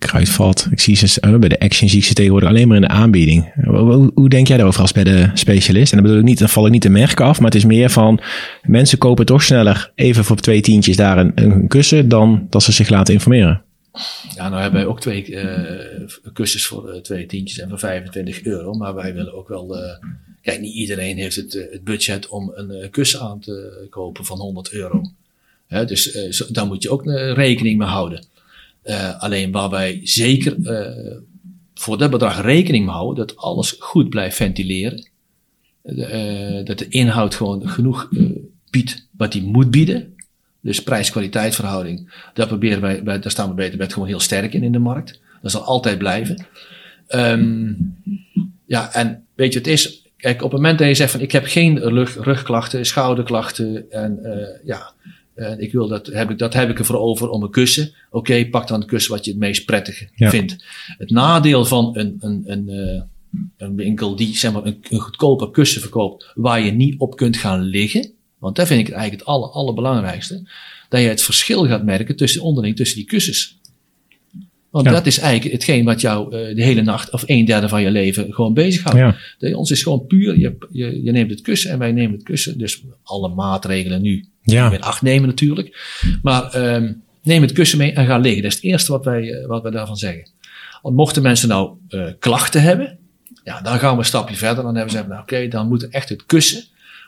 Kruidvat. 0.01 0.67
Ik 0.71 0.79
zie 0.79 0.95
ze 0.95 1.21
uh, 1.25 1.35
bij 1.35 1.49
de 1.49 1.59
Action 1.59 1.89
zie 1.89 1.99
ik 1.99 2.05
ze 2.05 2.13
tegenwoordig 2.13 2.49
alleen 2.49 2.67
maar 2.67 2.75
in 2.75 2.81
de 2.81 2.87
aanbieding. 2.87 3.53
Hoe, 3.63 4.11
hoe, 4.13 4.29
denk 4.29 4.47
jij 4.47 4.57
daarover 4.57 4.81
als 4.81 4.91
bij 4.91 5.03
de 5.03 5.29
specialist? 5.33 5.91
En 5.91 5.97
dan 5.97 6.05
bedoel 6.05 6.21
ik 6.21 6.27
niet, 6.27 6.39
dan 6.39 6.49
val 6.49 6.65
ik 6.65 6.71
niet 6.71 6.81
de 6.81 6.89
merken 6.89 7.25
af, 7.25 7.37
maar 7.37 7.47
het 7.47 7.55
is 7.55 7.65
meer 7.65 7.89
van 7.89 8.19
mensen 8.63 8.97
kopen 8.97 9.25
toch 9.25 9.43
sneller 9.43 9.91
even 9.95 10.23
voor 10.23 10.35
twee 10.35 10.61
tientjes 10.61 10.95
daar 10.95 11.17
een, 11.17 11.31
een 11.35 11.67
kussen 11.67 12.09
dan 12.09 12.47
dat 12.49 12.63
ze 12.63 12.71
zich 12.71 12.89
laten 12.89 13.13
informeren. 13.13 13.61
Ja, 14.35 14.49
nou 14.49 14.61
hebben 14.61 14.79
wij 14.81 14.89
ook 14.89 15.01
twee 15.01 15.29
uh, 15.29 16.31
kussens 16.33 16.65
voor 16.65 16.99
twee 17.01 17.25
tientjes 17.25 17.59
en 17.59 17.69
voor 17.69 17.79
25 17.79 18.43
euro. 18.43 18.73
Maar 18.73 18.95
wij 18.95 19.13
willen 19.13 19.33
ook 19.33 19.47
wel. 19.47 19.77
Kijk, 20.41 20.59
niet 20.59 20.73
iedereen 20.73 21.17
heeft 21.17 21.35
het, 21.35 21.53
het 21.71 21.83
budget 21.83 22.27
om 22.27 22.51
een 22.55 22.89
kussen 22.89 23.19
aan 23.19 23.39
te 23.39 23.87
kopen 23.89 24.25
van 24.25 24.37
100 24.37 24.71
euro. 24.71 25.11
Dus 25.85 26.31
daar 26.49 26.65
moet 26.65 26.83
je 26.83 26.89
ook 26.89 27.05
rekening 27.35 27.77
mee 27.77 27.87
houden. 27.87 28.29
Uh, 28.83 29.21
alleen 29.21 29.51
waar 29.51 29.69
wij 29.69 29.99
zeker 30.03 30.55
uh, 30.57 31.17
voor 31.73 31.97
dat 31.97 32.11
bedrag 32.11 32.41
rekening 32.41 32.85
mee 32.85 32.93
houden 32.93 33.27
dat 33.27 33.37
alles 33.37 33.75
goed 33.79 34.09
blijft 34.09 34.35
ventileren. 34.35 35.09
Uh, 35.83 36.65
dat 36.65 36.77
de 36.77 36.87
inhoud 36.89 37.35
gewoon 37.35 37.69
genoeg 37.69 38.09
biedt 38.69 39.07
wat 39.17 39.33
hij 39.33 39.41
moet 39.41 39.71
bieden. 39.71 40.15
Dus 40.61 40.83
prijs-kwaliteit 40.83 41.55
verhouding. 41.55 42.13
Daar 42.33 42.47
proberen 42.47 42.81
wij, 42.81 43.03
daar 43.03 43.31
staan 43.31 43.49
we 43.49 43.55
beter 43.55 43.77
met 43.77 43.93
gewoon 43.93 44.07
heel 44.07 44.19
sterk 44.19 44.53
in 44.53 44.63
in 44.63 44.71
de 44.71 44.79
markt. 44.79 45.19
Dat 45.41 45.51
zal 45.51 45.63
altijd 45.63 45.97
blijven. 45.97 46.45
Um, 47.09 47.95
ja, 48.65 48.93
en 48.93 49.25
weet 49.35 49.53
je, 49.53 49.59
het 49.59 49.67
is, 49.67 50.07
kijk, 50.17 50.43
op 50.43 50.51
het 50.51 50.61
moment 50.61 50.79
dat 50.79 50.87
je 50.87 50.93
zegt 50.93 51.11
van 51.11 51.21
ik 51.21 51.31
heb 51.31 51.45
geen 51.45 51.79
rug, 51.79 52.15
rugklachten, 52.23 52.85
schouderklachten 52.85 53.91
en 53.91 54.19
ja, 54.63 54.93
uh, 55.41 55.51
ik 55.57 55.71
wil 55.71 55.87
dat, 55.87 56.07
heb 56.07 56.29
ik, 56.29 56.37
dat 56.37 56.53
heb 56.53 56.69
ik 56.69 56.79
ervoor 56.79 56.99
over 56.99 57.29
om 57.29 57.43
een 57.43 57.51
kussen. 57.51 57.83
Oké, 58.09 58.17
okay, 58.17 58.49
pak 58.49 58.67
dan 58.67 58.81
een 58.81 58.87
kussen 58.87 59.11
wat 59.11 59.25
je 59.25 59.31
het 59.31 59.39
meest 59.39 59.65
prettige 59.65 60.09
ja. 60.15 60.29
vindt. 60.29 60.55
Het 60.97 61.09
nadeel 61.09 61.65
van 61.65 61.97
een, 61.97 62.17
een, 62.19 62.43
een, 62.45 62.69
uh, 62.69 63.01
een 63.57 63.75
winkel 63.75 64.15
die 64.15 64.37
zeg 64.37 64.53
maar, 64.53 64.65
een, 64.65 64.77
een 64.89 64.99
goedkoper 64.99 65.51
kussen 65.51 65.81
verkoopt 65.81 66.31
waar 66.35 66.61
je 66.61 66.71
niet 66.71 66.99
op 66.99 67.15
kunt 67.15 67.37
gaan 67.37 67.61
liggen. 67.61 68.11
Want 68.37 68.55
daar 68.55 68.67
vind 68.67 68.79
ik 68.79 68.85
het 68.85 68.95
eigenlijk 68.95 69.25
het 69.27 69.35
aller, 69.35 69.49
allerbelangrijkste. 69.49 70.49
Dat 70.89 71.01
je 71.01 71.07
het 71.07 71.21
verschil 71.21 71.65
gaat 71.67 71.83
merken 71.83 72.15
tussen 72.15 72.41
onderling 72.41 72.75
tussen 72.75 72.97
die 72.97 73.05
kussens. 73.05 73.59
Want 74.69 74.85
ja. 74.85 74.91
dat 74.91 75.05
is 75.05 75.19
eigenlijk 75.19 75.53
hetgeen 75.53 75.85
wat 75.85 76.01
jou 76.01 76.25
uh, 76.25 76.55
de 76.55 76.63
hele 76.63 76.81
nacht 76.81 77.11
of 77.11 77.23
een 77.25 77.45
derde 77.45 77.69
van 77.69 77.81
je 77.81 77.91
leven 77.91 78.33
gewoon 78.33 78.53
bezighoudt. 78.53 79.17
Ja. 79.39 79.55
Ons 79.55 79.71
is 79.71 79.83
gewoon 79.83 80.05
puur, 80.05 80.39
je, 80.39 80.57
je, 80.71 81.03
je, 81.03 81.11
neemt 81.11 81.29
het 81.29 81.41
kussen 81.41 81.71
en 81.71 81.79
wij 81.79 81.91
nemen 81.91 82.13
het 82.13 82.23
kussen. 82.23 82.57
Dus 82.57 82.83
alle 83.03 83.29
maatregelen 83.29 84.01
nu 84.01 84.25
ja. 84.43 84.69
met 84.69 84.81
acht 84.81 85.01
nemen 85.01 85.29
natuurlijk. 85.29 85.79
Maar 86.21 86.75
um, 86.75 87.03
neem 87.23 87.41
het 87.41 87.51
kussen 87.51 87.77
mee 87.77 87.93
en 87.93 88.05
ga 88.05 88.17
liggen. 88.17 88.41
Dat 88.41 88.51
is 88.51 88.57
het 88.57 88.65
eerste 88.65 88.91
wat 88.91 89.05
wij, 89.05 89.23
uh, 89.23 89.47
wat 89.47 89.61
wij 89.61 89.71
daarvan 89.71 89.97
zeggen. 89.97 90.29
Want 90.81 90.95
mochten 90.95 91.21
mensen 91.21 91.49
nou 91.49 91.77
uh, 91.89 92.05
klachten 92.19 92.61
hebben, 92.61 92.97
ja, 93.43 93.61
dan 93.61 93.79
gaan 93.79 93.93
we 93.93 93.99
een 93.99 94.05
stapje 94.05 94.35
verder. 94.35 94.63
Dan 94.63 94.75
hebben 94.75 94.93
ze 94.93 95.05
nou, 95.07 95.21
oké, 95.21 95.47
dan 95.47 95.67
moet 95.67 95.89
echt 95.89 96.09
het 96.09 96.25
kussen, 96.25 96.63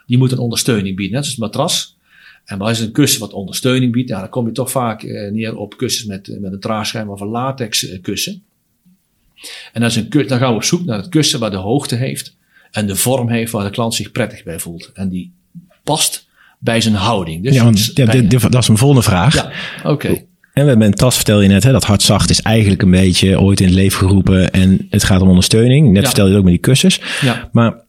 die 0.05 0.17
moet 0.17 0.31
een 0.31 0.37
ondersteuning 0.37 0.95
bieden. 0.95 1.13
Net 1.15 1.23
als 1.23 1.31
het 1.31 1.39
matras. 1.39 1.97
En 2.43 2.61
als 2.61 2.79
een 2.79 2.91
kussen 2.91 3.19
wat 3.19 3.33
ondersteuning 3.33 3.91
biedt, 3.91 4.09
ja, 4.09 4.19
dan 4.19 4.29
kom 4.29 4.45
je 4.45 4.51
toch 4.51 4.71
vaak 4.71 5.03
uh, 5.03 5.31
neer 5.31 5.57
op 5.57 5.77
kussens 5.77 6.07
met, 6.07 6.37
met 6.39 6.53
een 6.53 6.59
traagscherm 6.59 7.09
of 7.09 7.21
een 7.21 7.27
latex 7.27 7.99
kussen. 8.01 8.43
En 9.73 9.83
als 9.83 9.95
een, 9.95 10.09
dan 10.09 10.37
gaan 10.37 10.49
we 10.49 10.55
op 10.55 10.63
zoek 10.63 10.85
naar 10.85 10.97
het 10.97 11.09
kussen 11.09 11.39
waar 11.39 11.51
de 11.51 11.57
hoogte 11.57 11.95
heeft 11.95 12.35
en 12.71 12.87
de 12.87 12.95
vorm 12.95 13.29
heeft 13.29 13.51
waar 13.51 13.63
de 13.63 13.69
klant 13.69 13.93
zich 13.93 14.11
prettig 14.11 14.43
bij 14.43 14.59
voelt. 14.59 14.91
En 14.93 15.09
die 15.09 15.31
past 15.83 16.22
bij 16.63 16.81
zijn 16.81 16.95
houding. 16.95 17.43
Dus 17.43 17.55
ja, 17.55 17.63
want, 17.63 17.91
ja 17.93 18.05
dit, 18.05 18.29
dit, 18.29 18.41
dat 18.41 18.61
is 18.61 18.67
mijn 18.67 18.79
volgende 18.79 19.03
vraag. 19.03 19.33
Ja, 19.35 19.51
oké. 19.79 19.89
Okay. 19.89 20.27
En 20.53 20.65
met 20.65 20.77
mijn 20.77 20.93
tas 20.93 21.15
vertel 21.15 21.41
je 21.41 21.47
net, 21.47 21.63
hè, 21.63 21.71
dat 21.71 21.83
hardzacht 21.83 22.29
is 22.29 22.41
eigenlijk 22.41 22.81
een 22.81 22.91
beetje 22.91 23.41
ooit 23.41 23.59
in 23.59 23.65
het 23.65 23.75
leven 23.75 23.97
geroepen 23.97 24.51
en 24.51 24.87
het 24.89 25.03
gaat 25.03 25.21
om 25.21 25.27
ondersteuning. 25.27 25.87
Net 25.87 26.01
ja. 26.01 26.07
vertel 26.07 26.25
je 26.25 26.29
het 26.29 26.39
ook 26.39 26.45
met 26.45 26.53
die 26.53 26.61
kussens. 26.61 27.01
Ja. 27.21 27.49
Maar 27.51 27.83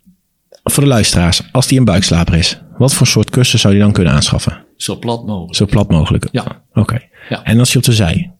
voor 0.62 0.82
de 0.82 0.88
luisteraars, 0.88 1.42
als 1.52 1.66
die 1.66 1.78
een 1.78 1.84
buikslaper 1.84 2.34
is, 2.34 2.60
wat 2.78 2.94
voor 2.94 3.06
soort 3.06 3.30
kussen 3.30 3.58
zou 3.58 3.74
die 3.74 3.82
dan 3.82 3.92
kunnen 3.92 4.12
aanschaffen? 4.12 4.64
Zo 4.76 4.98
plat 4.98 5.26
mogelijk. 5.26 5.56
Zo 5.56 5.66
plat 5.66 5.90
mogelijk? 5.90 6.28
Ja. 6.32 6.62
Oké. 6.70 6.80
Okay. 6.80 7.08
Ja. 7.28 7.44
En 7.44 7.58
als 7.58 7.72
je 7.72 7.78
op 7.78 7.84
de 7.84 7.92
zij? 7.92 8.32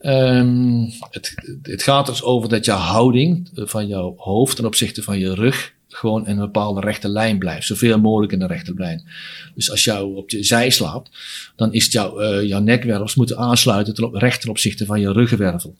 Um, 0.00 0.92
het, 1.10 1.34
het 1.62 1.82
gaat 1.82 2.06
dus 2.06 2.22
over 2.22 2.48
dat 2.48 2.64
jouw 2.64 2.78
houding 2.78 3.48
van 3.54 3.86
jouw 3.86 4.14
hoofd 4.16 4.56
ten 4.56 4.64
opzichte 4.64 5.02
van 5.02 5.18
je 5.18 5.34
rug 5.34 5.74
gewoon 5.96 6.26
in 6.26 6.32
een 6.32 6.44
bepaalde 6.44 6.80
rechte 6.80 7.08
lijn 7.08 7.38
blijft. 7.38 7.66
Zoveel 7.66 8.00
mogelijk 8.00 8.32
in 8.32 8.38
de 8.38 8.46
rechte 8.46 8.74
lijn. 8.76 9.08
Dus 9.54 9.70
als 9.70 9.84
jou 9.84 10.16
op 10.16 10.30
je 10.30 10.44
zij 10.44 10.70
slaapt, 10.70 11.10
dan 11.56 11.72
is 11.72 11.92
jouw, 11.92 12.22
uh, 12.22 12.48
jouw 12.48 12.60
nekwervels 12.60 13.14
moeten 13.14 13.38
aansluiten 13.38 13.94
ten 13.94 14.04
op, 14.04 14.14
recht 14.14 14.48
opzichte 14.48 14.86
van 14.86 15.00
je 15.00 15.12
ruggenwervel. 15.12 15.76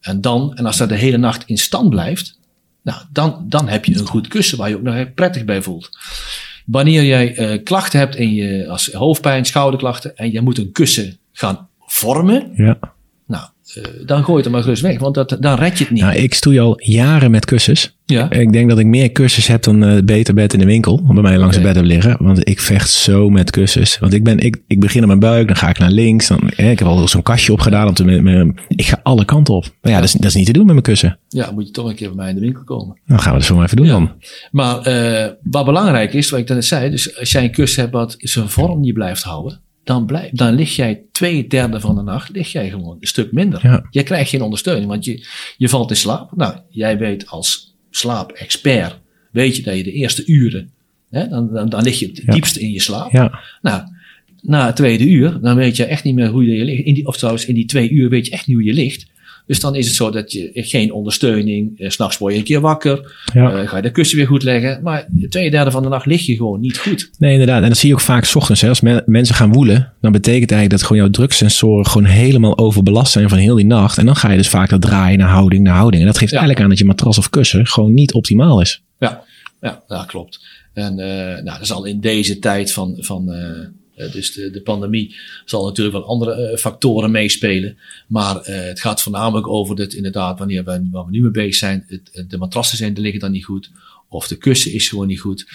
En 0.00 0.20
dan, 0.20 0.56
en 0.56 0.66
als 0.66 0.76
dat 0.76 0.88
de 0.88 0.94
hele 0.94 1.16
nacht 1.16 1.44
in 1.46 1.58
stand 1.58 1.90
blijft, 1.90 2.38
nou, 2.82 3.02
dan, 3.12 3.44
dan 3.48 3.68
heb 3.68 3.84
je 3.84 3.98
een 3.98 4.06
goed 4.06 4.28
kussen 4.28 4.58
waar 4.58 4.68
je 4.68 4.76
ook 4.76 4.82
nog 4.82 5.14
prettig 5.14 5.44
bij 5.44 5.62
voelt. 5.62 5.90
Wanneer 6.66 7.04
jij 7.04 7.38
uh, 7.38 7.62
klachten 7.62 7.98
hebt 7.98 8.16
in 8.16 8.34
je, 8.34 8.68
als 8.68 8.92
hoofdpijn, 8.92 9.44
schouderklachten, 9.44 10.16
en 10.16 10.32
je 10.32 10.40
moet 10.40 10.58
een 10.58 10.72
kussen 10.72 11.18
gaan 11.32 11.68
vormen, 11.78 12.52
ja. 12.56 12.94
Uh, 13.74 13.84
dan 14.06 14.24
gooi 14.24 14.38
je 14.38 14.42
het 14.42 14.52
maar 14.52 14.62
gerust 14.62 14.82
weg, 14.82 14.98
want 14.98 15.14
dat, 15.14 15.36
dan 15.40 15.58
red 15.58 15.78
je 15.78 15.84
het 15.84 15.92
niet. 15.92 16.02
Nou, 16.02 16.16
ik 16.16 16.34
stoei 16.34 16.58
al 16.58 16.80
jaren 16.82 17.30
met 17.30 17.44
kussens. 17.44 17.94
Ja. 18.04 18.30
Ik 18.30 18.52
denk 18.52 18.68
dat 18.68 18.78
ik 18.78 18.86
meer 18.86 19.12
kussens 19.12 19.46
heb 19.46 19.62
dan 19.62 19.84
uh, 19.84 20.02
beter 20.02 20.34
bed 20.34 20.52
in 20.52 20.58
de 20.58 20.64
winkel, 20.64 20.94
om 21.08 21.14
bij 21.14 21.22
mij 21.22 21.38
langs 21.38 21.56
okay. 21.56 21.68
het 21.68 21.74
bed 21.74 21.82
te 21.82 21.88
liggen. 21.88 22.16
Want 22.18 22.48
ik 22.48 22.60
vecht 22.60 22.90
zo 22.90 23.30
met 23.30 23.50
kussens. 23.50 23.98
Want 23.98 24.12
ik, 24.12 24.24
ben, 24.24 24.38
ik, 24.38 24.62
ik 24.66 24.80
begin 24.80 25.00
op 25.00 25.06
mijn 25.06 25.18
buik, 25.18 25.46
dan 25.46 25.56
ga 25.56 25.68
ik 25.68 25.78
naar 25.78 25.90
links. 25.90 26.28
Dan, 26.28 26.50
eh, 26.50 26.70
ik 26.70 26.78
heb 26.78 26.88
al 26.88 27.08
zo'n 27.08 27.22
kastje 27.22 27.52
opgedaan. 27.52 27.88
Om 27.88 27.94
te, 27.94 28.04
met, 28.04 28.22
met, 28.22 28.46
ik 28.68 28.86
ga 28.86 29.00
alle 29.02 29.24
kanten 29.24 29.54
op. 29.54 29.64
Maar 29.82 29.92
ja, 29.92 29.98
dat 29.98 30.08
is, 30.08 30.12
dat 30.12 30.24
is 30.24 30.34
niet 30.34 30.46
te 30.46 30.52
doen 30.52 30.64
met 30.64 30.72
mijn 30.72 30.84
kussen. 30.84 31.18
Ja, 31.28 31.50
moet 31.50 31.66
je 31.66 31.72
toch 31.72 31.88
een 31.88 31.94
keer 31.94 32.08
bij 32.08 32.16
mij 32.16 32.28
in 32.28 32.34
de 32.34 32.40
winkel 32.40 32.64
komen. 32.64 33.00
Dan 33.06 33.20
gaan 33.20 33.32
we 33.32 33.38
dat 33.38 33.46
zo 33.46 33.54
maar 33.54 33.64
even 33.64 33.76
doen 33.76 33.86
ja. 33.86 33.92
dan. 33.92 34.12
Maar 34.50 34.88
uh, 34.88 35.32
wat 35.42 35.64
belangrijk 35.64 36.12
is, 36.12 36.30
wat 36.30 36.40
ik 36.40 36.48
net 36.48 36.64
zei, 36.64 36.90
dus 36.90 37.18
als 37.18 37.32
jij 37.32 37.44
een 37.44 37.52
kussen 37.52 37.80
hebt 37.80 37.94
wat 37.94 38.14
zijn 38.18 38.48
vorm 38.48 38.80
niet 38.80 38.94
blijft 38.94 39.22
houden, 39.22 39.60
dan, 39.86 40.06
blijf, 40.06 40.30
dan 40.30 40.54
lig 40.54 40.76
jij 40.76 41.02
twee 41.12 41.46
derde 41.46 41.80
van 41.80 41.94
de 41.94 42.02
nacht 42.02 42.30
lig 42.30 42.52
jij 42.52 42.70
gewoon 42.70 42.96
een 43.00 43.06
stuk 43.06 43.32
minder. 43.32 43.60
Ja. 43.62 43.86
Je 43.90 44.02
krijgt 44.02 44.30
geen 44.30 44.42
ondersteuning, 44.42 44.86
want 44.88 45.04
je, 45.04 45.26
je 45.56 45.68
valt 45.68 45.90
in 45.90 45.96
slaap. 45.96 46.36
Nou, 46.36 46.56
jij 46.68 46.98
weet 46.98 47.26
als 47.26 47.76
slaapexpert, 47.90 48.98
weet 49.32 49.56
je 49.56 49.62
dat 49.62 49.76
je 49.76 49.82
de 49.82 49.92
eerste 49.92 50.26
uren, 50.26 50.70
hè, 51.10 51.28
dan, 51.28 51.52
dan, 51.52 51.68
dan 51.68 51.82
lig 51.82 51.98
je 51.98 52.06
het 52.06 52.22
Ja. 52.26 52.32
diepste 52.32 52.60
in 52.60 52.70
je 52.72 52.80
slaap. 52.80 53.12
Ja. 53.12 53.40
Nou, 53.62 53.82
na 54.40 54.66
het 54.66 54.76
tweede 54.76 55.08
uur, 55.08 55.40
dan 55.40 55.56
weet 55.56 55.76
je 55.76 55.84
echt 55.84 56.04
niet 56.04 56.14
meer 56.14 56.28
hoe 56.28 56.44
je 56.44 56.64
ligt. 56.64 56.84
In 56.84 56.94
die, 56.94 57.06
of 57.06 57.16
trouwens, 57.16 57.46
in 57.46 57.54
die 57.54 57.66
twee 57.66 57.90
uur 57.90 58.08
weet 58.08 58.26
je 58.26 58.32
echt 58.32 58.46
niet 58.46 58.56
hoe 58.56 58.64
je 58.64 58.72
ligt. 58.72 59.06
Dus 59.46 59.60
dan 59.60 59.74
is 59.74 59.86
het 59.86 59.94
zo 59.94 60.10
dat 60.10 60.32
je 60.32 60.50
geen 60.54 60.92
ondersteuning, 60.92 61.78
eh, 61.80 61.90
s'nachts 61.90 62.18
word 62.18 62.32
je 62.32 62.38
een 62.38 62.44
keer 62.44 62.60
wakker, 62.60 63.14
Ja. 63.34 63.50
eh, 63.62 63.68
ga 63.68 63.76
je 63.76 63.82
de 63.82 63.90
kussen 63.90 64.16
weer 64.16 64.26
goed 64.26 64.42
leggen. 64.42 64.80
Maar 64.82 65.06
twee 65.28 65.50
derde 65.50 65.70
van 65.70 65.82
de 65.82 65.88
nacht 65.88 66.06
lig 66.06 66.26
je 66.26 66.36
gewoon 66.36 66.60
niet 66.60 66.78
goed. 66.78 67.10
Nee, 67.18 67.32
inderdaad. 67.32 67.62
En 67.62 67.68
dat 67.68 67.78
zie 67.78 67.88
je 67.88 67.94
ook 67.94 68.00
vaak 68.00 68.24
's 68.24 68.34
ochtends. 68.34 68.60
Hè. 68.60 68.68
Als 68.68 68.80
men- 68.80 69.02
mensen 69.06 69.34
gaan 69.34 69.52
woelen, 69.52 69.92
dan 70.00 70.12
betekent 70.12 70.50
eigenlijk 70.50 70.70
dat 70.70 70.82
gewoon 70.82 71.02
jouw 71.02 71.10
druksensoren 71.10 71.86
gewoon 71.86 72.06
helemaal 72.06 72.58
overbelast 72.58 73.12
zijn 73.12 73.28
van 73.28 73.38
heel 73.38 73.54
die 73.56 73.66
nacht. 73.66 73.98
En 73.98 74.06
dan 74.06 74.16
ga 74.16 74.30
je 74.30 74.36
dus 74.36 74.48
vaak 74.48 74.68
dat 74.68 74.80
draaien 74.80 75.18
naar 75.18 75.28
houding, 75.28 75.62
naar 75.62 75.76
houding. 75.76 76.02
En 76.02 76.08
dat 76.08 76.18
geeft 76.18 76.30
Ja. 76.32 76.36
eigenlijk 76.38 76.64
aan 76.66 76.70
dat 76.70 76.78
je 76.80 76.84
matras 76.86 77.18
of 77.18 77.30
kussen 77.30 77.66
gewoon 77.66 77.94
niet 77.94 78.12
optimaal 78.12 78.60
is. 78.60 78.82
Ja, 78.98 79.22
ja, 79.60 79.82
dat 79.86 80.06
klopt. 80.06 80.40
En 80.72 80.98
eh 80.98 81.42
nou, 81.42 81.58
dat 81.58 81.66
zal 81.66 81.84
in 81.84 82.00
deze 82.00 82.38
tijd 82.38 82.72
van, 82.72 82.96
van 82.98 83.30
dus 83.96 84.32
de, 84.32 84.50
de 84.50 84.60
pandemie, 84.60 85.16
zal 85.44 85.64
natuurlijk 85.64 85.96
wel 85.96 86.06
andere 86.06 86.32
eh, 86.32 86.58
factoren 86.58 87.10
meespelen. 87.10 87.78
Maar 88.08 88.40
eh, 88.40 88.64
het 88.64 88.80
gaat 88.80 89.02
voornamelijk 89.02 89.48
over 89.48 89.76
dat 89.76 89.92
inderdaad, 89.92 90.38
wanneer 90.38 90.64
we, 90.64 90.88
waar 90.90 91.04
we 91.04 91.10
nu 91.10 91.20
mee 91.20 91.30
bezig 91.30 91.54
zijn, 91.54 91.84
het, 91.88 92.30
de 92.30 92.38
matrassen 92.38 92.78
zijn, 92.78 93.00
liggen 93.00 93.20
dan 93.20 93.32
niet 93.32 93.44
goed. 93.44 93.70
Of 94.08 94.28
de 94.28 94.36
kussen 94.36 94.72
is 94.72 94.88
gewoon 94.88 95.06
niet 95.06 95.20
goed. 95.20 95.46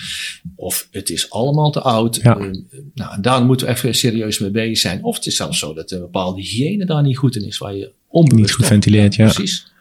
Of 0.55 0.87
het 0.91 1.09
is 1.09 1.29
allemaal 1.29 1.71
te 1.71 1.81
oud. 1.81 2.15
Ja. 2.15 2.37
Eh, 2.37 2.47
nou, 2.93 3.13
en 3.13 3.21
daar 3.21 3.45
moeten 3.45 3.67
we 3.67 3.73
even 3.73 3.95
serieus 3.95 4.39
mee 4.39 4.51
bezig 4.51 4.77
zijn. 4.77 5.03
Of 5.03 5.15
het 5.15 5.25
is 5.25 5.35
zelfs 5.35 5.59
zo 5.59 5.73
dat 5.73 5.91
een 5.91 5.99
bepaalde 5.99 6.41
hygiëne 6.41 6.85
daar 6.85 7.03
niet 7.03 7.17
goed 7.17 7.35
in 7.35 7.45
is. 7.45 7.57
Waar 7.57 7.75
je 7.75 7.91
onbewust 8.07 8.41
Niet 8.41 8.51
goed 8.51 8.65
ventileert, 8.65 9.15
ja. 9.15 9.31
Precies. 9.31 9.71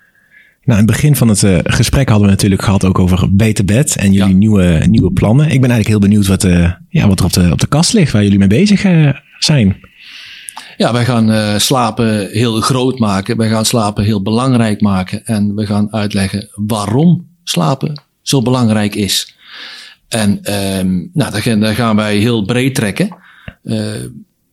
Nou, 0.64 0.80
in 0.80 0.86
het 0.86 0.94
begin 0.96 1.16
van 1.16 1.28
het 1.28 1.42
eh, 1.42 1.58
gesprek 1.62 2.08
hadden 2.08 2.26
we 2.26 2.32
natuurlijk 2.32 2.62
gehad 2.62 2.84
ook 2.84 2.98
over 2.98 3.36
beter 3.36 3.64
bed 3.64 3.96
en 3.96 4.12
jullie 4.12 4.28
Ja. 4.32 4.36
nieuwe, 4.38 4.82
nieuwe 4.88 5.12
plannen. 5.12 5.44
Ik 5.50 5.60
ben 5.60 5.70
eigenlijk 5.70 5.88
heel 5.88 6.08
benieuwd 6.08 6.26
wat, 6.26 6.44
eh, 6.44 6.72
ja, 6.88 7.08
wat 7.08 7.18
er 7.18 7.24
op 7.24 7.32
de, 7.32 7.48
op 7.52 7.60
de 7.60 7.66
kast 7.66 7.92
ligt, 7.92 8.12
waar 8.12 8.22
jullie 8.22 8.38
mee 8.38 8.48
bezig 8.48 8.84
eh, 8.84 9.08
zijn. 9.38 9.76
Ja, 10.76 10.92
wij 10.92 11.04
gaan 11.04 11.30
uh, 11.30 11.58
slapen 11.58 12.28
heel 12.30 12.60
groot 12.60 12.98
maken. 12.98 13.36
Wij 13.36 13.48
gaan 13.48 13.64
slapen 13.64 14.04
heel 14.04 14.22
belangrijk 14.22 14.80
maken. 14.80 15.24
En 15.24 15.54
we 15.54 15.66
gaan 15.66 15.92
uitleggen 15.92 16.48
waarom 16.54 17.26
slapen 17.44 18.02
zo 18.22 18.42
belangrijk 18.42 18.94
is. 18.94 19.34
En 20.08 20.30
um, 20.78 21.10
nou, 21.12 21.32
daar, 21.60 21.74
gaan- 21.74 21.96
wij 21.96 22.16
heel 22.16 22.44
breed 22.44 22.74
trekken. 22.74 23.16
Uh, 23.62 23.86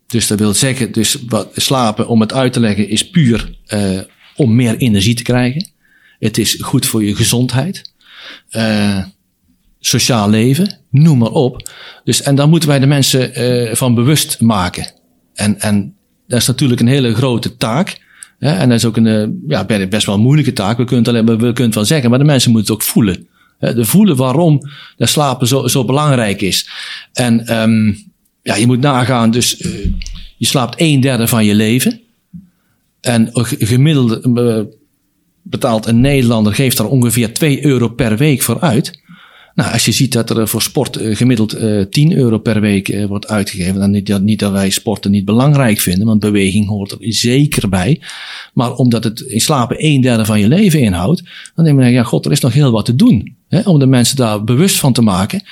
dus 0.08 0.28
dat 0.28 0.40
wil 0.40 0.54
zeggen, 0.54 0.92
dus 0.92 1.18
wat, 1.28 1.50
slapen, 1.56 2.08
om 2.08 2.22
het 2.22 2.34
uit 2.34 2.54
te 2.54 2.60
leggen, 2.60 2.90
is 2.90 3.10
puur 3.10 3.58
uh, 3.68 4.00
om 4.36 4.56
meer 4.56 4.78
energie 4.78 5.16
te 5.16 5.24
krijgen. 5.24 5.68
Het 6.20 6.38
is 6.38 6.58
goed 6.62 6.86
voor 6.86 7.04
je 7.04 7.16
gezondheid. 7.16 7.92
Uh, 8.52 9.04
sociaal 9.80 10.30
leven, 10.30 10.78
noem 10.90 11.18
maar 11.18 11.32
op. 11.32 11.70
Dus, 12.04 12.22
en 12.22 12.36
daar 12.36 12.50
moeten 12.50 12.70
wij 12.70 12.80
de 12.80 12.86
mensen 12.86 13.42
uh, 13.42 13.74
van 13.74 13.96
bewust 13.96 14.42
maken. 14.42 14.92
En, 15.34 15.60
en 15.60 15.96
dat 16.28 16.40
is 16.40 16.48
natuurlijk 16.48 16.82
een 16.82 16.88
hele 16.88 17.16
grote 17.16 17.58
taak. 17.58 18.02
Hè? 18.40 18.52
En 18.52 18.70
dat 18.70 18.78
is 18.78 18.86
ook 18.86 18.98
een 18.98 19.08
eh, 19.08 19.28
ja, 19.48 19.88
best 19.90 20.06
wel 20.06 20.20
moeilijke 20.20 20.54
taak. 20.54 20.78
We 20.78 20.84
kunnen 20.84 21.06
het, 21.06 21.14
alleen, 21.14 21.26
we 21.26 21.38
kunnen 21.38 21.64
het 21.64 21.76
wel 21.76 21.86
zeggen, 21.86 22.10
maar 22.10 22.20
de 22.20 22.26
mensen 22.26 22.52
moeten 22.52 22.74
het 22.74 22.82
ook 22.82 22.90
voelen. 22.90 23.28
Hè? 23.60 23.74
De 23.74 23.86
voelen 23.86 24.16
waarom 24.16 24.62
dat 24.98 25.10
slapen 25.10 25.48
zo, 25.48 25.68
zo 25.68 25.86
belangrijk 25.86 26.42
is. 26.42 26.70
En 27.14 27.60
um, 27.62 27.98
ja, 28.42 28.56
je 28.56 28.66
moet 28.66 28.80
nagaan, 28.80 29.32
dus 29.32 29.58
je 30.38 30.46
slaapt 30.46 30.76
een 30.78 31.00
derde 31.00 31.28
van 31.28 31.46
je 31.46 31.56
leven. 31.56 32.02
En 33.02 33.30
gemiddeld 33.60 34.26
betaalt 35.50 35.86
een 35.86 36.02
Nederlander, 36.02 36.54
geeft 36.54 36.78
daar 36.78 36.88
ongeveer 36.88 37.34
2 37.34 37.66
euro 37.66 37.88
per 37.88 38.18
week 38.18 38.42
voor 38.42 38.60
uit. 38.60 39.00
Nou, 39.56 39.72
als 39.74 39.86
je 39.86 39.92
ziet 39.92 40.12
dat 40.14 40.30
er 40.30 40.48
voor 40.48 40.62
sport 40.62 40.96
eh, 40.96 41.16
gemiddeld 41.16 41.54
eh 41.54 41.82
10 41.82 42.14
euro 42.14 42.38
per 42.38 42.62
week 42.62 42.90
eh, 42.90 43.06
wordt 43.06 43.28
uitgegeven, 43.28 43.80
dan 43.80 43.92
niet, 43.92 44.08
dat- 44.08 44.22
niet 44.22 44.40
dat 44.40 44.52
wij 44.52 44.70
sporten 44.70 45.12
niet 45.12 45.26
belangrijk 45.26 45.80
vinden, 45.80 46.08
want 46.08 46.20
beweging 46.20 46.68
hoort 46.68 46.92
er 46.92 46.98
zeker 47.00 47.70
bij. 47.70 48.02
Maar 48.54 48.74
omdat 48.74 49.04
het 49.04 49.20
in 49.20 49.40
slapen 49.42 49.76
een 49.86 50.02
derde 50.02 50.26
van 50.26 50.40
je 50.40 50.48
leven 50.48 50.80
inhoudt, 50.80 51.24
dan 51.56 51.66
denk 51.66 51.82
je, 51.82 51.86
ja, 51.90 52.04
god, 52.04 52.26
er 52.26 52.32
is 52.32 52.40
nog 52.40 52.54
heel 52.54 52.72
wat 52.72 52.86
te 52.86 52.96
doen. 52.96 53.36
Hè, 53.50 53.60
om 53.62 53.80
de 53.80 53.86
mensen 53.88 54.16
daar 54.18 54.44
bewust 54.44 54.80
van 54.80 54.94
te 54.94 55.02
maken 55.02 55.44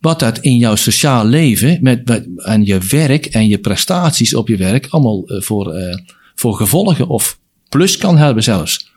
wat 0.00 0.18
dat 0.18 0.38
in 0.38 0.56
jouw 0.56 0.74
sociaal 0.74 1.24
leven 1.26 1.78
met, 1.80 2.22
en 2.36 2.64
je 2.64 2.78
werk 2.88 3.26
en 3.26 3.48
je 3.48 3.58
prestaties 3.58 4.34
op 4.34 4.48
je 4.48 4.56
werk 4.56 4.86
allemaal 4.90 5.26
eh, 5.26 5.40
voor, 5.40 5.72
eh, 5.72 5.96
voor 6.34 6.54
gevolgen 6.54 7.08
of 7.08 7.38
plus 7.68 7.96
kan 7.96 8.16
hebben 8.16 8.42
zelfs. 8.42 8.91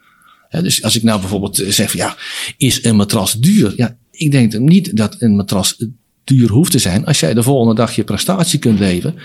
Dus 0.49 0.84
als 0.84 0.95
ik 0.95 1.03
nou 1.03 1.19
bijvoorbeeld 1.19 1.60
eh, 1.60 1.69
zeg 1.69 1.93
ja, 1.93 2.17
is 2.58 2.84
een 2.84 2.95
matras 2.95 3.34
duur? 3.34 3.73
Ja, 3.75 3.97
ik 4.12 4.31
denk 4.31 4.60
niet 4.60 4.97
dat 4.97 5.15
een 5.19 5.36
matras 5.36 5.86
duur 6.23 6.49
hoeft 6.49 6.71
te 6.71 6.79
zijn. 6.79 7.05
Als 7.05 7.19
jij 7.19 7.34
de 7.34 7.43
volgende 7.43 7.75
dag 7.75 7.95
je 7.95 8.03
prestatie 8.03 8.60
kunt 8.60 8.79
leveren. 8.79 9.15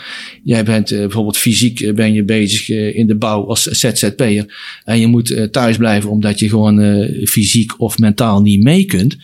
Jij 0.44 0.64
bent 0.64 0.90
eh, 0.90 0.98
bijvoorbeeld 0.98 1.36
fysiek 1.36 1.80
eh, 1.80 1.94
ben 1.94 2.12
je 2.12 2.24
bezig 2.24 2.68
in 2.94 3.06
de 3.06 3.16
bouw 3.16 3.46
als 3.46 3.62
ZZP'er. 3.62 4.78
En 4.84 5.00
je 5.00 5.06
moet 5.06 5.48
thuis 5.50 5.76
blijven 5.76 6.10
omdat 6.10 6.38
je 6.38 6.48
gewoon 6.48 7.08
fysiek 7.24 7.80
of 7.80 7.98
mentaal 7.98 8.42
niet 8.42 8.62
mee 8.62 8.84
kunt. 8.84 9.16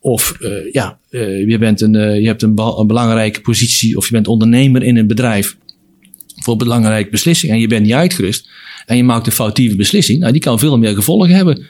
Of 0.00 0.36
ja, 0.72 0.98
je, 1.46 1.56
bent 1.58 1.80
een, 1.80 2.20
je 2.20 2.26
hebt 2.26 2.42
een 2.42 2.54
belangrijke 2.86 3.40
positie 3.40 3.96
of 3.96 4.06
je 4.06 4.12
bent 4.12 4.28
ondernemer 4.28 4.82
in 4.82 4.96
een 4.96 5.06
bedrijf 5.06 5.56
voor 6.42 6.56
belangrijke 6.56 7.10
beslissing 7.10 7.52
en 7.52 7.58
je 7.58 7.66
bent 7.66 7.82
niet 7.82 7.92
uitgerust 7.92 8.48
en 8.86 8.96
je 8.96 9.04
maakt 9.04 9.26
een 9.26 9.32
foutieve 9.32 9.76
beslissing, 9.76 10.20
nou, 10.20 10.32
die 10.32 10.40
kan 10.40 10.58
veel 10.58 10.78
meer 10.78 10.94
gevolgen 10.94 11.34
hebben. 11.34 11.66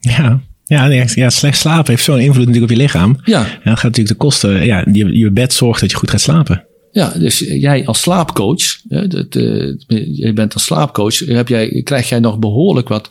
Ja, 0.00 0.42
ja, 0.64 1.06
ja 1.14 1.30
slecht 1.30 1.58
slapen 1.58 1.90
heeft 1.90 2.04
zo'n 2.04 2.18
invloed 2.18 2.46
natuurlijk 2.46 2.72
op 2.72 2.78
je 2.78 2.82
lichaam. 2.82 3.20
Ja, 3.24 3.40
dat 3.42 3.50
gaat 3.64 3.82
natuurlijk 3.82 4.08
de 4.08 4.14
kosten. 4.14 4.64
Ja, 4.64 4.86
je, 4.92 5.18
je 5.18 5.30
bed 5.30 5.52
zorgt 5.52 5.80
dat 5.80 5.90
je 5.90 5.96
goed 5.96 6.10
gaat 6.10 6.20
slapen. 6.20 6.64
ja 6.92 7.12
dus 7.18 7.38
jij 7.38 7.86
als 7.86 8.00
slaapcoach, 8.00 8.80
dat, 9.08 9.36
eh, 9.36 9.72
je 10.16 10.32
bent 10.34 10.54
als 10.54 10.64
slaapcoach, 10.64 11.18
heb 11.18 11.48
jij, 11.48 11.80
krijg 11.84 12.08
jij 12.08 12.18
nog 12.18 12.38
behoorlijk 12.38 12.88
wat 12.88 13.10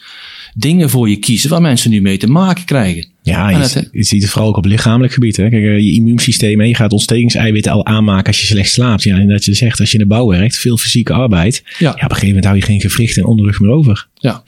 dingen 0.53 0.89
voor 0.89 1.09
je 1.09 1.17
kiezen 1.17 1.49
waar 1.49 1.61
mensen 1.61 1.89
nu 1.89 2.01
mee 2.01 2.17
te 2.17 2.27
maken 2.27 2.65
krijgen. 2.65 3.05
Ja, 3.23 3.49
je, 3.91 4.03
ziet 4.03 4.21
het 4.21 4.31
vooral 4.31 4.49
ook 4.49 4.57
op 4.57 4.65
lichamelijk 4.65 5.13
gebied. 5.13 5.37
Hè. 5.37 5.49
Kijk, 5.49 5.63
eh, 5.63 5.79
je 5.79 5.93
immuunsysteem, 5.93 6.59
hè, 6.59 6.65
je 6.65 6.75
gaat 6.75 6.91
ontstekingseiwitten 6.91 7.71
al 7.71 7.85
aanmaken 7.85 8.27
als 8.27 8.41
je 8.41 8.45
slecht 8.45 8.71
slaapt. 8.71 9.03
Ja, 9.03 9.17
en 9.17 9.27
dat 9.27 9.45
je 9.45 9.53
zegt, 9.53 9.79
als 9.79 9.91
je 9.91 9.97
in 9.97 10.03
de 10.03 10.09
bouw 10.09 10.27
werkt, 10.27 10.57
veel 10.57 10.77
fysieke 10.77 11.13
arbeid. 11.13 11.63
Ja. 11.65 11.71
Ja. 11.79 11.89
op 11.89 11.95
een 11.95 12.05
gegeven 12.05 12.27
moment 12.27 12.45
hou 12.45 12.57
je 12.57 12.63
geen 12.63 12.81
gewricht 12.81 13.17
en 13.17 13.25
onderrug 13.25 13.59
meer 13.59 13.71
over. 13.71 14.07
Ja, 14.13 14.43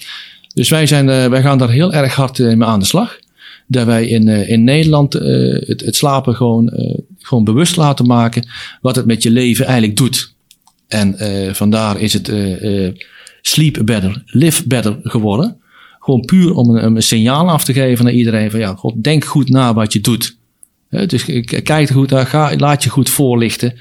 dus 0.54 0.70
wij, 0.70 0.88
zijn, 0.88 1.10
eh, 1.10 1.28
wij 1.28 1.42
gaan 1.42 1.58
daar 1.58 1.70
heel 1.70 1.94
erg 1.94 2.16
hard 2.16 2.40
eh, 2.40 2.54
mee 2.54 2.68
aan 2.68 2.80
de 2.80 2.86
slag. 2.86 3.20
Dat 3.68 3.86
wij 3.86 4.08
in, 4.08 4.28
in 4.28 4.64
Nederland 4.64 5.14
het, 5.14 5.82
het 5.86 5.96
slapen 5.96 6.36
gewoon, 6.36 6.72
gewoon 7.20 7.44
bewust 7.44 7.76
laten 7.76 8.06
maken 8.06 8.48
wat 8.82 8.96
het 8.96 9.06
met 9.06 9.24
je 9.24 9.32
leven 9.32 9.66
eigenlijk 9.66 9.98
doet. 9.98 10.34
En 10.88 11.18
eh, 11.18 11.54
vandaar 11.54 12.00
is 12.00 12.14
het 12.14 12.32
sleep 13.42 13.82
better, 13.86 14.24
live 14.26 14.68
better 14.68 15.00
geworden. 15.04 15.58
Gewoon 16.04 16.22
puur 16.26 16.54
om 16.56 16.70
een, 16.76 16.96
een 16.96 17.04
signaal 17.04 17.50
af 17.50 17.64
te 17.64 17.74
geven 17.74 18.06
naar 18.06 18.14
iedereen 18.14 18.52
van 18.52 18.60
ja, 18.60 18.74
God, 18.76 19.04
denk 19.04 19.26
goed 19.26 19.50
na 19.50 19.74
wat 19.74 19.94
je 19.94 20.00
doet. 20.02 20.38
Dus 20.90 21.26
kijk 21.64 21.90
er 21.90 21.96
goed 21.96 22.10
naar, 22.10 22.26
ga, 22.26 22.56
laat 22.58 22.84
je 22.84 22.90
goed 22.90 23.10
voorlichten. 23.10 23.74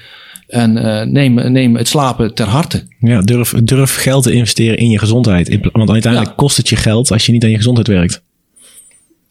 En 0.47 0.77
eh, 0.77 1.05
neem, 1.07 1.51
neem 1.51 1.75
het 1.75 1.87
slapen 1.87 2.33
ter 2.33 2.47
harte. 2.47 2.83
Ja, 2.99 3.21
durf, 3.21 3.49
durf 3.63 3.95
geld 3.95 4.23
te 4.23 4.31
investeren 4.31 4.77
in 4.77 4.89
je 4.89 4.99
gezondheid. 4.99 5.57
Want 5.71 5.89
uiteindelijk 5.89 6.31
Ja. 6.31 6.37
kost 6.37 6.57
het 6.57 6.69
je 6.69 6.75
geld 6.75 7.11
als 7.11 7.25
je 7.25 7.31
niet 7.31 7.43
aan 7.43 7.49
je 7.49 7.55
gezondheid 7.55 7.87
werkt. 7.87 8.21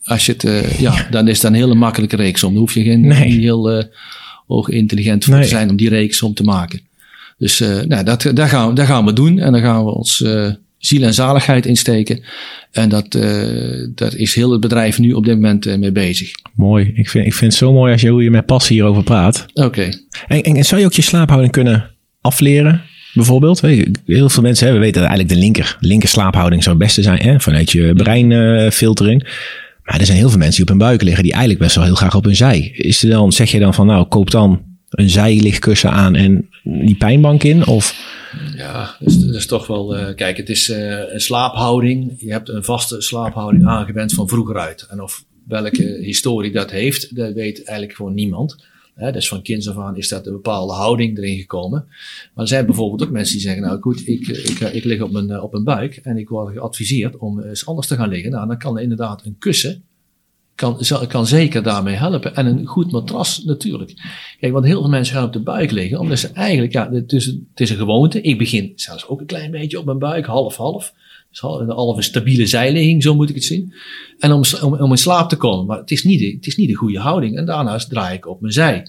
Als 0.05 0.27
je 0.27 0.33
het, 0.33 0.45
eh, 0.45 0.81
ja, 0.81 1.07
dan 1.11 1.29
is 1.29 1.41
dat 1.41 1.51
een 1.51 1.57
hele 1.57 1.75
makkelijke 1.75 2.17
reeks 2.17 2.43
om. 2.45 2.51
Daar 2.51 2.61
hoef 2.61 2.75
je 2.75 2.83
geen 2.83 3.01
Nee. 3.01 3.31
heel 3.41 3.71
eh 3.71 3.85
hoog 4.47 4.69
intelligent 4.69 5.25
voor 5.25 5.35
Nee. 5.35 5.43
te 5.43 5.49
zijn 5.49 5.71
om 5.71 5.77
die 5.77 5.89
reeks 5.89 6.23
om 6.23 6.35
te 6.35 6.43
maken. 6.43 6.81
Dus 7.39 7.59
nou, 7.59 8.05
dat, 8.05 8.31
dat, 8.35 8.49
gaan, 8.49 8.69
we- 8.69 8.75
dat 8.75 8.87
gaan 8.87 9.05
we 9.05 9.13
doen 9.13 9.39
en 9.39 9.53
daar 9.53 9.63
gaan 9.63 9.85
we 9.85 9.91
ons 9.95 10.25
ziel 10.85 11.03
en 11.03 11.15
zaligheid 11.15 11.67
in 11.67 11.77
steken. 11.77 12.23
En 12.71 12.89
dat, 12.89 13.15
eh, 13.15 13.89
daar 13.95 14.17
is 14.17 14.35
heel 14.35 14.51
het 14.51 14.61
bedrijf 14.61 14.99
nu 14.99 15.13
op 15.13 15.25
dit 15.25 15.35
moment 15.35 15.67
eh, 15.67 15.79
mee 15.79 15.93
bezig. 15.93 16.31
Mooi. 16.55 16.93
Ik 16.95 17.09
vind, 17.09 17.27
ik 17.27 17.35
vind 17.35 17.51
het 17.51 17.61
zo 17.61 17.73
mooi 17.73 17.93
als 17.93 18.01
je, 18.01 18.09
hoe 18.09 18.23
je 18.23 18.31
met 18.31 18.47
passie 18.47 18.77
hierover 18.77 19.03
praat. 19.03 19.47
Oké. 19.55 19.83
En, 20.27 20.43
en, 20.43 20.57
en 20.57 20.65
zou 20.65 20.81
je 20.81 20.87
ook 20.87 20.93
je 20.93 21.03
slaaphouding 21.03 21.53
kunnen 21.53 21.91
afleren? 22.21 22.83
Bijvoorbeeld, 23.15 23.61
heel 23.61 24.29
veel 24.29 24.43
mensen 24.43 24.73
we 24.73 24.79
weten 24.79 25.01
dat 25.01 25.11
eigenlijk 25.11 25.29
de 25.29 25.45
linker, 25.45 25.77
linker 25.81 26.09
slaaphouding 26.09 26.63
zou 26.63 26.77
het 26.77 26.85
beste 26.85 27.03
zijn 27.03 27.19
hè, 27.19 27.41
vanuit 27.41 27.71
je 27.71 27.95
breinfiltering. 27.95 29.23
maar 29.85 29.99
er 29.99 30.07
zijn 30.07 30.19
heel 30.19 30.29
veel 30.29 30.39
mensen 30.39 30.55
die 30.55 30.63
op 30.63 30.79
hun 30.79 30.89
buik 30.89 31.03
liggen 31.03 31.23
die 31.23 31.33
eigenlijk 31.33 31.63
best 31.63 31.75
wel 31.75 31.85
heel 31.85 31.95
graag 31.95 32.15
op 32.15 32.25
hun 32.25 32.37
zij. 32.37 32.71
Is 32.75 33.03
er 33.03 33.11
dan, 33.11 33.33
zeg 33.33 33.51
je 33.51 33.59
dan 33.59 33.75
van 33.75 33.87
nou, 33.87 34.07
koop 34.07 34.31
dan 34.31 34.63
een 34.91 35.11
zijlichtkussen 35.11 35.91
aan 35.91 36.15
en 36.15 36.49
die 36.63 36.95
pijnbank 36.95 37.43
in? 37.43 37.67
Of 37.67 37.95
Ja, 38.57 38.97
dus, 39.01 39.27
is 39.27 39.47
toch 39.47 39.67
wel. 39.67 39.97
eh, 39.97 40.15
kijk, 40.15 40.37
het 40.37 40.49
is 40.49 40.69
eh, 40.69 41.13
een 41.13 41.21
slaaphouding. 41.21 42.15
Je 42.19 42.33
hebt 42.33 42.49
een 42.49 42.65
vaste 42.65 43.01
slaaphouding 43.01 43.67
aangewend 43.67 44.13
van 44.13 44.29
vroeger 44.29 44.59
uit. 44.59 44.87
En 44.91 45.03
of 45.03 45.25
welke 45.49 45.99
historie 46.01 46.53
dat 46.53 46.71
heeft, 46.71 47.17
dat 47.17 47.33
weet 47.33 47.65
eigenlijk 47.65 47.97
gewoon 47.97 48.15
niemand. 48.15 48.57
Dus 48.95 49.29
van 49.29 49.43
kinds 49.43 49.69
af 49.69 49.77
aan 49.77 49.97
is 49.97 50.09
dat 50.09 50.27
een 50.27 50.33
bepaalde 50.33 50.73
houding 50.73 51.19
erin 51.19 51.39
gekomen. 51.39 51.85
Maar 52.35 52.45
er 52.45 52.49
zijn 52.49 52.67
bijvoorbeeld 52.67 53.03
ook 53.03 53.11
mensen 53.11 53.35
die 53.35 53.45
zeggen: 53.45 53.63
Nou 53.63 53.81
goed, 53.81 54.09
ik, 54.09 54.29
ik, 54.29 54.61
ik 54.61 54.85
lig 54.85 55.01
op 55.01 55.11
mijn, 55.11 55.31
eh, 55.31 55.43
op 55.43 55.53
mijn 55.53 55.65
buik 55.65 55.97
en 55.97 56.17
ik 56.17 56.29
word 56.29 56.53
geadviseerd 56.53 57.17
om 57.17 57.41
eens 57.41 57.67
anders 57.67 57.87
te 57.87 57.97
gaan 57.97 58.09
liggen. 58.09 58.31
Nou, 58.31 58.47
dan 58.47 58.59
kan 58.59 58.79
inderdaad 58.79 59.25
een 59.25 59.37
kussen 59.39 59.85
kan, 60.55 60.79
kan 61.09 61.27
zeker 61.27 61.63
daarmee 61.63 61.95
helpen. 61.95 62.35
En 62.37 62.47
een 62.47 62.67
goed 62.67 62.93
matras 62.93 63.45
natuurlijk. 63.45 63.93
Kijk, 64.41 64.53
want 64.53 64.65
heel 64.65 64.81
veel 64.81 64.91
mensen 64.91 65.15
gaan 65.15 65.25
op 65.25 65.33
de 65.33 65.41
buik 65.43 65.71
liggen, 65.71 65.99
omdat 65.99 66.19
ze 66.19 66.29
eigenlijk, 66.29 66.73
ja, 66.73 66.91
het 66.91 67.13
is, 67.13 67.27
het 67.27 67.61
is 67.61 67.71
een 67.71 67.77
gewoonte. 67.77 68.21
Ik 68.21 68.39
begin 68.39 68.73
zelfs 68.75 69.07
ook 69.07 69.21
een 69.21 69.27
klein 69.27 69.51
beetje 69.51 69.79
op 69.79 69.85
mijn 69.85 69.99
buik, 69.99 70.27
half-half. 70.27 70.93
Dus 71.31 71.41
hal- 71.41 71.61
een 71.61 71.71
halve 71.71 72.03
stabiele 72.03 72.47
zijligging, 72.47 73.03
zo 73.03 73.15
moet 73.15 73.29
ik 73.29 73.35
het 73.35 73.45
zien. 73.45 73.75
En 74.19 74.33
om, 74.33 74.43
om, 74.63 74.75
om 74.75 74.91
in 74.91 74.99
slaap 74.99 75.29
te 75.29 75.37
komen. 75.37 75.67
Maar 75.67 75.79
het 75.79 75.91
is, 75.91 76.05
niet 76.05 76.19
de, 76.19 76.31
het 76.31 76.47
is 76.47 76.57
niet 76.57 76.69
de 76.69 76.75
goede 76.75 76.99
houding. 76.99 77.37
En 77.37 77.47
daarnaast 77.47 77.91
draai 77.91 78.17
ik 78.17 78.27
op 78.27 78.41
mijn 78.41 78.53
zij. 78.53 78.87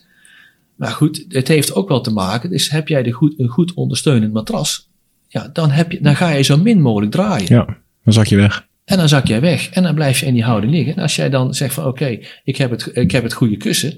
Maar 0.76 0.92
goed, 0.92 1.26
het 1.28 1.48
heeft 1.48 1.74
ook 1.74 1.90
wel 1.90 2.02
te 2.02 2.12
maken. 2.12 2.50
Dus 2.50 2.70
heb 2.70 2.88
jij 2.88 3.04
de 3.04 3.12
goed, 3.12 3.40
een 3.40 3.48
goed 3.48 3.74
ondersteunend 3.74 4.34
matras, 4.34 4.90
ja, 5.28 5.50
dan, 5.54 5.70
heb 5.70 5.92
je, 5.92 6.02
dan 6.02 6.16
ga 6.16 6.30
je 6.30 6.44
zo 6.44 6.58
min 6.58 6.82
mogelijk 6.82 7.12
draaien. 7.12 7.56
ja, 7.56 7.78
dan 8.04 8.14
zak 8.14 8.26
je 8.26 8.36
weg. 8.36 8.68
En 8.86 8.98
dan 8.98 9.10
zak 9.10 9.28
jij 9.28 9.42
weg. 9.42 9.70
En 9.70 9.84
dan 9.84 9.96
blijf 9.96 10.20
je 10.20 10.26
in 10.26 10.34
die 10.34 10.44
houding 10.44 10.72
liggen. 10.74 10.96
En 10.96 11.02
als 11.02 11.16
jij 11.16 11.30
dan 11.30 11.54
zegt 11.54 11.74
van 11.74 11.86
oké, 11.86 12.18
ik, 12.44 12.58
heb 12.58 12.70
het, 12.72 12.90
ik 12.94 13.12
heb 13.12 13.24
het 13.24 13.34
goede 13.34 13.58
kussen. 13.58 13.90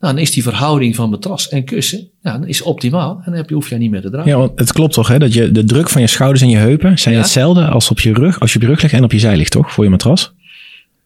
Nou, 0.00 0.14
dan 0.14 0.18
is 0.18 0.30
die 0.30 0.42
verhouding 0.42 0.94
van 0.96 1.10
matras 1.10 1.48
en 1.48 1.64
kussen 1.64 2.08
ja, 2.22 2.38
dan 2.38 2.46
is 2.48 2.62
optimaal. 2.62 3.14
En 3.16 3.22
dan 3.24 3.34
heb 3.34 3.48
je, 3.48 3.54
hoef 3.54 3.68
je 3.68 3.76
niet 3.76 3.90
meer 3.90 4.00
te 4.00 4.10
draaien. 4.10 4.28
Ja, 4.28 4.36
want 4.36 4.58
het 4.58 4.72
klopt 4.72 4.92
toch 4.94 5.08
hè, 5.08 5.18
dat 5.18 5.32
je 5.34 5.50
de 5.52 5.64
druk 5.64 5.88
van 5.88 6.00
je 6.00 6.06
schouders 6.06 6.42
en 6.42 6.48
je 6.48 6.56
heupen 6.56 6.98
zijn 6.98 7.14
Ja. 7.14 7.20
hetzelfde 7.20 7.64
als 7.66 7.90
op 7.90 8.00
je 8.00 8.12
rug, 8.12 8.40
als 8.40 8.50
je 8.52 8.56
op 8.56 8.62
je 8.62 8.68
rug 8.68 8.82
ligt 8.82 8.94
en 8.94 9.04
op 9.04 9.12
je 9.12 9.18
zij 9.18 9.36
ligt 9.36 9.50
toch, 9.52 9.72
voor 9.72 9.84
je 9.84 9.90
matras? 9.90 10.32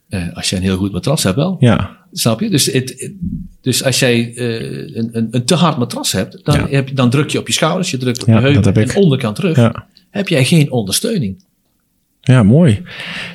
Eh, 0.08 0.22
als 0.34 0.50
je 0.50 0.56
een 0.56 0.62
heel 0.62 0.76
goed 0.76 0.92
matras 0.92 1.22
hebt 1.22 1.36
wel. 1.36 1.56
Ja, 1.58 2.02
Snap 2.12 2.40
je? 2.40 2.50
Dus, 2.50 2.66
het, 2.66 3.12
dus 3.60 3.84
als 3.84 3.98
jij 3.98 4.34
eh, 4.34 4.96
een, 4.96 5.08
een, 5.12 5.28
een 5.30 5.44
te 5.44 5.54
hard 5.54 5.76
matras 5.78 6.12
hebt, 6.12 6.40
dan, 6.44 6.54
Ja. 6.54 6.66
heb, 6.68 6.88
je- 6.88 6.94
dan 6.94 7.10
druk 7.10 7.30
je 7.30 7.38
op 7.38 7.46
je 7.46 7.52
schouders, 7.52 7.90
je 7.90 7.96
drukt 7.96 8.20
op 8.22 8.28
je 8.28 8.34
heupen 8.34 8.74
en 8.74 8.96
onderkant 8.96 9.36
terug. 9.36 9.56
ja. 9.56 9.86
Heb 10.10 10.28
jij 10.28 10.44
geen 10.44 10.70
ondersteuning. 10.72 11.44
Ja, 12.24 12.42
mooi. 12.42 12.82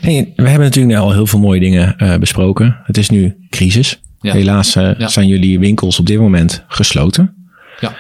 Hey, 0.02 0.34
we 0.36 0.47
hebben 0.49 0.67
natuurlijk 0.67 0.99
al 0.99 1.12
heel 1.13 1.28
veel 1.28 1.39
mooie 1.39 1.60
dingen 1.60 1.97
eh, 1.97 2.15
besproken. 2.17 2.78
Het 2.84 2.97
is 2.97 3.10
nu 3.10 3.36
crisis. 3.49 3.99
Ja. 4.21 4.34
Helaas 4.34 4.75
eh, 4.75 4.91
Ja. 4.97 5.08
zijn 5.08 5.28
jullie 5.28 5.60
winkels 5.60 5.99
op 5.99 6.06
dit 6.06 6.19
moment 6.19 6.63
gesloten. 6.67 7.34
Ja. 7.80 7.95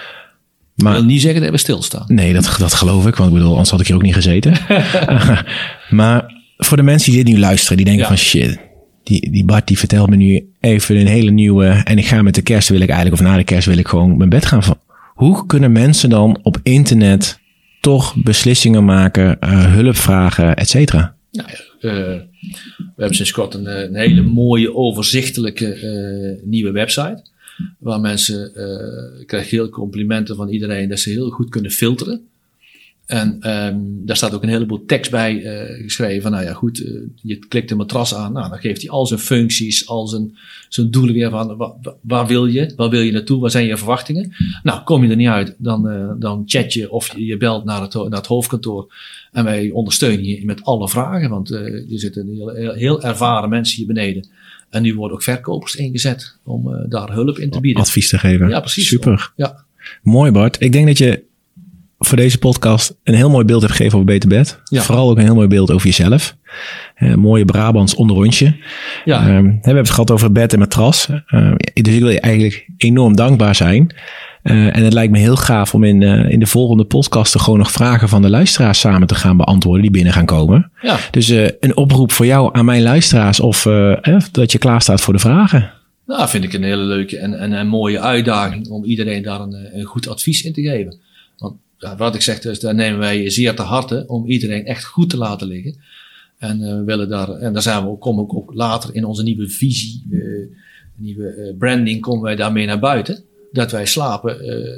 Maar 0.75 0.93
wil 0.93 1.03
niet 1.03 1.21
zeggen 1.21 1.41
dat 1.41 1.51
we 1.51 1.57
stilstaan. 1.57 2.03
nee, 2.07 2.33
dat, 2.33 2.55
dat 2.59 2.73
geloof 2.73 3.07
ik. 3.07 3.15
Want 3.15 3.29
ik 3.29 3.35
bedoel, 3.35 3.51
anders 3.51 3.69
had 3.69 3.79
ik 3.79 3.87
hier 3.87 3.95
ook 3.95 4.01
niet 4.01 4.13
gezeten. 4.13 4.53
maar 5.89 6.33
voor 6.57 6.77
de 6.77 6.83
mensen 6.83 7.11
die 7.11 7.23
dit 7.23 7.33
nu 7.33 7.39
luisteren, 7.39 7.77
die 7.77 7.85
denken 7.85 8.03
Ja. 8.03 8.07
van 8.09 8.17
shit. 8.17 8.59
Die, 9.03 9.31
die 9.31 9.45
Bart 9.45 9.67
die 9.67 9.77
vertelt 9.79 10.09
me 10.09 10.15
nu 10.15 10.49
even 10.59 10.95
een 10.99 11.07
hele 11.07 11.31
nieuwe. 11.31 11.67
En 11.67 11.97
ik 11.97 12.05
ga 12.05 12.21
met 12.21 12.35
de 12.35 12.41
kerst 12.41 12.69
wil 12.69 12.81
ik 12.81 12.89
eigenlijk, 12.89 13.21
of 13.21 13.27
na 13.27 13.37
de 13.37 13.43
kerst 13.43 13.67
wil 13.67 13.77
ik 13.77 13.87
gewoon 13.87 14.17
mijn 14.17 14.29
bed 14.29 14.45
gaan. 14.45 14.63
van. 14.63 14.77
Hoe 15.13 15.45
kunnen 15.45 15.71
mensen 15.71 16.09
dan 16.09 16.39
op 16.43 16.57
internet 16.63 17.39
toch 17.79 18.15
beslissingen 18.23 18.85
maken, 18.85 19.39
eh, 19.39 19.73
hulp 19.73 19.95
vragen, 19.95 20.55
et 20.55 20.69
cetera? 20.69 21.15
Nou 21.31 21.49
ja, 21.49 21.89
eh, 21.89 22.21
we 22.77 22.95
hebben 22.95 23.15
sinds 23.15 23.31
kort 23.31 23.53
een, 23.53 23.67
eh, 23.67 24.01
hele 24.01 24.21
mooie, 24.21 24.75
overzichtelijke 24.75 26.39
nieuwe 26.43 26.71
website. 26.71 27.21
Waar 27.79 27.99
mensen, 27.99 28.51
ik 29.19 29.27
krijg 29.27 29.49
heel 29.49 29.69
complimenten 29.69 30.35
van 30.35 30.49
iedereen 30.49 30.89
dat 30.89 30.99
ze 30.99 31.09
heel 31.09 31.29
goed 31.29 31.49
kunnen 31.49 31.71
filteren. 31.71 32.28
En 33.09 33.37
ehm, 33.39 33.77
daar 33.81 34.15
staat 34.15 34.33
ook 34.33 34.43
een 34.43 34.49
heleboel 34.49 34.85
tekst 34.85 35.11
bij 35.11 35.35
uh, 35.35 35.83
geschreven. 35.83 36.21
Van, 36.21 36.31
nou 36.31 36.43
ja, 36.43 36.53
goed, 36.53 36.79
uh, 36.79 37.01
je 37.15 37.35
klikt 37.35 37.71
een 37.71 37.77
matras 37.77 38.15
aan. 38.15 38.33
Nou, 38.33 38.49
dan 38.49 38.59
geeft 38.59 38.81
hij 38.81 38.89
al 38.89 39.05
zijn 39.05 39.19
functies, 39.19 39.87
al 39.87 40.07
zijn, 40.07 40.37
zijn 40.67 40.91
doelen 40.91 41.13
weer 41.13 41.29
van 41.29 41.57
waar, 41.57 41.73
waar, 42.01 42.27
wil 42.27 42.45
je? 42.45 42.73
Waar 42.75 42.89
wil 42.89 43.01
je 43.01 43.11
naartoe? 43.11 43.39
Wat 43.39 43.51
zijn 43.51 43.65
je 43.65 43.77
verwachtingen? 43.77 44.33
Nou, 44.63 44.83
kom 44.83 45.03
je 45.03 45.09
er 45.09 45.15
niet 45.15 45.27
uit, 45.27 45.55
dan, 45.57 45.87
uh, 45.87 46.11
dan 46.19 46.43
chat 46.45 46.73
je 46.73 46.91
of 46.91 47.15
je, 47.15 47.25
je 47.25 47.37
belt 47.37 47.65
naar 47.65 47.81
het, 47.81 47.93
naar 47.93 48.09
het 48.09 48.25
hoofdkantoor. 48.25 48.93
En 49.31 49.43
wij 49.43 49.69
ondersteunen 49.69 50.25
je 50.25 50.45
met 50.45 50.63
alle 50.63 50.89
vragen. 50.89 51.29
Want 51.29 51.49
er 51.49 51.83
zitten 51.87 52.27
heel, 52.27 52.49
heel, 52.49 52.73
heel 52.73 53.03
ervaren 53.03 53.49
mensen 53.49 53.77
hier 53.77 53.87
beneden. 53.87 54.27
En 54.69 54.81
nu 54.81 54.95
worden 54.95 55.17
ook 55.17 55.23
verkopers 55.23 55.75
ingezet 55.75 56.35
om 56.43 56.85
daar 56.89 57.13
hulp 57.13 57.39
in 57.39 57.49
te 57.49 57.59
bieden. 57.59 57.81
Advies 57.81 58.09
te 58.09 58.17
geven. 58.17 58.49
Ja, 58.49 58.59
precies. 58.59 58.87
Super. 58.87 59.31
Ja. 59.35 59.63
Mooi 60.01 60.31
Bart. 60.31 60.61
Ik 60.61 60.71
denk 60.71 60.87
dat 60.87 60.97
je 60.97 61.27
voor 61.99 62.17
deze 62.17 62.37
podcast 62.37 62.95
een 63.03 63.13
heel 63.13 63.29
mooi 63.29 63.45
beeld 63.45 63.61
hebt 63.61 63.73
gegeven 63.73 63.93
over 63.93 64.11
Beter 64.11 64.29
Bed. 64.29 64.61
Ja. 64.63 64.81
Vooral 64.81 65.09
ook 65.09 65.17
een 65.17 65.23
heel 65.23 65.35
mooi 65.35 65.47
beeld 65.47 65.71
over 65.71 65.87
jezelf. 65.87 66.35
Uh, 66.97 67.13
mooie 67.15 67.45
Brabants 67.45 67.95
onderrondje. 67.95 68.55
Ja. 69.05 69.37
Um, 69.37 69.45
we 69.45 69.57
hebben 69.61 69.83
het 69.83 69.89
gehad 69.89 70.11
over 70.11 70.31
bed 70.31 70.53
en 70.53 70.59
matras. 70.59 71.07
Uh, 71.09 71.51
dus 71.73 71.93
ik 71.93 71.99
wil 71.99 72.09
je 72.09 72.19
eigenlijk 72.19 72.69
enorm 72.77 73.15
dankbaar 73.15 73.55
zijn. 73.55 73.95
Uh, 74.43 74.75
en 74.75 74.83
het 74.83 74.93
lijkt 74.93 75.11
me 75.11 75.19
heel 75.19 75.35
gaaf 75.35 75.73
om 75.73 75.83
in, 75.83 76.01
in 76.01 76.39
de 76.39 76.45
volgende 76.45 76.83
podcast 76.83 77.39
gewoon 77.39 77.59
nog 77.59 77.71
vragen 77.71 78.09
van 78.09 78.21
de 78.21 78.29
luisteraars 78.29 78.79
samen 78.79 79.07
te 79.07 79.15
gaan 79.15 79.37
beantwoorden 79.37 79.81
die 79.81 79.91
binnen 79.91 80.13
gaan 80.13 80.25
komen. 80.25 80.71
Ja. 80.81 80.97
Dus 81.11 81.29
een 81.59 81.77
oproep 81.77 82.11
voor 82.11 82.25
jou 82.25 82.49
aan 82.51 82.65
mijn 82.65 82.81
luisteraars 82.81 83.39
of 83.39 83.67
dat 84.31 84.51
je 84.51 84.57
klaar 84.57 84.81
staat 84.81 85.01
voor 85.01 85.13
de 85.13 85.19
vragen. 85.19 85.71
Nou, 86.05 86.29
vind 86.29 86.43
ik 86.43 86.53
een 86.53 86.63
hele 86.63 86.83
leuke 86.83 87.17
en, 87.17 87.39
en 87.39 87.51
een 87.51 87.67
mooie 87.67 87.99
uitdaging 87.99 88.67
om 88.67 88.83
iedereen 88.83 89.23
daar 89.23 89.39
een, 89.39 89.69
een 89.73 89.85
goed 89.85 90.07
advies 90.07 90.43
in 90.43 90.53
te 90.53 90.61
geven. 90.61 90.99
Ja, 91.79 91.95
wat 91.95 92.15
ik 92.15 92.21
zeg, 92.21 92.39
dus 92.39 92.59
daar 92.59 92.75
nemen 92.75 92.99
wij 92.99 93.29
zeer 93.29 93.55
te 93.55 93.61
harte 93.61 94.03
om 94.07 94.25
iedereen 94.25 94.65
echt 94.65 94.85
goed 94.85 95.09
te 95.09 95.17
laten 95.17 95.47
liggen. 95.47 95.77
En 96.37 96.61
uh, 96.61 96.77
we 96.77 96.83
willen 96.83 97.09
daar, 97.09 97.29
en 97.29 97.53
daar 97.53 97.61
zijn 97.61 97.83
we 97.83 97.89
ook, 97.89 98.01
komen 98.01 98.25
we 98.25 98.31
ook 98.33 98.53
later 98.53 98.95
in 98.95 99.05
onze 99.05 99.23
nieuwe 99.23 99.49
visie, 99.49 100.05
uh, 100.09 100.47
nieuwe 100.95 101.35
uh, 101.35 101.57
branding, 101.57 102.01
komen 102.01 102.23
wij 102.23 102.35
daarmee 102.35 102.65
naar 102.65 102.79
buiten. 102.79 103.23
Dat 103.51 103.71
wij 103.71 103.85
slapen 103.85 104.37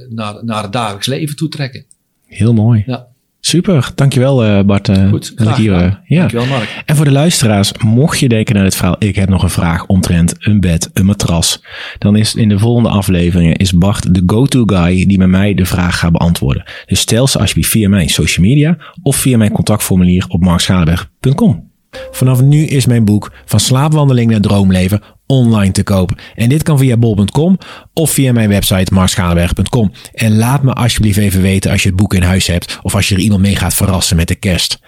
naar, 0.10 0.46
naar 0.46 0.64
het 0.64 0.74
dagelijks 0.74 1.08
leven 1.08 1.36
toe 1.36 1.50
trekken. 1.50 1.86
Heel 2.26 2.54
mooi. 2.54 2.84
Ja. 2.86 3.11
Super, 3.44 3.92
dankjewel 3.96 4.46
uh, 4.46 4.62
Bart. 4.64 4.90
Uh, 4.90 5.10
Goed, 5.10 5.38
dat 5.38 5.48
ik 5.48 5.56
hier, 5.56 5.72
uh, 5.72 5.94
ja. 6.06 6.20
Dankjewel 6.20 6.46
Mark. 6.46 6.84
En 6.86 6.96
voor 6.96 7.06
de 7.06 7.12
luisteraars, 7.12 7.74
mocht 7.84 8.20
je 8.20 8.30
denken 8.30 8.56
naar 8.56 8.64
dit 8.64 8.76
verhaal, 8.76 8.96
ik 9.00 9.16
heb 9.16 9.30
nog 9.30 9.44
een 9.44 9.50
vraag 9.50 9.86
omtrent 9.86 10.36
een 10.40 10.60
bed, 10.60 10.90
een 10.94 11.06
matras, 11.06 11.64
dan 11.98 12.16
is 12.16 12.36
in 12.36 12.50
de 12.50 12.60
volgende 12.60 12.90
afleveringen 12.90 13.56
is 13.56 13.72
Bart 13.74 14.14
de 14.14 14.24
go-to 14.26 14.64
guy 14.66 15.06
die 15.06 15.18
met 15.18 15.28
mij 15.28 15.54
de 15.54 15.66
vraag 15.66 16.00
gaat 16.00 16.12
beantwoorden. 16.12 16.64
Dus 16.86 17.00
stel 17.00 17.28
ze 17.28 17.40
alsjeblieft 17.40 17.70
via 17.70 17.90
mijn 17.90 18.10
social 18.10 18.46
media 18.46 18.78
of 19.02 19.16
via 19.16 19.38
mijn 19.38 19.52
contactformulier 19.52 20.26
op 20.28 20.42
markschalenberg.com. 20.42 21.70
Vanaf 22.12 22.42
nu 22.42 22.66
is 22.66 22.86
mijn 22.86 23.06
boek 23.06 23.32
Van 23.46 23.60
slaapwandeling 23.60 24.32
naar 24.32 24.40
droomleven 24.40 25.02
online 25.32 25.72
te 25.72 25.84
kopen. 25.84 26.18
En 26.36 26.50
dit 26.50 26.64
kan 26.64 26.78
via 26.78 26.98
bol.com 26.98 27.58
of 27.94 28.12
via 28.12 28.34
mijn 28.34 28.50
website 28.50 28.94
marschalenberg.com. 28.94 29.92
En 30.14 30.38
laat 30.38 30.64
me 30.64 30.74
alsjeblieft 30.74 31.18
even 31.18 31.42
weten 31.42 31.72
als 31.72 31.84
je 31.84 31.88
het 31.88 31.98
boek 31.98 32.14
in 32.14 32.22
huis 32.22 32.48
hebt 32.48 32.80
of 32.82 32.96
als 32.96 33.10
je 33.10 33.16
er 33.16 33.22
iemand 33.22 33.42
mee 33.42 33.56
gaat 33.56 33.74
verrassen 33.74 34.16
met 34.16 34.28
de 34.28 34.36
kerst. 34.36 34.80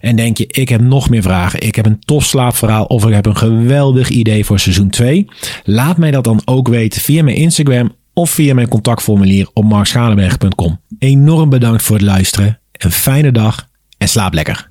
En 0.00 0.16
denk 0.16 0.38
je, 0.38 0.46
ik 0.46 0.68
heb 0.68 0.80
nog 0.80 1.10
meer 1.10 1.22
vragen, 1.22 1.60
ik 1.60 1.74
heb 1.74 1.86
een 1.86 2.00
tof 2.00 2.24
slaapverhaal 2.24 2.84
of 2.84 3.06
ik 3.06 3.14
heb 3.14 3.26
een 3.26 3.36
geweldig 3.36 4.08
idee 4.08 4.44
voor 4.44 4.58
seizoen 4.58 4.90
2? 4.90 5.26
Laat 5.64 5.96
mij 5.96 6.10
dat 6.10 6.24
dan 6.24 6.42
ook 6.44 6.68
weten 6.68 7.00
via 7.00 7.22
mijn 7.22 7.36
Instagram 7.36 7.94
of 8.14 8.30
via 8.30 8.54
mijn 8.54 8.68
contactformulier 8.68 9.48
op 9.52 9.64
markschalenberg.com. 9.64 10.80
Enorm 10.98 11.48
bedankt 11.48 11.82
voor 11.82 11.96
het 11.96 12.04
luisteren, 12.04 12.60
een 12.72 12.92
fijne 12.92 13.32
dag 13.32 13.68
en 13.98 14.08
slaap 14.08 14.34
lekker. 14.34 14.69